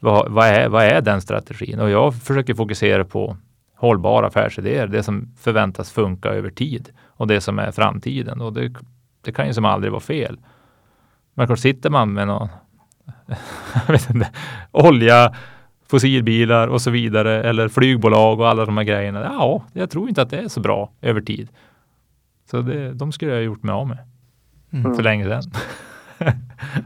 vad, 0.00 0.32
vad, 0.32 0.46
är, 0.46 0.68
vad 0.68 0.84
är 0.84 1.00
den 1.00 1.20
strategin? 1.20 1.80
Och 1.80 1.90
jag 1.90 2.14
försöker 2.14 2.54
fokusera 2.54 3.04
på 3.04 3.36
hållbara 3.74 4.26
affärsidéer, 4.26 4.86
det 4.86 5.02
som 5.02 5.34
förväntas 5.38 5.92
funka 5.92 6.28
över 6.28 6.50
tid 6.50 6.90
och 7.06 7.26
det 7.26 7.40
som 7.40 7.58
är 7.58 7.70
framtiden. 7.70 8.40
Och 8.40 8.52
det, 8.52 8.74
det 9.24 9.32
kan 9.32 9.46
ju 9.46 9.54
som 9.54 9.64
aldrig 9.64 9.92
vara 9.92 10.00
fel. 10.00 10.38
Men 11.34 11.56
sitter 11.56 11.90
man 11.90 12.12
med 12.12 12.26
någon 12.26 12.48
inte, 13.88 14.28
olja, 14.70 15.34
fossilbilar 15.88 16.68
och 16.68 16.82
så 16.82 16.90
vidare 16.90 17.42
eller 17.42 17.68
flygbolag 17.68 18.40
och 18.40 18.48
alla 18.48 18.64
de 18.64 18.76
här 18.76 18.84
grejerna. 18.84 19.20
Ja, 19.22 19.64
jag 19.72 19.90
tror 19.90 20.08
inte 20.08 20.22
att 20.22 20.30
det 20.30 20.38
är 20.38 20.48
så 20.48 20.60
bra 20.60 20.90
över 21.00 21.20
tid. 21.20 21.48
Så 22.50 22.60
det, 22.60 22.92
de 22.92 23.12
skulle 23.12 23.30
jag 23.30 23.38
ha 23.38 23.44
gjort 23.44 23.62
mig 23.62 23.72
av 23.72 23.88
med 23.88 23.98
mm. 24.70 24.94
för 24.94 25.02
länge 25.02 25.24
sedan. 25.24 25.42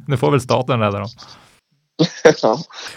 nu 0.06 0.16
får 0.16 0.30
väl 0.30 0.40
staten 0.40 0.80
rädda 0.80 0.98
dem. 0.98 1.08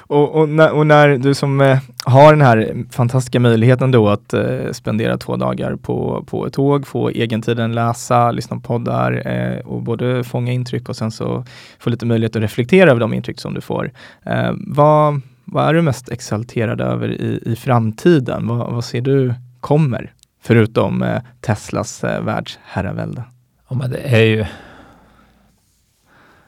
Och, 0.07 0.35
och, 0.35 0.49
när, 0.49 0.71
och, 0.71 0.87
när, 0.87 1.17
du 1.17 1.33
som 1.33 1.61
eh, 1.61 1.79
har 2.05 2.31
den 2.33 2.41
här 2.41 2.85
fantastiska 2.91 3.39
möjligheten 3.39 3.91
då 3.91 4.09
att 4.09 4.33
eh, 4.33 4.71
spendera 4.71 5.17
två 5.17 5.35
dagar 5.35 5.75
på, 5.75 6.23
på 6.27 6.47
ett 6.47 6.53
tåg, 6.53 6.87
få 6.87 7.11
egentiden 7.11 7.71
läsa, 7.71 8.31
lyssna 8.31 8.55
på 8.55 8.61
poddar 8.61 9.27
eh, 9.27 9.59
och 9.59 9.81
både 9.81 10.23
fånga 10.23 10.51
intryck 10.51 10.89
och 10.89 10.95
sen 10.95 11.11
så 11.11 11.45
få 11.79 11.89
lite 11.89 12.05
möjlighet 12.05 12.35
att 12.35 12.41
reflektera 12.41 12.91
över 12.91 12.99
de 12.99 13.13
intryck 13.13 13.39
som 13.39 13.53
du 13.53 13.61
får. 13.61 13.91
Eh, 14.25 14.51
vad, 14.67 15.21
vad 15.45 15.69
är 15.69 15.73
du 15.73 15.81
mest 15.81 16.09
exalterad 16.09 16.81
över 16.81 17.11
i, 17.11 17.41
i 17.45 17.55
framtiden? 17.55 18.47
Vad, 18.47 18.73
vad 18.73 18.85
ser 18.85 19.01
du 19.01 19.33
kommer? 19.59 20.13
Förutom 20.41 21.03
eh, 21.03 21.21
Teslas 21.41 22.03
eh, 22.03 22.23
världsherravälde. 22.23 23.23
Ja, 23.69 23.75
men 23.75 23.91
det 23.91 23.99
är 23.99 24.23
ju... 24.23 24.45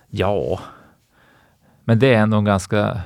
Ja, 0.10 0.60
men 1.88 2.00
det 2.00 2.14
är 2.14 2.20
ändå 2.20 2.38
en 2.38 2.46
ganska 2.46 3.02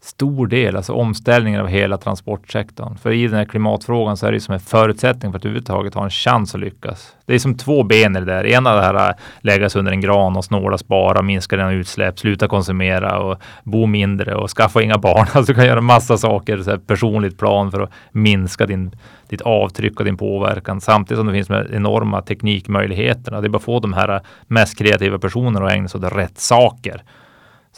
stor 0.00 0.46
del, 0.46 0.76
alltså 0.76 0.92
omställningen 0.92 1.60
av 1.60 1.66
hela 1.66 1.98
transportsektorn. 1.98 2.96
För 2.96 3.12
i 3.12 3.26
den 3.26 3.36
här 3.36 3.44
klimatfrågan 3.44 4.16
så 4.16 4.26
är 4.26 4.32
det 4.32 4.40
som 4.40 4.54
en 4.54 4.60
förutsättning 4.60 5.32
för 5.32 5.38
att 5.38 5.44
överhuvudtaget 5.44 5.94
ha 5.94 6.04
en 6.04 6.10
chans 6.10 6.54
att 6.54 6.60
lyckas. 6.60 7.16
Det 7.26 7.34
är 7.34 7.38
som 7.38 7.54
två 7.54 7.82
ben 7.82 8.16
i 8.16 8.20
det 8.20 8.26
där. 8.26 8.46
Ena 8.46 8.74
det 8.74 8.80
här 8.80 9.08
äh, 9.08 9.14
läggas 9.40 9.76
under 9.76 9.92
en 9.92 10.00
gran 10.00 10.36
och 10.36 10.44
snåla, 10.44 10.78
spara, 10.78 11.22
minska 11.22 11.56
dina 11.56 11.72
utsläpp, 11.72 12.18
sluta 12.18 12.48
konsumera 12.48 13.18
och 13.18 13.38
bo 13.64 13.86
mindre 13.86 14.34
och 14.34 14.50
skaffa 14.50 14.82
inga 14.82 14.98
barn. 14.98 15.26
Alltså 15.32 15.52
du 15.52 15.54
kan 15.54 15.66
göra 15.66 15.80
massa 15.80 16.18
saker, 16.18 16.58
så 16.58 16.70
här 16.70 16.78
personligt 16.78 17.38
plan 17.38 17.70
för 17.70 17.80
att 17.80 17.90
minska 18.12 18.66
din, 18.66 18.90
ditt 19.28 19.40
avtryck 19.40 19.98
och 19.98 20.04
din 20.04 20.16
påverkan 20.16 20.80
samtidigt 20.80 21.18
som 21.18 21.26
det 21.26 21.32
finns 21.32 21.48
de 21.48 21.66
enorma 21.72 22.22
teknikmöjligheterna. 22.22 23.40
Det 23.40 23.46
är 23.46 23.48
bara 23.48 23.58
att 23.58 23.64
få 23.64 23.80
de 23.80 23.92
här 23.92 24.14
äh, 24.14 24.20
mest 24.46 24.78
kreativa 24.78 25.18
personerna 25.18 25.66
att 25.66 25.72
ägna 25.72 25.88
sig 25.88 25.98
åt 25.98 26.12
rätt 26.12 26.38
saker 26.38 27.02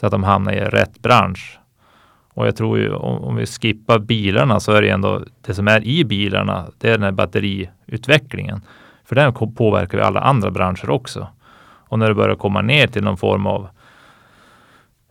så 0.01 0.07
att 0.07 0.11
de 0.11 0.23
hamnar 0.23 0.53
i 0.53 0.59
rätt 0.59 1.01
bransch. 1.01 1.59
Och 2.33 2.47
jag 2.47 2.55
tror 2.55 2.79
ju 2.79 2.93
om, 2.93 3.23
om 3.23 3.35
vi 3.35 3.45
skippar 3.45 3.99
bilarna 3.99 4.59
så 4.59 4.71
är 4.71 4.81
det 4.81 4.89
ändå 4.89 5.23
det 5.41 5.53
som 5.53 5.67
är 5.67 5.83
i 5.83 6.05
bilarna, 6.05 6.65
det 6.77 6.87
är 6.87 6.91
den 6.91 7.03
här 7.03 7.11
batteriutvecklingen. 7.11 8.61
För 9.05 9.15
den 9.15 9.33
påverkar 9.33 9.97
ju 9.97 10.03
alla 10.03 10.19
andra 10.19 10.51
branscher 10.51 10.89
också. 10.89 11.27
Och 11.63 11.99
när 11.99 12.07
det 12.07 12.15
börjar 12.15 12.35
komma 12.35 12.61
ner 12.61 12.87
till 12.87 13.03
någon 13.03 13.17
form 13.17 13.45
av 13.45 13.69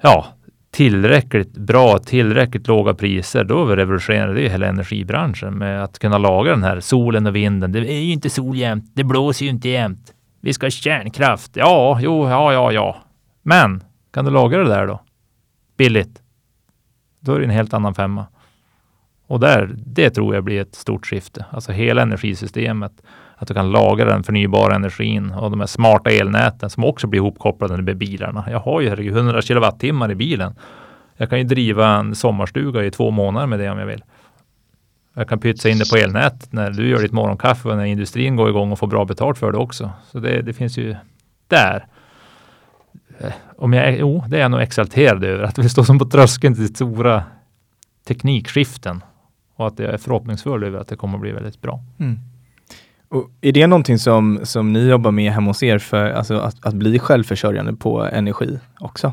ja, 0.02 0.26
tillräckligt 0.70 1.52
bra, 1.52 1.98
tillräckligt 1.98 2.68
låga 2.68 2.94
priser, 2.94 3.44
då 3.44 3.66
revolutionerar 3.66 4.34
det 4.34 4.48
hela 4.48 4.66
energibranschen 4.66 5.58
med 5.58 5.84
att 5.84 5.98
kunna 5.98 6.18
lagra 6.18 6.50
den 6.50 6.64
här 6.64 6.80
solen 6.80 7.26
och 7.26 7.36
vinden. 7.36 7.72
Det 7.72 7.78
är 7.78 8.00
ju 8.00 8.12
inte 8.12 8.30
sol 8.30 8.56
jämt, 8.56 8.90
det 8.94 9.04
blåser 9.04 9.44
ju 9.44 9.50
inte 9.50 9.68
jämt. 9.68 10.14
Vi 10.40 10.52
ska 10.52 10.66
ha 10.66 10.70
kärnkraft. 10.70 11.50
Ja, 11.54 11.98
jo, 12.02 12.28
ja, 12.28 12.52
ja, 12.52 12.72
ja. 12.72 12.96
Men 13.42 13.82
kan 14.10 14.24
du 14.24 14.30
lagra 14.30 14.62
det 14.62 14.68
där 14.68 14.86
då? 14.86 15.00
Billigt. 15.76 16.22
Då 17.20 17.34
är 17.34 17.38
det 17.38 17.44
en 17.44 17.50
helt 17.50 17.74
annan 17.74 17.94
femma. 17.94 18.26
Och 19.26 19.40
där, 19.40 19.70
det 19.76 20.10
tror 20.10 20.34
jag 20.34 20.44
blir 20.44 20.60
ett 20.60 20.74
stort 20.74 21.06
skifte. 21.06 21.44
Alltså 21.50 21.72
hela 21.72 22.02
energisystemet. 22.02 22.92
Att 23.36 23.48
du 23.48 23.54
kan 23.54 23.70
lagra 23.70 24.10
den 24.10 24.22
förnybara 24.22 24.74
energin 24.74 25.30
och 25.30 25.50
de 25.50 25.60
här 25.60 25.66
smarta 25.66 26.10
elnäten 26.10 26.70
som 26.70 26.84
också 26.84 27.06
blir 27.06 27.20
ihopkopplade 27.20 27.82
med 27.82 27.96
bilarna. 27.96 28.44
Jag 28.50 28.60
har 28.60 28.80
ju 28.80 29.08
100 29.08 29.42
kilowattimmar 29.42 30.10
i 30.10 30.14
bilen. 30.14 30.54
Jag 31.16 31.30
kan 31.30 31.38
ju 31.38 31.44
driva 31.44 31.96
en 31.96 32.14
sommarstuga 32.14 32.84
i 32.84 32.90
två 32.90 33.10
månader 33.10 33.46
med 33.46 33.58
det 33.58 33.70
om 33.70 33.78
jag 33.78 33.86
vill. 33.86 34.04
Jag 35.14 35.28
kan 35.28 35.38
pytsa 35.38 35.68
in 35.68 35.78
det 35.78 35.90
på 35.90 35.96
elnät 35.96 36.52
när 36.52 36.70
du 36.70 36.88
gör 36.88 36.98
ditt 36.98 37.12
morgonkaffe 37.12 37.68
och 37.68 37.76
när 37.76 37.84
industrin 37.84 38.36
går 38.36 38.48
igång 38.48 38.72
och 38.72 38.78
får 38.78 38.86
bra 38.86 39.04
betalt 39.04 39.38
för 39.38 39.52
det 39.52 39.58
också. 39.58 39.90
Så 40.10 40.18
det, 40.18 40.42
det 40.42 40.52
finns 40.52 40.78
ju 40.78 40.96
där. 41.48 41.86
Eh, 43.20 43.32
om 43.56 43.72
jag, 43.72 43.98
jo, 43.98 44.24
det 44.28 44.36
är 44.36 44.40
jag 44.40 44.50
nog 44.50 44.60
exalterad 44.60 45.24
över, 45.24 45.42
att 45.42 45.58
vi 45.58 45.68
står 45.68 45.82
som 45.82 45.98
på 45.98 46.04
tröskeln 46.04 46.54
till 46.54 46.74
stora 46.74 47.22
teknikskiften 48.08 49.02
och 49.56 49.66
att 49.66 49.78
jag 49.78 49.94
är 49.94 49.98
förhoppningsfull 49.98 50.64
över 50.64 50.78
att 50.78 50.88
det 50.88 50.96
kommer 50.96 51.14
att 51.14 51.20
bli 51.20 51.32
väldigt 51.32 51.60
bra. 51.60 51.80
Mm. 51.98 52.18
Och 53.08 53.30
är 53.40 53.52
det 53.52 53.66
någonting 53.66 53.98
som, 53.98 54.40
som 54.42 54.72
ni 54.72 54.88
jobbar 54.88 55.10
med 55.10 55.32
hemma 55.32 55.46
hos 55.46 55.62
er 55.62 55.78
för 55.78 56.10
alltså 56.10 56.38
att, 56.38 56.66
att 56.66 56.74
bli 56.74 56.98
självförsörjande 56.98 57.72
på 57.72 58.04
energi 58.04 58.58
också? 58.80 59.12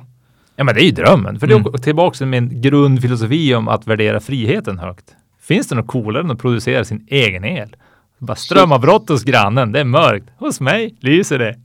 Ja, 0.55 0.63
men 0.63 0.75
det 0.75 0.81
är 0.81 0.85
ju 0.85 0.91
drömmen. 0.91 1.39
För 1.39 1.51
mm. 1.51 1.63
det 1.63 1.69
är 1.69 1.77
tillbaka 1.77 2.17
till 2.17 2.27
min 2.27 2.61
grundfilosofi 2.61 3.55
om 3.55 3.67
att 3.67 3.87
värdera 3.87 4.19
friheten 4.19 4.79
högt. 4.79 5.15
Finns 5.39 5.67
det 5.67 5.75
något 5.75 5.87
coolare 5.87 6.23
än 6.23 6.31
att 6.31 6.39
producera 6.39 6.85
sin 6.85 7.05
egen 7.07 7.45
el? 7.45 7.75
Bara 8.17 8.35
strömavbrott 8.35 9.09
hos 9.09 9.23
grannen. 9.23 9.71
Det 9.71 9.79
är 9.79 9.83
mörkt. 9.83 10.29
Hos 10.37 10.59
mig 10.61 10.95
lyser 10.99 11.39
det. 11.39 11.55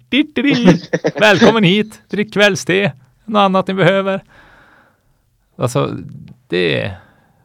Välkommen 1.20 1.64
hit. 1.64 2.02
Drick 2.10 2.32
kvällste. 2.32 2.92
Något 3.24 3.40
annat 3.40 3.66
ni 3.66 3.74
behöver. 3.74 4.22
Alltså, 5.56 5.90
det, 6.48 6.92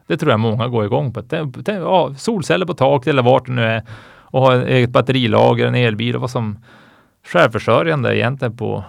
det 0.06 0.16
tror 0.16 0.30
jag 0.30 0.40
många 0.40 0.68
går 0.68 0.84
igång 0.84 1.12
på. 1.12 1.22
Ja, 1.66 2.14
solceller 2.18 2.66
på 2.66 2.74
taket 2.74 3.06
eller 3.06 3.22
vart 3.22 3.46
det 3.46 3.52
nu 3.52 3.62
är 3.62 3.82
och 4.30 4.40
ha 4.40 4.62
eget 4.62 4.90
batterilager, 4.90 5.66
en 5.66 5.74
elbil 5.74 6.14
och 6.14 6.20
vad 6.20 6.30
som 6.30 6.58
självförsörjande 7.24 8.16
egentligen 8.16 8.56
på, 8.56 8.84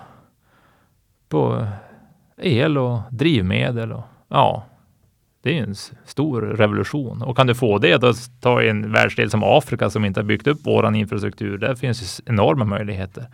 på 1.29 1.67
el 2.37 2.77
och 2.77 2.99
drivmedel 3.09 3.91
och 3.91 4.03
ja, 4.27 4.65
det 5.41 5.57
är 5.57 5.63
en 5.63 5.75
stor 6.05 6.41
revolution. 6.41 7.21
Och 7.21 7.37
kan 7.37 7.47
du 7.47 7.55
få 7.55 7.77
det, 7.77 7.97
då 7.97 8.13
ta 8.41 8.63
en 8.63 8.91
världsdel 8.91 9.29
som 9.29 9.43
Afrika 9.43 9.89
som 9.89 10.05
inte 10.05 10.19
har 10.19 10.25
byggt 10.25 10.47
upp 10.47 10.65
våran 10.65 10.95
infrastruktur. 10.95 11.57
Där 11.57 11.75
finns 11.75 12.21
enorma 12.25 12.65
möjligheter. 12.65 13.25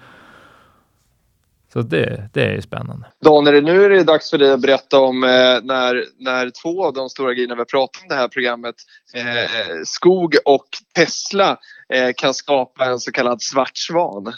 Så 1.73 1.81
det, 1.81 2.29
det 2.33 2.43
är 2.43 2.61
spännande. 2.61 3.07
Daniel, 3.21 3.63
nu 3.63 3.85
är 3.85 3.89
det 3.89 4.03
dags 4.03 4.29
för 4.29 4.37
dig 4.37 4.51
att 4.51 4.61
berätta 4.61 4.99
om 4.99 5.23
eh, 5.23 5.29
när, 5.63 6.05
när 6.17 6.49
två 6.49 6.85
av 6.85 6.93
de 6.93 7.09
stora 7.09 7.33
grejerna 7.33 7.55
vi 7.55 7.59
har 7.59 7.65
pratat 7.65 8.01
om 8.01 8.07
det 8.09 8.15
här 8.15 8.27
programmet, 8.27 8.75
eh, 9.13 9.49
skog 9.85 10.35
och 10.45 10.65
Tesla, 10.95 11.57
eh, 11.89 12.09
kan 12.17 12.33
skapa 12.33 12.85
en 12.85 12.99
så 12.99 13.11
kallad 13.11 13.41
svart 13.41 13.77
svan. 13.77 14.33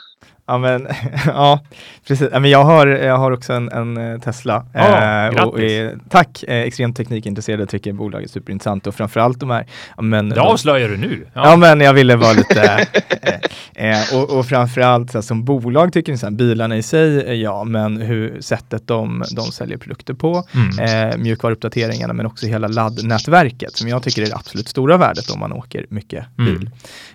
Ja, 0.50 0.58
men, 0.58 0.88
ja 1.26 1.60
precis. 2.08 2.30
men 2.32 2.50
jag, 2.50 2.64
har, 2.64 2.88
jag 2.88 3.18
har 3.18 3.32
också 3.32 3.54
en, 3.54 3.72
en 3.72 3.98
eh, 3.98 4.20
Tesla. 4.20 4.66
Ah, 4.74 5.28
eh, 5.28 5.44
och 5.44 5.60
är, 5.60 5.98
tack! 6.10 6.44
Eh, 6.44 6.62
extremt 6.62 6.98
teknikintresserad 6.98 7.62
och 7.62 7.70
tycker 7.70 7.94
bolaget 7.94 8.30
är 8.30 8.34
superintressant 8.34 8.88
och 8.88 8.96
framförallt 8.96 9.40
de 9.40 9.50
här... 9.50 9.66
Men, 10.02 10.30
det 10.30 10.42
avslöjar 10.42 10.90
du 10.90 10.98
nu. 10.98 11.28
Ja. 11.34 11.50
ja. 11.50 11.56
men 11.56 11.82
jag 11.82 11.94
ville 11.94 12.16
vara 12.16 12.34
lite... 12.34 12.88
eh, 13.22 13.92
eh, 13.92 14.16
och, 14.16 14.38
och 14.38 14.46
framförallt 14.46 15.12
så 15.12 15.18
här, 15.18 15.24
som 15.24 15.46
bolag 15.46 15.94
tycker 15.94 16.12
ni 16.12 16.18
så 16.18 16.26
här, 16.26 16.34
bilarna 16.34 16.78
i 16.78 16.84
sig, 16.84 17.42
ja, 17.42 17.64
men 17.64 18.02
hur 18.02 18.42
sättet 18.42 18.88
de, 18.88 19.24
de 19.36 19.42
säljer 19.42 19.78
produkter 19.78 20.14
på, 20.14 20.44
mm. 20.54 21.12
eh, 21.12 21.18
mjukvaruuppdateringarna, 21.18 22.14
men 22.14 22.26
också 22.26 22.46
hela 22.46 22.68
laddnätverket 22.68 23.78
som 23.78 23.88
jag 23.88 24.04
tycker 24.04 24.22
är 24.22 24.26
det 24.26 24.36
absolut 24.36 24.68
stora 24.68 24.98
värdet 24.98 25.30
om 25.30 25.40
man 25.40 25.54
åker 25.54 25.86
mycket 25.90 26.26
bil. 26.36 26.70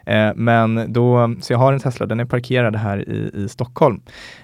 Mm. 0.07 0.29
Eh, 0.29 0.35
men 0.37 0.93
då, 0.93 1.35
så 1.41 1.53
jag 1.53 1.59
har 1.59 1.73
en 1.73 1.81
Tesla, 1.81 2.07
den 2.07 2.21
är 2.21 2.25
parkerad 2.25 2.77
här 2.77 2.92
i 2.99 3.31
i, 3.35 3.49
Stockholm. 3.49 4.01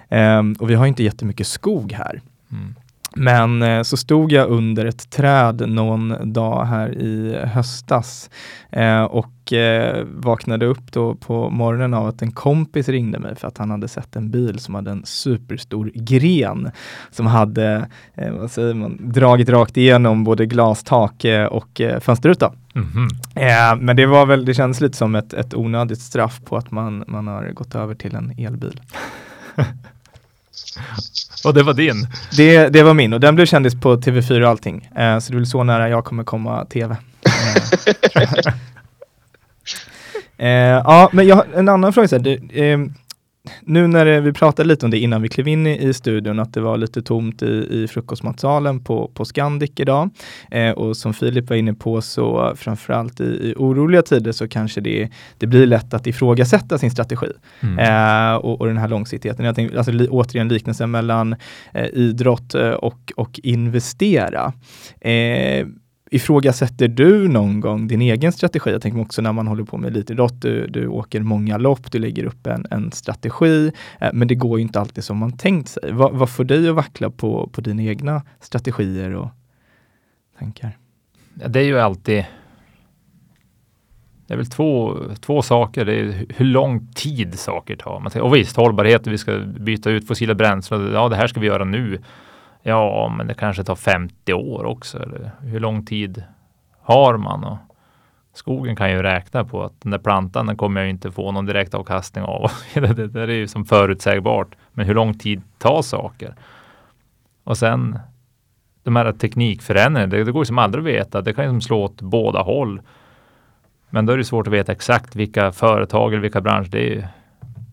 Um, 0.09 0.55
och 0.59 0.69
vi 0.69 0.75
har 0.75 0.85
inte 0.85 1.03
jättemycket 1.03 1.47
skog 1.47 1.91
här. 1.91 2.21
Mm. 2.51 2.75
Men 3.15 3.61
eh, 3.61 3.83
så 3.83 3.97
stod 3.97 4.31
jag 4.31 4.49
under 4.49 4.85
ett 4.85 5.09
träd 5.09 5.69
någon 5.69 6.33
dag 6.33 6.65
här 6.65 6.97
i 6.97 7.39
höstas 7.45 8.29
eh, 8.71 9.03
och 9.03 9.53
eh, 9.53 10.05
vaknade 10.05 10.65
upp 10.65 10.91
då 10.91 11.15
på 11.15 11.49
morgonen 11.49 11.93
av 11.93 12.07
att 12.07 12.21
en 12.21 12.31
kompis 12.31 12.89
ringde 12.89 13.19
mig 13.19 13.35
för 13.35 13.47
att 13.47 13.57
han 13.57 13.71
hade 13.71 13.87
sett 13.87 14.15
en 14.15 14.31
bil 14.31 14.59
som 14.59 14.75
hade 14.75 14.91
en 14.91 15.05
superstor 15.05 15.91
gren 15.93 16.71
som 17.11 17.25
hade, 17.25 17.87
eh, 18.15 18.31
vad 18.31 18.51
säger 18.51 18.73
man, 18.73 18.97
dragit 19.01 19.49
rakt 19.49 19.77
igenom 19.77 20.23
både 20.23 20.45
glastak 20.45 21.25
eh, 21.25 21.45
och 21.45 21.81
eh, 21.81 21.99
fönsterruta. 21.99 22.53
Mm 22.75 22.87
-hmm. 22.87 23.75
men 23.81 23.95
det 23.95 24.05
var 24.05 24.25
väl, 24.25 24.45
det 24.45 24.53
kändes 24.53 24.81
lite 24.81 24.97
som 24.97 25.15
ett, 25.15 25.33
ett 25.33 25.53
onödigt 25.53 26.01
straff 26.01 26.41
på 26.45 26.57
att 26.57 26.71
man, 26.71 27.03
man 27.07 27.27
har 27.27 27.51
gått 27.51 27.75
över 27.75 27.95
till 27.95 28.15
en 28.15 28.33
elbil. 28.37 28.81
Och 31.45 31.53
det 31.53 31.63
var 31.63 31.73
din? 31.73 32.07
Det, 32.37 32.67
det 32.67 32.83
var 32.83 32.93
min 32.93 33.13
och 33.13 33.19
den 33.19 33.35
blev 33.35 33.45
kändis 33.45 33.81
på 33.81 33.95
TV4 33.95 34.41
och 34.41 34.49
allting. 34.49 34.89
Eh, 34.95 35.19
så 35.19 35.31
det 35.31 35.35
är 35.35 35.39
väl 35.39 35.47
så 35.47 35.63
nära 35.63 35.89
jag 35.89 36.05
kommer 36.05 36.23
komma 36.23 36.65
TV. 36.65 36.95
eh, 40.37 40.49
ja, 40.49 41.09
men 41.13 41.27
jag 41.27 41.45
en 41.55 41.69
annan 41.69 41.93
fråga. 41.93 42.07
Så 42.07 42.15
här, 42.15 42.23
det, 42.23 42.71
eh, 42.71 42.79
nu 43.61 43.87
när 43.87 44.21
vi 44.21 44.33
pratade 44.33 44.69
lite 44.69 44.85
om 44.85 44.91
det 44.91 44.99
innan 44.99 45.21
vi 45.21 45.29
klev 45.29 45.47
in 45.47 45.67
i, 45.67 45.87
i 45.87 45.93
studion, 45.93 46.39
att 46.39 46.53
det 46.53 46.61
var 46.61 46.77
lite 46.77 47.01
tomt 47.01 47.41
i, 47.41 47.67
i 47.69 47.87
frukostmatsalen 47.87 48.83
på, 48.83 49.11
på 49.13 49.25
Scandic 49.25 49.71
idag. 49.75 50.09
Eh, 50.51 50.71
och 50.71 50.97
som 50.97 51.13
Filip 51.13 51.49
var 51.49 51.57
inne 51.57 51.73
på 51.73 52.01
så 52.01 52.53
framförallt 52.55 53.19
i, 53.19 53.23
i 53.23 53.53
oroliga 53.57 54.01
tider 54.01 54.31
så 54.31 54.47
kanske 54.47 54.81
det, 54.81 55.09
det 55.37 55.47
blir 55.47 55.65
lätt 55.65 55.93
att 55.93 56.07
ifrågasätta 56.07 56.77
sin 56.77 56.91
strategi 56.91 57.27
mm. 57.61 57.79
eh, 57.79 58.35
och, 58.35 58.61
och, 58.61 58.67
den 58.67 58.77
här 58.77 58.87
långsiktigheten. 58.87 59.45
Jag 59.45 59.55
tänkte, 59.55 59.77
alltså, 59.77 59.91
li, 59.91 60.07
återigen 60.07 60.47
liknelsen 60.47 60.91
mellan 60.91 61.35
eh, 61.73 61.87
idrott 61.93 62.55
eh, 62.55 62.71
och, 62.71 63.13
och 63.15 63.39
investera. 63.43 64.53
Ifrågasätter 66.11 66.87
du 66.87 67.27
någon 67.27 67.59
gång 67.59 67.87
din 67.87 68.01
egen 68.01 68.31
strategi? 68.31 68.71
Jag 68.71 68.81
tänker 68.81 69.01
också 69.01 69.21
när 69.21 69.33
man 69.33 69.47
håller 69.47 69.63
på 69.63 69.77
med 69.77 69.91
elitidrott, 69.91 70.41
du, 70.41 70.67
du 70.67 70.87
åker 70.87 71.19
många 71.19 71.57
lopp, 71.57 71.91
du 71.91 71.99
lägger 71.99 72.23
upp 72.23 72.47
en, 72.47 72.65
en 72.71 72.91
strategi, 72.91 73.71
eh, 73.99 74.09
men 74.13 74.27
det 74.27 74.35
går 74.35 74.59
ju 74.59 74.63
inte 74.63 74.79
alltid 74.79 75.03
som 75.03 75.17
man 75.17 75.37
tänkt 75.37 75.69
sig. 75.69 75.91
Va, 75.91 76.09
vad 76.13 76.29
får 76.29 76.43
dig 76.43 76.69
att 76.69 76.75
vackla 76.75 77.09
på, 77.09 77.49
på 77.53 77.61
dina 77.61 77.83
egna 77.83 78.23
strategier 78.39 79.15
och 79.15 79.29
tankar? 80.39 80.77
Ja, 81.33 81.47
det 81.47 81.59
är 81.59 81.63
ju 81.63 81.79
alltid 81.79 82.25
det 84.29 84.35
är 84.35 84.37
väl 84.37 84.45
två, 84.45 84.97
två 85.21 85.41
saker. 85.41 85.85
Det 85.85 85.99
är 85.99 86.25
hur 86.29 86.45
lång 86.45 86.87
tid 86.95 87.39
saker 87.39 87.75
tar. 87.75 87.99
Man 87.99 88.11
säger, 88.11 88.25
och 88.25 88.35
visst, 88.35 88.55
hållbarhet, 88.55 89.07
vi 89.07 89.17
ska 89.17 89.39
byta 89.39 89.89
ut 89.89 90.07
fossila 90.07 90.35
bränslen. 90.35 90.91
Ja, 90.93 91.09
det 91.09 91.15
här 91.15 91.27
ska 91.27 91.39
vi 91.39 91.47
göra 91.47 91.65
nu. 91.65 91.99
Ja, 92.63 93.13
men 93.17 93.27
det 93.27 93.33
kanske 93.33 93.63
tar 93.63 93.75
50 93.75 94.33
år 94.33 94.65
också. 94.65 95.03
Eller 95.03 95.31
hur 95.41 95.59
lång 95.59 95.85
tid 95.85 96.23
har 96.81 97.17
man? 97.17 97.43
Och 97.43 97.57
skogen 98.33 98.75
kan 98.75 98.91
ju 98.91 99.01
räkna 99.01 99.43
på 99.43 99.63
att 99.63 99.81
den 99.81 99.91
där 99.91 99.99
plantan 99.99 100.45
den 100.45 100.57
kommer 100.57 100.81
jag 100.81 100.89
inte 100.89 101.11
få 101.11 101.31
någon 101.31 101.45
direkt 101.45 101.73
avkastning 101.73 102.23
av. 102.23 102.51
det, 102.73 103.07
det 103.07 103.21
är 103.21 103.27
ju 103.27 103.47
som 103.47 103.65
förutsägbart. 103.65 104.55
Men 104.71 104.85
hur 104.85 104.95
lång 104.95 105.13
tid 105.13 105.41
tar 105.57 105.81
saker? 105.81 106.35
Och 107.43 107.57
sen 107.57 107.99
de 108.83 108.95
här 108.95 109.11
teknikförändringarna, 109.11 110.11
det, 110.11 110.23
det 110.23 110.31
går 110.31 110.41
ju 110.41 110.45
som 110.45 110.57
aldrig 110.57 110.83
att 110.83 111.01
veta. 111.01 111.21
Det 111.21 111.33
kan 111.33 111.45
ju 111.45 111.51
som 111.51 111.61
slå 111.61 111.83
åt 111.83 112.01
båda 112.01 112.41
håll. 112.41 112.81
Men 113.89 114.05
då 114.05 114.13
är 114.13 114.17
det 114.17 114.23
svårt 114.23 114.47
att 114.47 114.53
veta 114.53 114.71
exakt 114.71 115.15
vilka 115.15 115.51
företag 115.51 116.13
eller 116.13 116.21
vilka 116.21 116.41
branscher 116.41 116.69
det 116.71 116.97
är. 116.97 117.07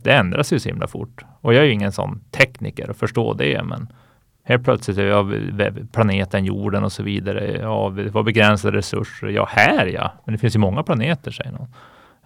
Det 0.02 0.12
ändras 0.12 0.52
ju 0.52 0.58
så 0.58 0.68
himla 0.68 0.86
fort. 0.86 1.24
Och 1.40 1.54
jag 1.54 1.60
är 1.62 1.66
ju 1.66 1.72
ingen 1.72 1.92
sån 1.92 2.20
tekniker 2.30 2.90
och 2.90 2.96
förstår 2.96 3.34
det, 3.34 3.62
men 3.62 3.88
Helt 4.48 4.64
plötsligt 4.64 4.98
är 4.98 5.04
vi 5.04 5.12
av 5.12 5.86
planeten 5.92 6.44
jorden 6.44 6.84
och 6.84 6.92
så 6.92 7.02
vidare. 7.02 7.58
Ja, 7.60 7.88
vi 7.88 8.08
har 8.08 8.22
begränsade 8.22 8.76
resurser. 8.76 9.28
Ja, 9.28 9.48
här 9.50 9.86
ja. 9.86 10.12
Men 10.24 10.34
det 10.34 10.38
finns 10.38 10.54
ju 10.54 10.58
många 10.58 10.82
planeter, 10.82 11.30
säger 11.30 11.52
någon. 11.52 11.68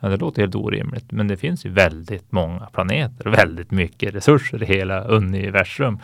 Ja, 0.01 0.09
det 0.09 0.17
låter 0.17 0.43
helt 0.43 0.55
orimligt, 0.55 1.13
men 1.13 1.29
det 1.29 1.37
finns 1.37 1.67
ju 1.67 1.71
väldigt 1.71 2.33
många 2.33 2.67
planeter 2.73 3.27
och 3.27 3.35
väldigt 3.35 3.71
mycket 3.71 4.15
resurser 4.15 4.63
i 4.63 4.67
hela 4.67 5.01
universum. 5.01 5.99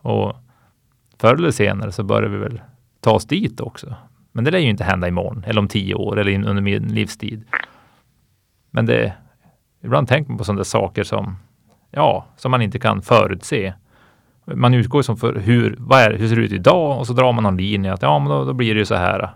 Och 0.00 0.36
förr 1.18 1.34
eller 1.34 1.50
senare 1.50 1.92
så 1.92 2.02
börjar 2.02 2.28
vi 2.28 2.38
väl 2.38 2.60
ta 3.00 3.10
oss 3.10 3.26
dit 3.26 3.60
också. 3.60 3.94
Men 4.32 4.44
det 4.44 4.50
lär 4.50 4.58
ju 4.58 4.70
inte 4.70 4.84
hända 4.84 5.08
imorgon 5.08 5.44
eller 5.46 5.60
om 5.60 5.68
tio 5.68 5.94
år 5.94 6.18
eller 6.18 6.48
under 6.48 6.62
min 6.62 6.82
livstid. 6.82 7.44
Men 8.70 8.86
det, 8.86 9.12
ibland 9.82 10.08
tänker 10.08 10.30
man 10.30 10.38
på 10.38 10.44
sådana 10.44 10.64
saker 10.64 11.04
som, 11.04 11.36
ja, 11.90 12.26
som 12.36 12.50
man 12.50 12.62
inte 12.62 12.78
kan 12.78 13.02
förutse 13.02 13.74
man 14.54 14.74
utgår 14.74 15.02
som 15.02 15.16
för 15.16 15.34
hur, 15.34 15.76
vad 15.78 16.00
är, 16.00 16.10
hur 16.18 16.28
ser 16.28 16.36
det 16.36 16.42
ut 16.42 16.52
idag 16.52 16.98
och 16.98 17.06
så 17.06 17.12
drar 17.12 17.32
man 17.32 17.44
någon 17.44 17.56
linje 17.56 17.92
att 17.92 18.02
ja, 18.02 18.18
men 18.18 18.28
då, 18.28 18.44
då 18.44 18.52
blir 18.52 18.74
det 18.74 18.78
ju 18.78 18.84
så 18.84 18.94
här. 18.94 19.30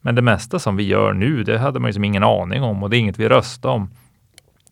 Men 0.00 0.14
det 0.14 0.22
mesta 0.22 0.58
som 0.58 0.76
vi 0.76 0.82
gör 0.82 1.12
nu, 1.12 1.44
det 1.44 1.58
hade 1.58 1.80
man 1.80 1.88
ju 1.88 1.92
som 1.92 2.04
ingen 2.04 2.22
aning 2.22 2.62
om 2.62 2.82
och 2.82 2.90
det 2.90 2.96
är 2.96 2.98
inget 2.98 3.18
vi 3.18 3.28
röstar 3.28 3.70
om. 3.70 3.90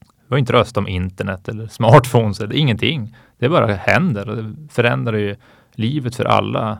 Vi 0.00 0.34
har 0.34 0.38
inte 0.38 0.52
röstat 0.52 0.76
om 0.76 0.88
internet 0.88 1.48
eller 1.48 1.66
smartphones 1.66 2.40
eller 2.40 2.54
ingenting. 2.54 3.16
Det 3.38 3.48
bara 3.48 3.74
händer 3.74 4.28
och 4.28 4.36
det 4.36 4.54
förändrar 4.70 5.16
ju 5.16 5.36
livet 5.72 6.16
för 6.16 6.24
alla 6.24 6.78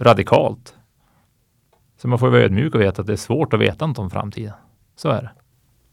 radikalt. 0.00 0.74
Så 2.02 2.08
man 2.08 2.18
får 2.18 2.30
vara 2.30 2.40
ödmjuk 2.40 2.74
och 2.74 2.80
veta 2.80 3.00
att 3.00 3.06
det 3.06 3.12
är 3.12 3.16
svårt 3.16 3.54
att 3.54 3.60
veta 3.60 3.86
något 3.86 3.98
om 3.98 4.10
framtiden. 4.10 4.54
Så 4.96 5.08
är 5.08 5.22
det. 5.22 5.30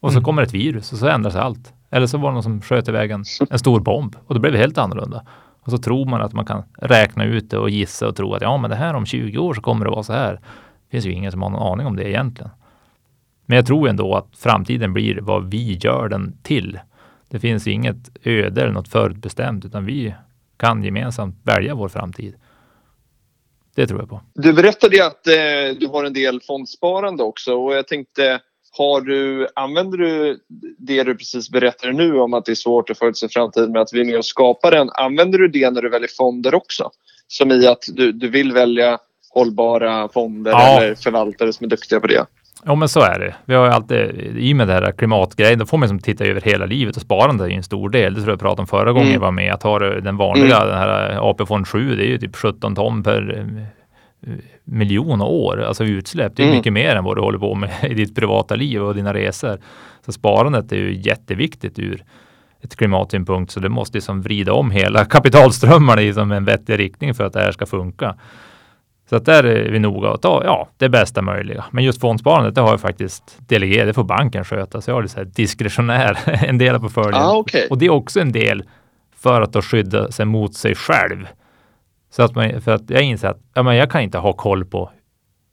Och 0.00 0.10
så 0.10 0.18
mm. 0.18 0.24
kommer 0.24 0.42
ett 0.42 0.54
virus 0.54 0.92
och 0.92 0.98
så 0.98 1.08
ändras 1.08 1.36
allt. 1.36 1.72
Eller 1.90 2.06
så 2.06 2.18
var 2.18 2.28
det 2.28 2.34
någon 2.34 2.42
som 2.42 2.60
sköt 2.60 2.88
iväg 2.88 3.10
en, 3.10 3.24
en 3.50 3.58
stor 3.58 3.80
bomb 3.80 4.16
och 4.26 4.34
då 4.34 4.40
blev 4.40 4.52
det 4.52 4.58
helt 4.58 4.78
annorlunda. 4.78 5.26
Och 5.70 5.78
så 5.78 5.82
tror 5.82 6.06
man 6.06 6.22
att 6.22 6.32
man 6.32 6.44
kan 6.44 6.62
räkna 6.78 7.24
ut 7.24 7.50
det 7.50 7.58
och 7.58 7.70
gissa 7.70 8.08
och 8.08 8.16
tro 8.16 8.34
att 8.34 8.42
ja, 8.42 8.56
men 8.56 8.70
det 8.70 8.76
här 8.76 8.94
om 8.94 9.06
20 9.06 9.38
år 9.38 9.54
så 9.54 9.60
kommer 9.60 9.84
det 9.84 9.90
vara 9.90 10.02
så 10.02 10.12
här. 10.12 10.32
Det 10.32 10.90
finns 10.90 11.06
ju 11.06 11.12
ingen 11.12 11.32
som 11.32 11.42
har 11.42 11.50
någon 11.50 11.72
aning 11.72 11.86
om 11.86 11.96
det 11.96 12.08
egentligen. 12.08 12.50
Men 13.46 13.56
jag 13.56 13.66
tror 13.66 13.88
ändå 13.88 14.14
att 14.14 14.36
framtiden 14.36 14.92
blir 14.92 15.18
vad 15.20 15.50
vi 15.50 15.78
gör 15.82 16.08
den 16.08 16.36
till. 16.42 16.78
Det 17.28 17.40
finns 17.40 17.66
inget 17.66 17.96
öde 18.24 18.62
eller 18.62 18.72
något 18.72 18.88
förutbestämt, 18.88 19.64
utan 19.64 19.84
vi 19.84 20.14
kan 20.56 20.84
gemensamt 20.84 21.36
välja 21.42 21.74
vår 21.74 21.88
framtid. 21.88 22.34
Det 23.74 23.86
tror 23.86 24.00
jag 24.00 24.08
på. 24.08 24.20
Du 24.34 24.52
berättade 24.52 25.06
att 25.06 25.26
eh, 25.26 25.78
du 25.80 25.86
har 25.86 26.04
en 26.04 26.12
del 26.12 26.40
fondsparande 26.40 27.22
också 27.22 27.54
och 27.54 27.74
jag 27.74 27.86
tänkte 27.88 28.40
har 28.76 29.00
du, 29.00 29.48
använder 29.54 29.98
du 29.98 30.40
det 30.78 31.02
du 31.02 31.16
precis 31.16 31.50
berättade 31.50 31.92
nu 31.92 32.18
om 32.18 32.34
att 32.34 32.44
det 32.44 32.52
är 32.52 32.56
svårt 32.56 32.90
att 32.90 32.98
förutse 32.98 33.28
framtiden 33.28 33.72
med 33.72 33.82
att 33.82 33.92
vi 33.92 34.00
är 34.00 34.04
med 34.04 34.16
och 34.16 34.24
skapar 34.24 34.70
den. 34.70 34.90
Använder 34.90 35.38
du 35.38 35.48
det 35.48 35.70
när 35.70 35.82
du 35.82 35.88
väljer 35.88 36.10
fonder 36.16 36.54
också? 36.54 36.90
Som 37.28 37.50
i 37.50 37.66
att 37.66 37.84
du, 37.92 38.12
du 38.12 38.28
vill 38.28 38.52
välja 38.52 38.98
hållbara 39.34 40.08
fonder 40.08 40.50
ja. 40.50 40.80
eller 40.80 40.94
förvaltare 40.94 41.52
som 41.52 41.64
är 41.64 41.68
duktiga 41.68 42.00
på 42.00 42.06
det? 42.06 42.26
Ja, 42.64 42.74
men 42.74 42.88
så 42.88 43.00
är 43.00 43.18
det. 43.18 43.34
Vi 43.44 43.54
har 43.54 43.66
ju 43.66 43.72
alltid, 43.72 43.98
i 44.36 44.52
och 44.52 44.56
med 44.56 44.68
det 44.68 44.74
här 44.74 44.92
klimatgrejen, 44.92 45.58
då 45.58 45.66
får 45.66 45.78
man 45.78 45.88
som 45.88 45.98
titta 45.98 46.24
över 46.24 46.40
hela 46.40 46.66
livet 46.66 46.96
och 46.96 47.02
sparande 47.02 47.44
är 47.44 47.48
ju 47.48 47.54
en 47.54 47.62
stor 47.62 47.90
del. 47.90 48.14
Det 48.14 48.20
tror 48.20 48.32
jag 48.32 48.40
pratade 48.40 48.60
om 48.60 48.66
förra 48.66 48.92
gången 48.92 49.08
mm. 49.08 49.14
jag 49.14 49.20
var 49.20 49.30
med. 49.30 49.54
Att 49.54 49.62
ha 49.62 49.78
den 49.78 50.16
vanliga, 50.16 50.56
mm. 50.56 50.68
den 50.68 50.78
här 50.78 51.30
AP-fond 51.30 51.68
7, 51.68 51.96
det 51.96 52.02
är 52.02 52.08
ju 52.08 52.18
typ 52.18 52.36
17 52.36 52.74
ton 52.74 53.02
per 53.02 53.46
miljoner 54.64 55.24
år, 55.24 55.62
alltså 55.62 55.84
utsläpp. 55.84 56.36
Det 56.36 56.42
är 56.42 56.46
mm. 56.46 56.56
mycket 56.56 56.72
mer 56.72 56.96
än 56.96 57.04
vad 57.04 57.16
du 57.16 57.20
håller 57.20 57.38
på 57.38 57.54
med 57.54 57.70
i 57.90 57.94
ditt 57.94 58.14
privata 58.14 58.56
liv 58.56 58.82
och 58.82 58.94
dina 58.94 59.14
resor. 59.14 59.58
Så 60.06 60.12
sparandet 60.12 60.72
är 60.72 60.76
ju 60.76 61.00
jätteviktigt 61.00 61.78
ur 61.78 62.04
ett 62.62 62.76
klimatsynpunkt, 62.76 63.52
så 63.52 63.60
det 63.60 63.68
måste 63.68 63.96
liksom 63.96 64.22
vrida 64.22 64.52
om 64.52 64.70
hela 64.70 65.04
kapitalströmmarna 65.14 66.02
i 66.02 66.12
som 66.12 66.32
en 66.32 66.44
vettig 66.44 66.78
riktning 66.78 67.14
för 67.14 67.24
att 67.24 67.32
det 67.32 67.40
här 67.40 67.52
ska 67.52 67.66
funka. 67.66 68.14
Så 69.10 69.16
att 69.16 69.24
där 69.24 69.44
är 69.44 69.70
vi 69.70 69.78
noga 69.78 70.10
att 70.10 70.22
ta 70.22 70.44
ja, 70.44 70.68
det 70.76 70.88
bästa 70.88 71.22
möjliga. 71.22 71.64
Men 71.70 71.84
just 71.84 72.00
fondsparandet, 72.00 72.54
det 72.54 72.60
har 72.60 72.70
jag 72.70 72.80
faktiskt 72.80 73.38
delegerat. 73.38 73.86
Det 73.86 73.94
får 73.94 74.04
banken 74.04 74.44
sköta. 74.44 74.80
Så 74.80 74.90
jag 74.90 74.96
har 74.96 75.02
det 75.02 75.08
så 75.08 75.18
här 75.18 75.24
diskretionär, 75.24 76.18
en 76.46 76.58
del 76.58 76.80
på 76.80 76.88
fördel. 76.88 77.14
Ah, 77.14 77.36
okay. 77.36 77.66
Och 77.70 77.78
det 77.78 77.86
är 77.86 77.90
också 77.90 78.20
en 78.20 78.32
del 78.32 78.64
för 79.16 79.40
att 79.40 79.52
då 79.52 79.62
skydda 79.62 80.12
sig 80.12 80.26
mot 80.26 80.54
sig 80.54 80.74
själv. 80.74 81.26
Så 82.10 82.22
att, 82.22 82.34
man, 82.34 82.60
för 82.60 82.72
att 82.72 82.90
jag 82.90 83.02
inser 83.02 83.28
att 83.28 83.40
ja, 83.54 83.62
men 83.62 83.76
jag 83.76 83.90
kan 83.90 84.00
inte 84.00 84.18
ha 84.18 84.32
koll 84.32 84.64
på 84.64 84.90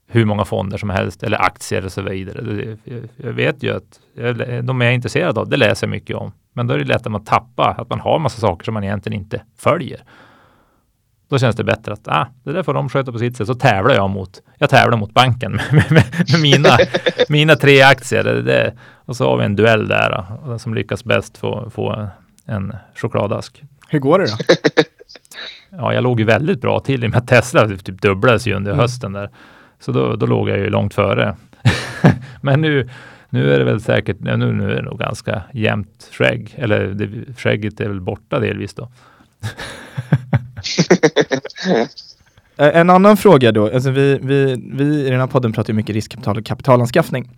hur 0.07 0.25
många 0.25 0.45
fonder 0.45 0.77
som 0.77 0.89
helst 0.89 1.23
eller 1.23 1.41
aktier 1.41 1.85
och 1.85 1.91
så 1.91 2.01
vidare. 2.01 2.77
Jag 3.17 3.33
vet 3.33 3.63
ju 3.63 3.75
att 3.75 3.99
de 4.63 4.81
är 4.81 4.91
intresserade 4.91 5.39
av, 5.39 5.49
det 5.49 5.57
läser 5.57 5.87
jag 5.87 5.91
mycket 5.91 6.15
om. 6.15 6.31
Men 6.53 6.67
då 6.67 6.73
är 6.73 6.77
det 6.77 6.85
lätt 6.85 7.05
att 7.05 7.11
man 7.11 7.23
tappar, 7.23 7.75
att 7.81 7.89
man 7.89 7.99
har 7.99 8.19
massa 8.19 8.41
saker 8.41 8.65
som 8.65 8.73
man 8.73 8.83
egentligen 8.83 9.19
inte 9.19 9.41
följer. 9.57 10.03
Då 11.29 11.39
känns 11.39 11.55
det 11.55 11.63
bättre 11.63 11.93
att 11.93 12.07
ah, 12.07 12.27
det 12.43 12.51
där 12.51 12.63
får 12.63 12.73
de 12.73 12.89
sköta 12.89 13.11
på 13.11 13.19
sitt 13.19 13.37
sätt. 13.37 13.47
Så 13.47 13.55
tävlar 13.55 13.95
jag 13.95 14.09
mot, 14.09 14.41
jag 14.57 14.69
tävlar 14.69 14.97
mot 14.97 15.13
banken 15.13 15.51
med, 15.71 15.91
med, 15.91 16.03
med 16.31 16.41
mina, 16.41 16.77
mina 17.29 17.55
tre 17.55 17.81
aktier. 17.81 18.23
Det, 18.23 18.41
det, 18.41 18.73
och 19.05 19.15
så 19.15 19.29
har 19.29 19.37
vi 19.37 19.45
en 19.45 19.55
duell 19.55 19.87
där 19.87 20.37
och 20.43 20.49
den 20.49 20.59
som 20.59 20.73
lyckas 20.73 21.03
bäst 21.03 21.37
får, 21.37 21.69
får 21.69 22.09
en 22.45 22.75
chokladask. 22.95 23.63
Hur 23.89 23.99
går 23.99 24.19
det 24.19 24.25
då? 24.25 24.83
ja, 25.69 25.93
jag 25.93 26.03
låg 26.03 26.19
ju 26.19 26.25
väldigt 26.25 26.61
bra 26.61 26.79
till 26.79 27.03
i 27.03 27.07
och 27.07 27.11
med 27.11 27.17
att 27.17 27.27
Tesla 27.27 27.67
typ 27.67 28.01
dubblades 28.01 28.47
ju 28.47 28.53
under 28.53 28.71
mm. 28.71 28.81
hösten 28.81 29.13
där. 29.13 29.29
Så 29.79 29.91
då, 29.91 30.15
då 30.15 30.25
låg 30.25 30.49
jag 30.49 30.57
ju 30.57 30.69
långt 30.69 30.93
före. 30.93 31.35
Men 32.41 32.61
nu, 32.61 32.89
nu 33.29 33.53
är 33.53 33.59
det 33.59 33.65
väl 33.65 33.81
säkert, 33.81 34.17
nu, 34.19 34.37
nu 34.37 34.71
är 34.71 34.75
det 34.75 34.81
nog 34.81 34.99
ganska 34.99 35.41
jämnt 35.51 36.09
skägg. 36.11 36.53
Eller 36.57 36.87
det, 36.87 37.33
skägget 37.37 37.79
är 37.79 37.87
väl 37.87 38.01
borta 38.01 38.39
delvis 38.39 38.73
då. 38.73 38.89
Eh, 42.59 42.77
En 42.77 42.89
annan 42.89 43.17
fråga 43.17 43.51
då, 43.51 43.73
alltså 43.73 43.89
vi, 43.89 44.19
vi, 44.21 44.55
vi 44.73 45.05
i 45.07 45.09
den 45.09 45.19
här 45.19 45.27
podden 45.27 45.53
pratar 45.53 45.73
ju 45.73 45.75
mycket 45.75 45.95
riskkapital 45.95 46.37
och 46.37 46.45
kapitalanskaffning. 46.45 47.29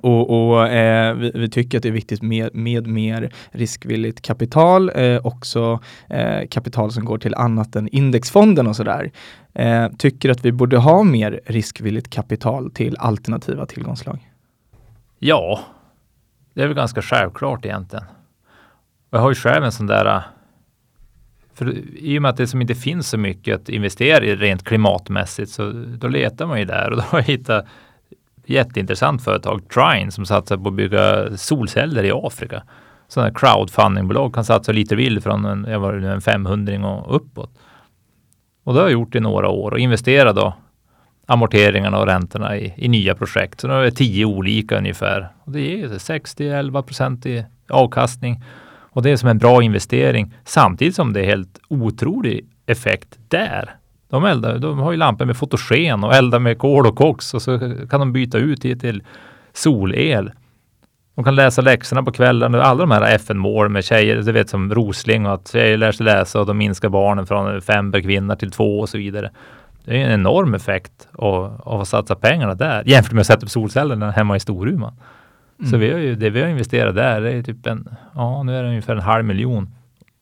Och, 0.00 0.50
och 0.50 0.68
eh, 0.68 1.14
vi, 1.14 1.30
vi 1.34 1.48
tycker 1.48 1.78
att 1.78 1.82
det 1.82 1.88
är 1.88 1.92
viktigt 1.92 2.22
med, 2.22 2.54
med 2.54 2.86
mer 2.86 3.32
riskvilligt 3.50 4.22
kapital, 4.22 4.90
eh, 4.94 5.26
också 5.26 5.80
eh, 6.08 6.48
kapital 6.50 6.92
som 6.92 7.04
går 7.04 7.18
till 7.18 7.34
annat 7.34 7.76
än 7.76 7.88
indexfonden 7.88 8.66
och 8.66 8.76
sådär. 8.76 9.10
Eh, 9.54 9.88
tycker 9.98 10.30
att 10.30 10.44
vi 10.44 10.52
borde 10.52 10.76
ha 10.76 11.02
mer 11.02 11.40
riskvilligt 11.46 12.10
kapital 12.10 12.70
till 12.70 12.96
alternativa 12.98 13.66
tillgångsslag. 13.66 14.28
Ja, 15.18 15.60
det 16.54 16.62
är 16.62 16.66
väl 16.66 16.76
ganska 16.76 17.02
självklart 17.02 17.64
egentligen. 17.64 18.04
Och 19.10 19.18
jag 19.18 19.22
har 19.22 19.30
ju 19.30 19.34
själv 19.34 19.64
en 19.64 19.72
sån 19.72 19.86
där 19.86 20.06
eh, 20.06 20.22
för 21.54 21.78
i 21.96 22.18
och 22.18 22.22
med 22.22 22.28
att 22.28 22.36
det 22.36 22.46
som 22.46 22.60
inte 22.60 22.74
finns 22.74 23.08
så 23.08 23.18
mycket 23.18 23.60
att 23.60 23.68
investera 23.68 24.24
i 24.24 24.36
rent 24.36 24.64
klimatmässigt 24.64 25.50
så 25.50 25.70
då 25.98 26.08
letar 26.08 26.46
man 26.46 26.58
ju 26.58 26.64
där 26.64 26.90
och 26.90 26.96
då 26.96 27.02
har 27.02 27.18
jag 27.18 27.24
hittat 27.24 27.66
jätteintressant 28.46 29.24
företag, 29.24 29.68
Trine, 29.68 30.10
som 30.10 30.26
satsar 30.26 30.56
på 30.56 30.68
att 30.68 30.74
bygga 30.74 31.36
solceller 31.36 32.04
i 32.04 32.12
Afrika. 32.14 32.62
Sådana 33.08 33.28
här 33.28 33.34
crowdfundingbolag 33.34 34.34
kan 34.34 34.44
satsa 34.44 34.72
lite 34.72 34.96
vill 34.96 35.20
från 35.20 35.44
en, 35.44 35.66
jag 35.68 35.80
var 35.80 35.92
en 35.92 36.20
500 36.20 36.88
och 36.88 37.16
uppåt. 37.16 37.50
Och 38.64 38.74
det 38.74 38.80
har 38.80 38.86
jag 38.86 38.92
gjort 38.92 39.14
i 39.14 39.20
några 39.20 39.48
år 39.48 39.70
och 39.70 39.78
investerat 39.78 40.36
då 40.36 40.54
amorteringarna 41.26 41.98
och 41.98 42.06
räntorna 42.06 42.56
i, 42.56 42.74
i 42.76 42.88
nya 42.88 43.14
projekt. 43.14 43.60
Så 43.60 43.68
nu 43.68 43.74
är 43.74 43.82
det 43.82 43.90
tio 43.90 44.24
olika 44.24 44.78
ungefär. 44.78 45.28
Och 45.44 45.52
det 45.52 45.60
ger 45.60 45.88
60-11 45.88 46.82
procent 46.82 47.26
i 47.26 47.44
avkastning. 47.68 48.44
Och 48.94 49.02
det 49.02 49.10
är 49.10 49.16
som 49.16 49.28
en 49.28 49.38
bra 49.38 49.62
investering 49.62 50.34
samtidigt 50.44 50.94
som 50.94 51.12
det 51.12 51.20
är 51.20 51.24
helt 51.24 51.60
otrolig 51.68 52.46
effekt 52.66 53.18
där. 53.28 53.76
De, 54.12 54.24
eldar, 54.24 54.58
de 54.58 54.78
har 54.78 54.92
ju 54.92 54.98
lampor 54.98 55.24
med 55.24 55.36
fotogen 55.36 56.04
och 56.04 56.14
eldar 56.14 56.38
med 56.38 56.58
kol 56.58 56.86
och 56.86 56.96
koks 56.96 57.34
och 57.34 57.42
så 57.42 57.58
kan 57.90 58.00
de 58.00 58.12
byta 58.12 58.38
ut 58.38 58.62
det 58.62 58.76
till 58.76 59.02
solel. 59.52 60.30
De 61.14 61.24
kan 61.24 61.34
läsa 61.34 61.62
läxorna 61.62 62.02
på 62.02 62.12
kvällen 62.12 62.54
och 62.54 62.66
alla 62.66 62.80
de 62.80 62.90
här 62.90 63.14
FN-mål 63.14 63.68
med 63.68 63.84
tjejer, 63.84 64.22
du 64.22 64.32
vet 64.32 64.48
som 64.48 64.74
Rosling 64.74 65.26
och 65.26 65.34
att 65.34 65.48
tjejer 65.52 65.76
lär 65.76 65.92
sig 65.92 66.04
läsa 66.04 66.40
och 66.40 66.46
de 66.46 66.58
minskar 66.58 66.88
barnen 66.88 67.26
från 67.26 67.62
fem 67.62 67.92
per 67.92 68.00
kvinna 68.00 68.36
till 68.36 68.50
två 68.50 68.80
och 68.80 68.88
så 68.88 68.98
vidare. 68.98 69.30
Det 69.84 70.02
är 70.02 70.06
en 70.06 70.12
enorm 70.12 70.54
effekt 70.54 71.08
av, 71.12 71.60
av 71.64 71.80
att 71.80 71.88
satsa 71.88 72.14
pengarna 72.14 72.54
där 72.54 72.82
jämfört 72.86 73.12
med 73.12 73.20
att 73.20 73.26
sätta 73.26 73.46
upp 73.46 73.50
solcellerna 73.50 74.10
hemma 74.10 74.36
i 74.36 74.40
Storuman. 74.40 74.94
Mm. 75.58 75.70
Så 75.70 75.76
vi 75.76 75.92
har 75.92 75.98
ju, 75.98 76.14
det 76.14 76.30
vi 76.30 76.42
har 76.42 76.48
investerat 76.48 76.94
där, 76.94 77.20
det 77.20 77.32
är 77.32 77.42
typ 77.42 77.66
en, 77.66 77.88
ja 78.14 78.42
nu 78.42 78.56
är 78.56 78.62
det 78.62 78.68
ungefär 78.68 78.96
en 78.96 79.02
halv 79.02 79.24
miljon. 79.24 79.74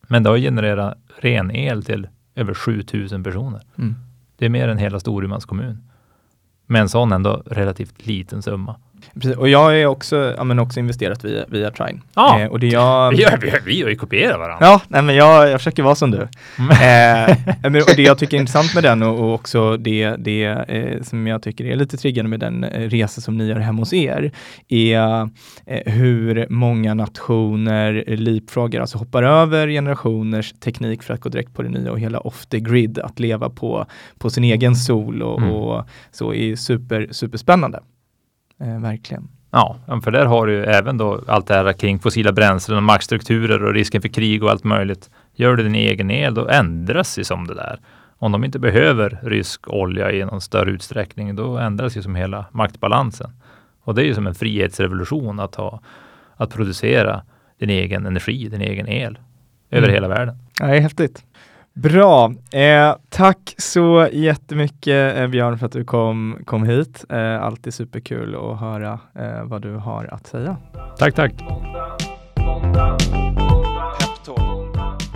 Men 0.09 0.23
det 0.23 0.31
har 0.31 0.37
genererat 0.37 0.99
ren 1.21 1.51
el 1.51 1.85
till 1.85 2.09
över 2.41 2.55
7000 2.55 3.25
personer. 3.25 3.63
Mm. 3.77 3.95
Det 4.37 4.47
är 4.47 4.51
mer 4.51 4.69
än 4.69 4.79
hela 4.79 5.01
Storumans 5.01 5.45
kommun. 5.45 5.91
Med 6.67 6.81
en 6.81 6.89
sån 6.89 7.13
ändå 7.13 7.43
relativt 7.47 8.07
liten 8.07 8.43
summa. 8.43 8.77
Precis. 9.15 9.37
Och 9.37 9.49
jag 9.49 9.81
är 9.81 9.87
också, 9.87 10.35
ja, 10.37 10.45
men 10.45 10.59
också 10.59 10.81
investerat 10.81 11.25
via, 11.25 11.45
via 11.49 11.71
Trine. 11.71 12.01
Ja. 12.15 12.41
Eh, 12.41 12.47
och 12.49 12.61
det 12.61 12.67
jag, 12.67 13.11
Vi 13.11 13.25
har, 13.25 13.39
vi 13.39 13.51
har, 13.51 13.61
vi 13.67 13.83
har 13.83 13.91
ju 13.91 13.97
kopierat 13.97 14.39
varandra. 14.39 14.67
Ja, 14.67 14.81
nej, 14.89 15.03
men 15.03 15.15
jag, 15.15 15.51
jag 15.51 15.61
försöker 15.61 15.83
vara 15.83 15.95
som 15.95 16.11
du. 16.11 16.19
eh, 16.21 17.37
men, 17.63 17.77
och 17.77 17.97
det 17.97 18.03
jag 18.03 18.19
tycker 18.19 18.37
är 18.37 18.41
intressant 18.41 18.75
med 18.75 18.83
den 18.83 19.03
och, 19.03 19.19
och 19.19 19.35
också 19.35 19.77
det, 19.77 20.15
det 20.19 20.43
eh, 20.45 21.03
som 21.03 21.27
jag 21.27 21.43
tycker 21.43 21.65
är 21.65 21.77
lite 21.77 21.97
triggande 21.97 22.29
med 22.29 22.41
den 22.41 22.65
eh, 22.65 22.89
resa 22.89 23.21
som 23.21 23.37
ni 23.37 23.47
gör 23.47 23.57
hemma 23.57 23.79
hos 23.79 23.93
er, 23.93 24.33
är 24.69 25.29
eh, 25.67 25.93
hur 25.93 26.47
många 26.51 26.95
nationer 26.95 28.05
leapfroggar, 28.07 28.81
alltså 28.81 28.99
hoppar 28.99 29.23
över 29.23 29.69
generationers 29.69 30.53
teknik 30.53 31.03
för 31.03 31.15
att 31.15 31.21
gå 31.21 31.29
direkt 31.29 31.55
på 31.55 31.63
det 31.63 31.69
nya 31.69 31.91
och 31.93 32.01
hela 32.01 32.19
off 32.21 32.47
the 32.47 32.61
grid, 32.61 32.99
att 32.99 33.21
leva 33.21 33.51
på, 33.51 33.87
på 34.19 34.31
sin 34.31 34.45
egen 34.45 34.77
sol 34.77 35.23
och, 35.23 35.41
Mm. 35.41 35.51
och 35.53 35.85
så 36.13 36.35
är 36.35 36.57
super, 36.57 37.09
superspännande. 37.11 37.81
Eh, 38.61 38.81
verkligen. 38.81 39.29
Ja, 39.51 39.77
för 40.05 40.11
där 40.11 40.27
har 40.27 40.47
du 40.47 40.53
ju 40.53 40.65
även 40.65 40.99
då 40.99 41.21
allt 41.27 41.47
det 41.47 41.55
här 41.55 41.73
kring 41.73 41.99
fossila 41.99 42.33
bränslen 42.33 42.77
och 42.77 42.83
maktstrukturer 42.83 43.65
och 43.65 43.75
risken 43.75 44.03
för 44.03 44.09
krig 44.09 44.43
och 44.45 44.51
allt 44.51 44.65
möjligt. 44.65 45.11
Gör 45.35 45.57
du 45.57 45.63
din 45.63 45.75
egen 45.75 46.11
el, 46.11 46.35
då 46.35 46.49
ändras 46.49 47.19
ju 47.19 47.25
som 47.25 47.47
det 47.47 47.55
där. 47.55 47.81
Om 48.19 48.33
de 48.33 48.45
inte 48.45 48.59
behöver 48.59 49.19
rysk 49.23 49.69
olja 49.69 50.13
i 50.13 50.25
någon 50.25 50.41
större 50.41 50.71
utsträckning, 50.71 51.37
då 51.37 51.59
ändras 51.59 51.97
ju 51.97 52.03
som 52.03 52.15
hela 52.15 52.45
maktbalansen. 52.53 53.31
Och 53.85 53.95
det 53.95 54.03
är 54.03 54.07
ju 54.07 54.15
som 54.15 54.27
en 54.27 54.35
frihetsrevolution 54.35 55.41
att 55.41 55.55
ha, 55.55 55.81
att 56.37 56.51
producera 56.55 57.23
din 57.61 57.71
egen 57.71 58.07
energi, 58.07 58.49
din 58.49 58.61
egen 58.61 58.89
el 58.89 59.19
över 59.71 59.89
Mm. 59.89 59.95
hela 59.95 60.09
världen. 60.09 60.39
Ja, 60.61 60.67
det 60.67 60.77
är 60.77 60.81
häftigt. 60.81 61.25
Bra. 61.75 62.33
Eh, 62.53 62.97
tack 63.09 63.55
så 63.59 64.09
jättemycket 64.13 65.17
eh, 65.17 65.27
Björn 65.27 65.59
för 65.59 65.67
att 65.67 65.73
du 65.73 65.85
kom, 65.85 66.43
kom 66.45 66.65
hit. 66.65 67.05
Eh, 67.09 67.43
alltid 67.43 67.75
superkul 67.75 68.35
att 68.35 68.61
höra 68.61 69.01
eh, 69.19 69.45
vad 69.45 69.63
du 69.63 69.75
har 69.75 70.05
att 70.05 70.27
säga. 70.27 70.57
Tack, 70.99 71.15
tack. 71.15 71.33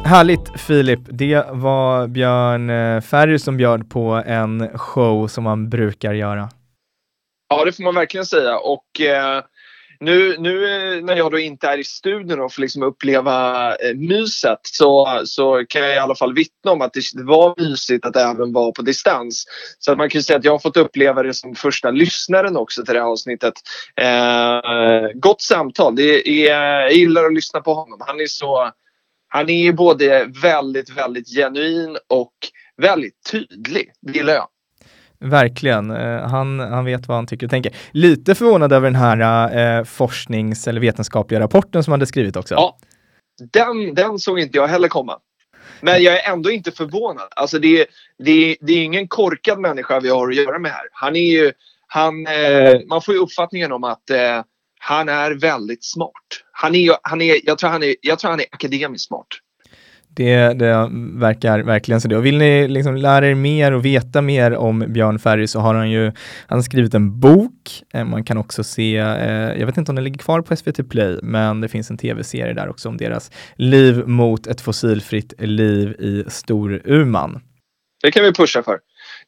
Härligt 0.05 0.61
Filip. 0.61 1.01
Det 1.09 1.47
var 1.51 2.07
Björn 2.07 2.71
eh, 2.71 3.01
Ferry 3.01 3.39
som 3.39 3.57
bjöd 3.57 3.91
på 3.91 4.23
en 4.27 4.79
show 4.79 5.27
som 5.27 5.45
man 5.45 5.71
brukar 5.71 6.13
göra. 6.13 6.49
Ja, 7.49 7.65
det 7.65 7.73
får 7.73 7.83
man 7.85 7.95
verkligen 7.95 8.27
säga. 8.27 8.59
Och 8.59 9.01
eh, 9.01 9.43
nu, 10.01 10.37
nu 10.39 10.65
eh, 10.65 11.05
när 11.05 11.17
jag 11.17 11.31
då 11.31 11.39
inte 11.39 11.69
är 11.69 11.79
i 11.79 11.85
studion 11.85 12.41
och 12.41 12.53
får 12.53 12.63
liksom 12.63 12.83
uppleva 12.83 13.69
eh, 13.77 13.95
myset 13.95 14.59
så, 14.63 15.21
så 15.25 15.65
kan 15.69 15.83
jag 15.83 15.95
i 15.95 15.99
alla 15.99 16.15
fall 16.15 16.35
vittna 16.35 16.71
om 16.71 16.81
att 16.81 16.93
det, 16.93 17.03
det 17.15 17.25
var 17.25 17.55
mysigt 17.61 18.07
att 18.07 18.17
även 18.17 18.53
vara 18.53 18.73
på 18.73 18.83
distans. 18.83 19.45
Så 19.79 19.93
att 19.93 19.99
man 19.99 20.11
kan 20.11 20.19
ju 20.19 20.23
säga 20.23 20.39
att 20.39 20.45
jag 20.45 20.53
har 20.53 20.59
fått 20.59 20.77
uppleva 20.77 21.23
det 21.23 21.35
som 21.35 21.55
första 21.55 21.91
lyssnaren 21.91 22.57
också 22.57 22.85
till 22.85 22.95
det 22.95 23.01
här 23.01 23.07
avsnittet. 23.07 23.55
Eh, 23.97 25.11
gott 25.15 25.43
samtal. 25.43 25.97
Det 25.97 26.29
är, 26.29 26.61
jag 26.83 26.93
gillar 26.93 27.25
att 27.25 27.35
lyssna 27.35 27.61
på 27.61 27.75
honom. 27.75 27.99
Han 28.07 28.21
är 28.21 28.27
så... 28.27 28.71
Han 29.29 29.51
är 29.51 29.73
både 29.73 30.31
väldigt, 30.43 30.91
väldigt 30.91 31.29
genuin 31.29 31.97
och 32.09 32.35
väldigt 32.83 33.15
tydlig. 33.31 33.93
Det 34.01 34.13
gillar 34.13 34.35
jag. 34.35 34.49
Verkligen. 35.25 35.91
Eh, 35.91 36.29
han, 36.29 36.61
han 36.61 36.85
vet 36.85 37.09
vad 37.09 37.17
han 37.17 37.27
tycker 37.27 37.47
och 37.47 37.51
tänker. 37.51 37.73
Lite 37.91 38.35
förvånad 38.35 38.73
över 38.73 38.87
den 38.87 38.95
här 38.95 39.79
eh, 39.79 39.85
forsknings 39.85 40.69
eller 40.69 40.81
vetenskapliga 40.81 41.41
rapporten 41.41 41.85
som 41.85 41.93
han 41.93 42.01
hade 42.01 42.07
skrivit 42.07 42.37
också. 42.37 42.55
Ja. 42.55 42.79
Den, 43.53 43.95
den 43.95 44.19
såg 44.19 44.41
inte 44.41 44.59
jag 44.59 44.69
heller 44.69 44.89
komma. 44.89 45.19
Men 45.81 46.03
jag 46.03 46.25
är 46.25 46.33
ändå 46.33 46.51
inte 46.51 46.73
förvånad. 46.73 47.29
Alltså 47.37 47.59
det, 47.59 47.87
det, 48.19 48.57
det 48.61 48.73
är 48.73 48.85
ingen 48.85 49.09
korkad 49.09 49.59
människa 49.59 50.01
vi 50.01 50.09
har 50.09 50.29
att 50.29 50.35
göra 50.35 50.59
med 50.59 50.71
här. 50.71 50.89
Han 50.93 51.17
är 51.17 51.31
ju, 51.31 51.53
han, 51.87 52.27
eh, 52.27 52.81
man 52.89 53.03
får 53.03 53.15
ju 53.15 53.21
uppfattningen 53.21 53.73
om 53.73 53.85
att 53.85 54.11
eh, 54.11 54.43
han 54.79 55.09
är 55.09 55.31
väldigt 55.31 55.85
smart. 55.85 56.11
Han 56.53 56.75
är, 56.75 56.97
han 57.03 57.21
är, 57.21 57.41
jag, 57.45 57.59
tror 57.59 57.71
han 57.71 57.83
är, 57.83 57.97
jag 58.01 58.19
tror 58.19 58.31
han 58.31 58.41
är 58.41 58.47
akademiskt 58.51 59.09
smart. 59.09 59.27
Det, 60.17 60.59
det 60.59 60.89
verkar 61.15 61.63
verkligen 61.63 62.01
så 62.01 62.09
det. 62.09 62.17
Och 62.17 62.27
vill 62.27 62.39
ni 62.39 62.69
liksom 62.69 62.97
lära 62.97 63.29
er 63.29 63.35
mer 63.35 63.73
och 63.73 63.85
veta 63.85 64.23
mer 64.23 64.55
om 64.57 64.85
Björn 64.89 65.19
Ferry 65.19 65.47
så 65.47 65.61
har 65.61 65.75
han 65.75 65.91
ju 65.91 66.05
han 66.47 66.59
har 66.59 66.63
skrivit 66.63 66.95
en 66.95 67.21
bok. 67.21 67.83
Eh, 67.95 68.05
man 68.05 68.25
kan 68.25 68.39
också 68.39 68.65
se, 68.65 68.97
eh, 68.97 69.59
jag 69.59 69.67
vet 69.67 69.77
inte 69.77 69.91
om 69.91 69.97
den 69.97 70.05
ligger 70.05 70.19
kvar 70.19 70.41
på 70.41 70.57
SVT 70.57 70.89
Play, 70.89 71.19
men 71.23 71.61
det 71.61 71.69
finns 71.69 71.91
en 71.91 71.99
tv-serie 71.99 72.55
där 72.55 72.69
också 72.69 72.89
om 72.89 72.97
deras 72.97 73.31
liv 73.57 74.09
mot 74.09 74.47
ett 74.47 74.61
fossilfritt 74.61 75.35
liv 75.39 75.89
i 75.99 76.25
Storuman. 76.29 77.41
Det 78.03 78.11
kan 78.11 78.25
vi 78.25 78.33
pusha 78.33 78.63
för. 78.63 78.79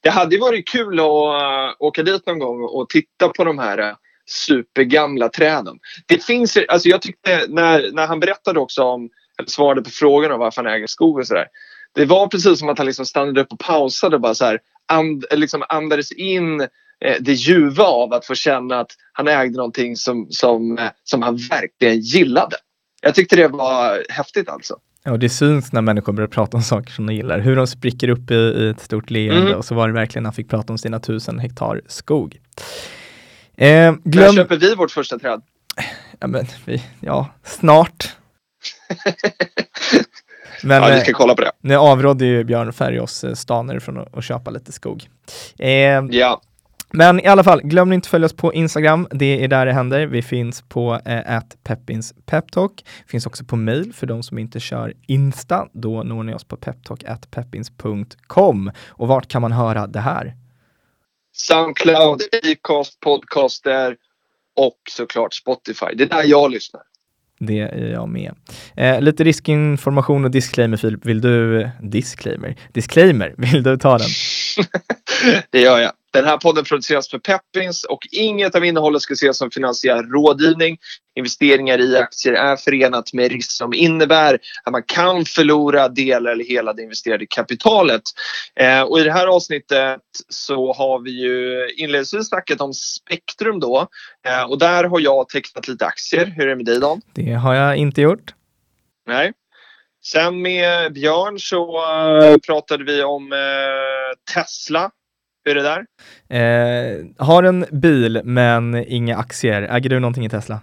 Det 0.01 0.11
hade 0.11 0.39
varit 0.39 0.69
kul 0.69 1.01
att 1.01 1.05
eh, 1.05 1.75
åka 1.79 2.03
dit 2.03 2.27
någon 2.27 2.39
gång 2.39 2.63
och 2.65 2.89
titta 2.89 3.29
på 3.29 3.45
de 3.45 3.59
här 3.59 3.79
eh, 3.79 3.95
supergamla 4.27 5.29
träden. 5.29 5.79
Det 6.07 6.25
finns, 6.25 6.59
alltså 6.69 6.89
jag 6.89 7.03
tyckte 7.03 7.47
när, 7.49 7.93
när 7.93 8.07
han 8.07 8.21
berättade 8.21 8.61
också 8.61 8.83
om, 8.83 9.11
svarade 9.47 9.83
på 9.83 9.91
frågan 9.91 10.33
om 10.33 10.39
varför 10.41 10.65
han 10.65 10.73
äger 10.73 10.87
skog 10.87 11.19
och 11.19 11.27
sådär. 11.27 11.47
Det 11.95 12.05
var 12.05 12.27
precis 12.27 12.59
som 12.59 12.69
att 12.69 12.79
han 12.79 12.87
liksom 12.87 13.07
stannade 13.07 13.41
upp 13.41 13.53
och 13.53 13.59
pausade 13.59 14.17
och 14.17 14.23
bara 14.23 14.35
så 14.35 14.45
här, 14.45 14.59
and, 14.89 15.25
liksom 15.31 15.65
andades 15.69 16.13
in 16.13 16.61
eh, 16.61 17.17
det 17.21 17.33
ljuva 17.33 17.85
av 17.85 18.13
att 18.13 18.27
få 18.27 18.35
känna 18.35 18.81
att 18.81 18.91
han 19.13 19.29
ägde 19.29 19.57
någonting 19.57 19.97
som, 19.97 20.27
som, 20.31 20.79
eh, 20.79 20.85
som 21.05 21.23
han 21.23 21.37
verkligen 21.37 22.01
gillade. 22.01 22.57
Jag 23.03 23.15
tyckte 23.15 23.37
det 23.37 23.49
var 23.49 24.03
häftigt 24.09 24.49
alltså. 24.49 24.77
Ja, 25.05 25.17
det 25.17 25.29
syns 25.29 25.73
när 25.73 25.81
människor 25.81 26.13
börjar 26.13 26.29
prata 26.29 26.57
om 26.57 26.63
saker 26.63 26.93
som 26.93 27.07
de 27.07 27.15
gillar, 27.15 27.39
hur 27.39 27.57
de 27.57 27.67
spricker 27.67 28.09
upp 28.09 28.31
i, 28.31 28.35
i 28.35 28.69
ett 28.69 28.81
stort 28.81 29.11
leende 29.11 29.41
Mm. 29.43 29.55
och 29.59 29.65
så 29.65 29.75
var 29.75 29.89
det 29.89 29.95
verkligen 29.95 30.23
när 30.23 30.29
han 30.29 30.35
fick 30.35 30.49
prata 30.51 30.73
om 30.73 30.79
sina 30.79 31.01
tusen 31.01 31.39
hektar 31.39 31.81
skog. 31.87 32.41
Eh, 33.57 33.67
När 33.67 33.99
glöm, 34.05 34.35
köper 34.35 34.57
vi 34.57 34.75
vårt 34.75 34.91
första 34.91 35.19
träd? 35.19 35.43
ja, 36.21 36.27
men, 36.27 36.47
vi, 36.65 36.83
ja, 37.01 37.29
snart. 37.45 38.17
Men 40.63 40.83
ja, 40.83 40.89
vi 40.89 40.95
eh, 40.95 41.01
ska 41.03 41.13
kolla 41.13 41.35
på 41.35 41.41
det. 41.41 41.53
nu 41.61 41.77
avrådde 41.77 42.27
ju 42.27 42.45
Björn 42.45 42.73
Ferry 42.73 42.97
eh, 42.97 43.05
staner 43.35 43.81
från 43.81 43.99
att, 43.99 44.17
att 44.17 44.25
köpa 44.25 44.51
lite 44.51 44.73
skog. 44.73 45.09
Eh, 45.59 46.05
Ja. 46.11 46.41
Men 46.91 47.21
i 47.21 47.27
alla 47.27 47.45
fall, 47.45 47.61
glöm 47.63 47.93
inte 47.93 48.09
följa 48.09 48.27
oss 48.27 48.37
på 48.37 48.55
Instagram. 48.55 49.09
Det 49.11 49.45
är 49.45 49.49
där 49.49 49.67
det 49.67 49.73
händer. 49.73 50.07
Vi 50.07 50.23
finns 50.23 50.63
på 50.63 51.01
eh, 51.05 51.41
peppins 51.63 52.15
peptalk. 52.27 52.85
Finns 53.07 53.27
också 53.27 53.45
på 53.45 53.57
mail 53.57 53.93
för 53.93 54.07
de 54.07 54.23
som 54.23 54.39
inte 54.39 54.61
kör 54.61 54.95
Insta. 55.07 55.69
Då 55.73 56.03
når 56.03 56.23
ni 56.23 56.35
oss 56.35 56.45
på 56.45 56.57
peptalk.peppins.com. 56.57 58.71
Och 58.89 59.09
vart 59.09 59.29
kan 59.29 59.43
man 59.43 59.53
höra 59.53 59.87
det 59.87 60.01
här? 60.01 60.35
Soundcloud, 61.33 62.23
Acast, 62.53 63.01
Podcaster 63.01 63.97
och 64.57 64.79
såklart 64.91 65.35
Spotify. 65.35 65.87
Det 65.95 66.05
är 66.05 66.09
där 66.09 66.25
jag 66.25 66.51
lyssnar. 66.51 66.83
Det 67.39 67.61
är 67.61 67.93
jag 67.93 68.09
med. 68.09 68.35
Eh, 68.75 69.01
lite 69.01 69.25
riskinformation 69.25 70.25
och 70.25 70.31
disclaimer 70.31 70.77
Filip. 70.77 71.07
Vill 71.07 71.21
du, 71.21 71.61
eh, 71.61 71.69
disclaimer, 71.81 72.57
disclaimer, 72.73 73.35
vill 73.39 73.63
du 73.63 73.77
ta 73.77 73.99
den? 73.99 74.09
det 75.51 75.61
gör 75.61 75.79
jag. 75.79 75.93
Den 76.13 76.25
här 76.25 76.37
podden 76.37 76.65
produceras 76.65 77.09
för 77.09 77.19
Peppins 77.19 77.85
och 77.85 78.07
inget 78.13 78.55
av 78.55 78.65
innehållet 78.65 79.03
ska 79.03 79.15
ses 79.15 79.39
som 79.39 79.51
finansiell 79.51 80.05
rådgivning. 80.05 80.79
Investeringar 81.17 81.81
i 81.81 81.97
aktier 81.97 82.35
är 82.35 82.57
förenat 82.57 83.13
med 83.13 83.33
risk 83.33 83.51
som 83.51 83.75
innebär 83.75 84.39
att 84.65 84.73
man 84.73 84.83
kan 84.83 85.25
förlora 85.25 85.89
delar 85.89 86.31
eller 86.31 86.45
hela 86.45 86.73
det 86.73 86.83
investerade 86.83 87.27
kapitalet. 87.27 88.03
Eh, 88.61 88.83
och 88.83 89.01
I 89.01 89.03
det 89.03 89.13
här 89.13 89.27
avsnittet 89.27 90.01
så 90.29 90.73
har 90.73 90.99
vi 90.99 91.11
ju 91.11 91.69
inledningsvis 91.77 92.29
snackat 92.29 92.61
om 92.61 92.75
Spektrum 92.75 93.61
då 93.61 93.89
eh, 94.27 94.43
och 94.43 94.59
där 94.59 94.85
har 94.85 95.01
jag 95.01 95.29
tecknat 95.29 95.69
lite 95.69 95.87
aktier. 95.87 96.27
Hur 96.37 96.45
är 96.45 96.49
det 96.49 96.57
med 96.57 96.67
dig 96.67 96.81
Dan? 96.81 97.01
Det 97.15 97.33
har 97.33 97.55
jag 97.55 97.77
inte 97.77 98.01
gjort. 98.01 98.35
Nej. 99.07 99.33
Sen 100.13 100.43
med 100.43 100.93
Björn 100.93 101.39
så 101.39 101.77
uh, 101.77 102.39
pratade 102.47 102.85
vi 102.85 103.03
om 103.03 103.33
uh, 103.33 103.39
Tesla 104.35 104.91
hur 105.47 105.57
är 105.57 105.63
det 105.63 105.63
där? 105.63 105.87
Eh, 106.29 107.27
har 107.27 107.43
en 107.43 107.67
bil 107.71 108.21
men 108.25 108.85
inga 108.89 109.17
aktier. 109.17 109.63
Äger 109.63 109.91
du 109.91 110.01
någonting 110.01 110.25
i 110.25 110.29
Tesla? 110.29 110.61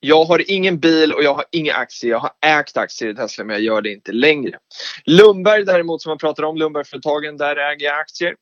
Jag 0.00 0.24
har 0.24 0.50
ingen 0.50 0.78
bil 0.78 1.12
och 1.12 1.22
jag 1.22 1.34
har 1.34 1.44
inga 1.52 1.74
aktier. 1.74 2.10
Jag 2.10 2.18
har 2.18 2.30
ägt 2.46 2.76
aktier 2.76 3.10
i 3.10 3.14
Tesla 3.14 3.44
men 3.44 3.56
jag 3.56 3.62
gör 3.62 3.82
det 3.82 3.92
inte 3.92 4.12
längre. 4.12 4.58
Lundberg 5.04 5.64
däremot 5.64 6.02
som 6.02 6.10
man 6.10 6.18
pratar 6.18 6.42
om, 6.42 6.56
Lundbergföretagen, 6.56 7.36
där 7.36 7.56
äger 7.56 7.86
jag 7.86 8.00
aktier. 8.00 8.34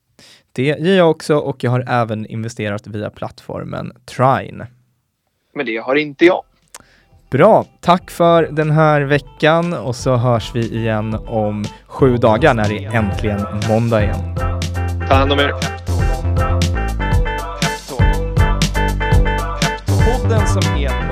Det 0.53 0.62
gör 0.62 0.97
jag 0.97 1.11
också 1.11 1.37
och 1.37 1.65
jag 1.65 1.71
har 1.71 1.85
även 1.89 2.27
investerat 2.27 2.87
via 2.87 3.11
plattformen 3.11 3.93
Trine. 4.05 4.67
Men 5.55 5.67
det 5.67 5.77
har 5.77 5.95
inte 5.95 6.25
jag. 6.25 6.45
Bra, 7.31 7.64
tack 7.81 8.11
för 8.11 8.43
den 8.43 8.70
här 8.70 9.01
veckan 9.01 9.72
och 9.72 9.97
så 9.97 10.16
hörs 10.16 10.51
vi 10.55 10.77
igen 10.77 11.18
om 11.27 11.64
sju 11.87 12.16
dagar 12.16 12.55
när 12.55 12.68
det 12.68 12.85
är 12.85 12.95
äntligen 12.95 13.47
måndag 13.68 14.03
igen. 14.03 14.35
Ta 15.09 15.14
hand 15.14 15.33
om 15.33 15.39
er. 15.39 15.55
Podden 19.87 20.47
som 20.47 20.75
heter 20.75 21.03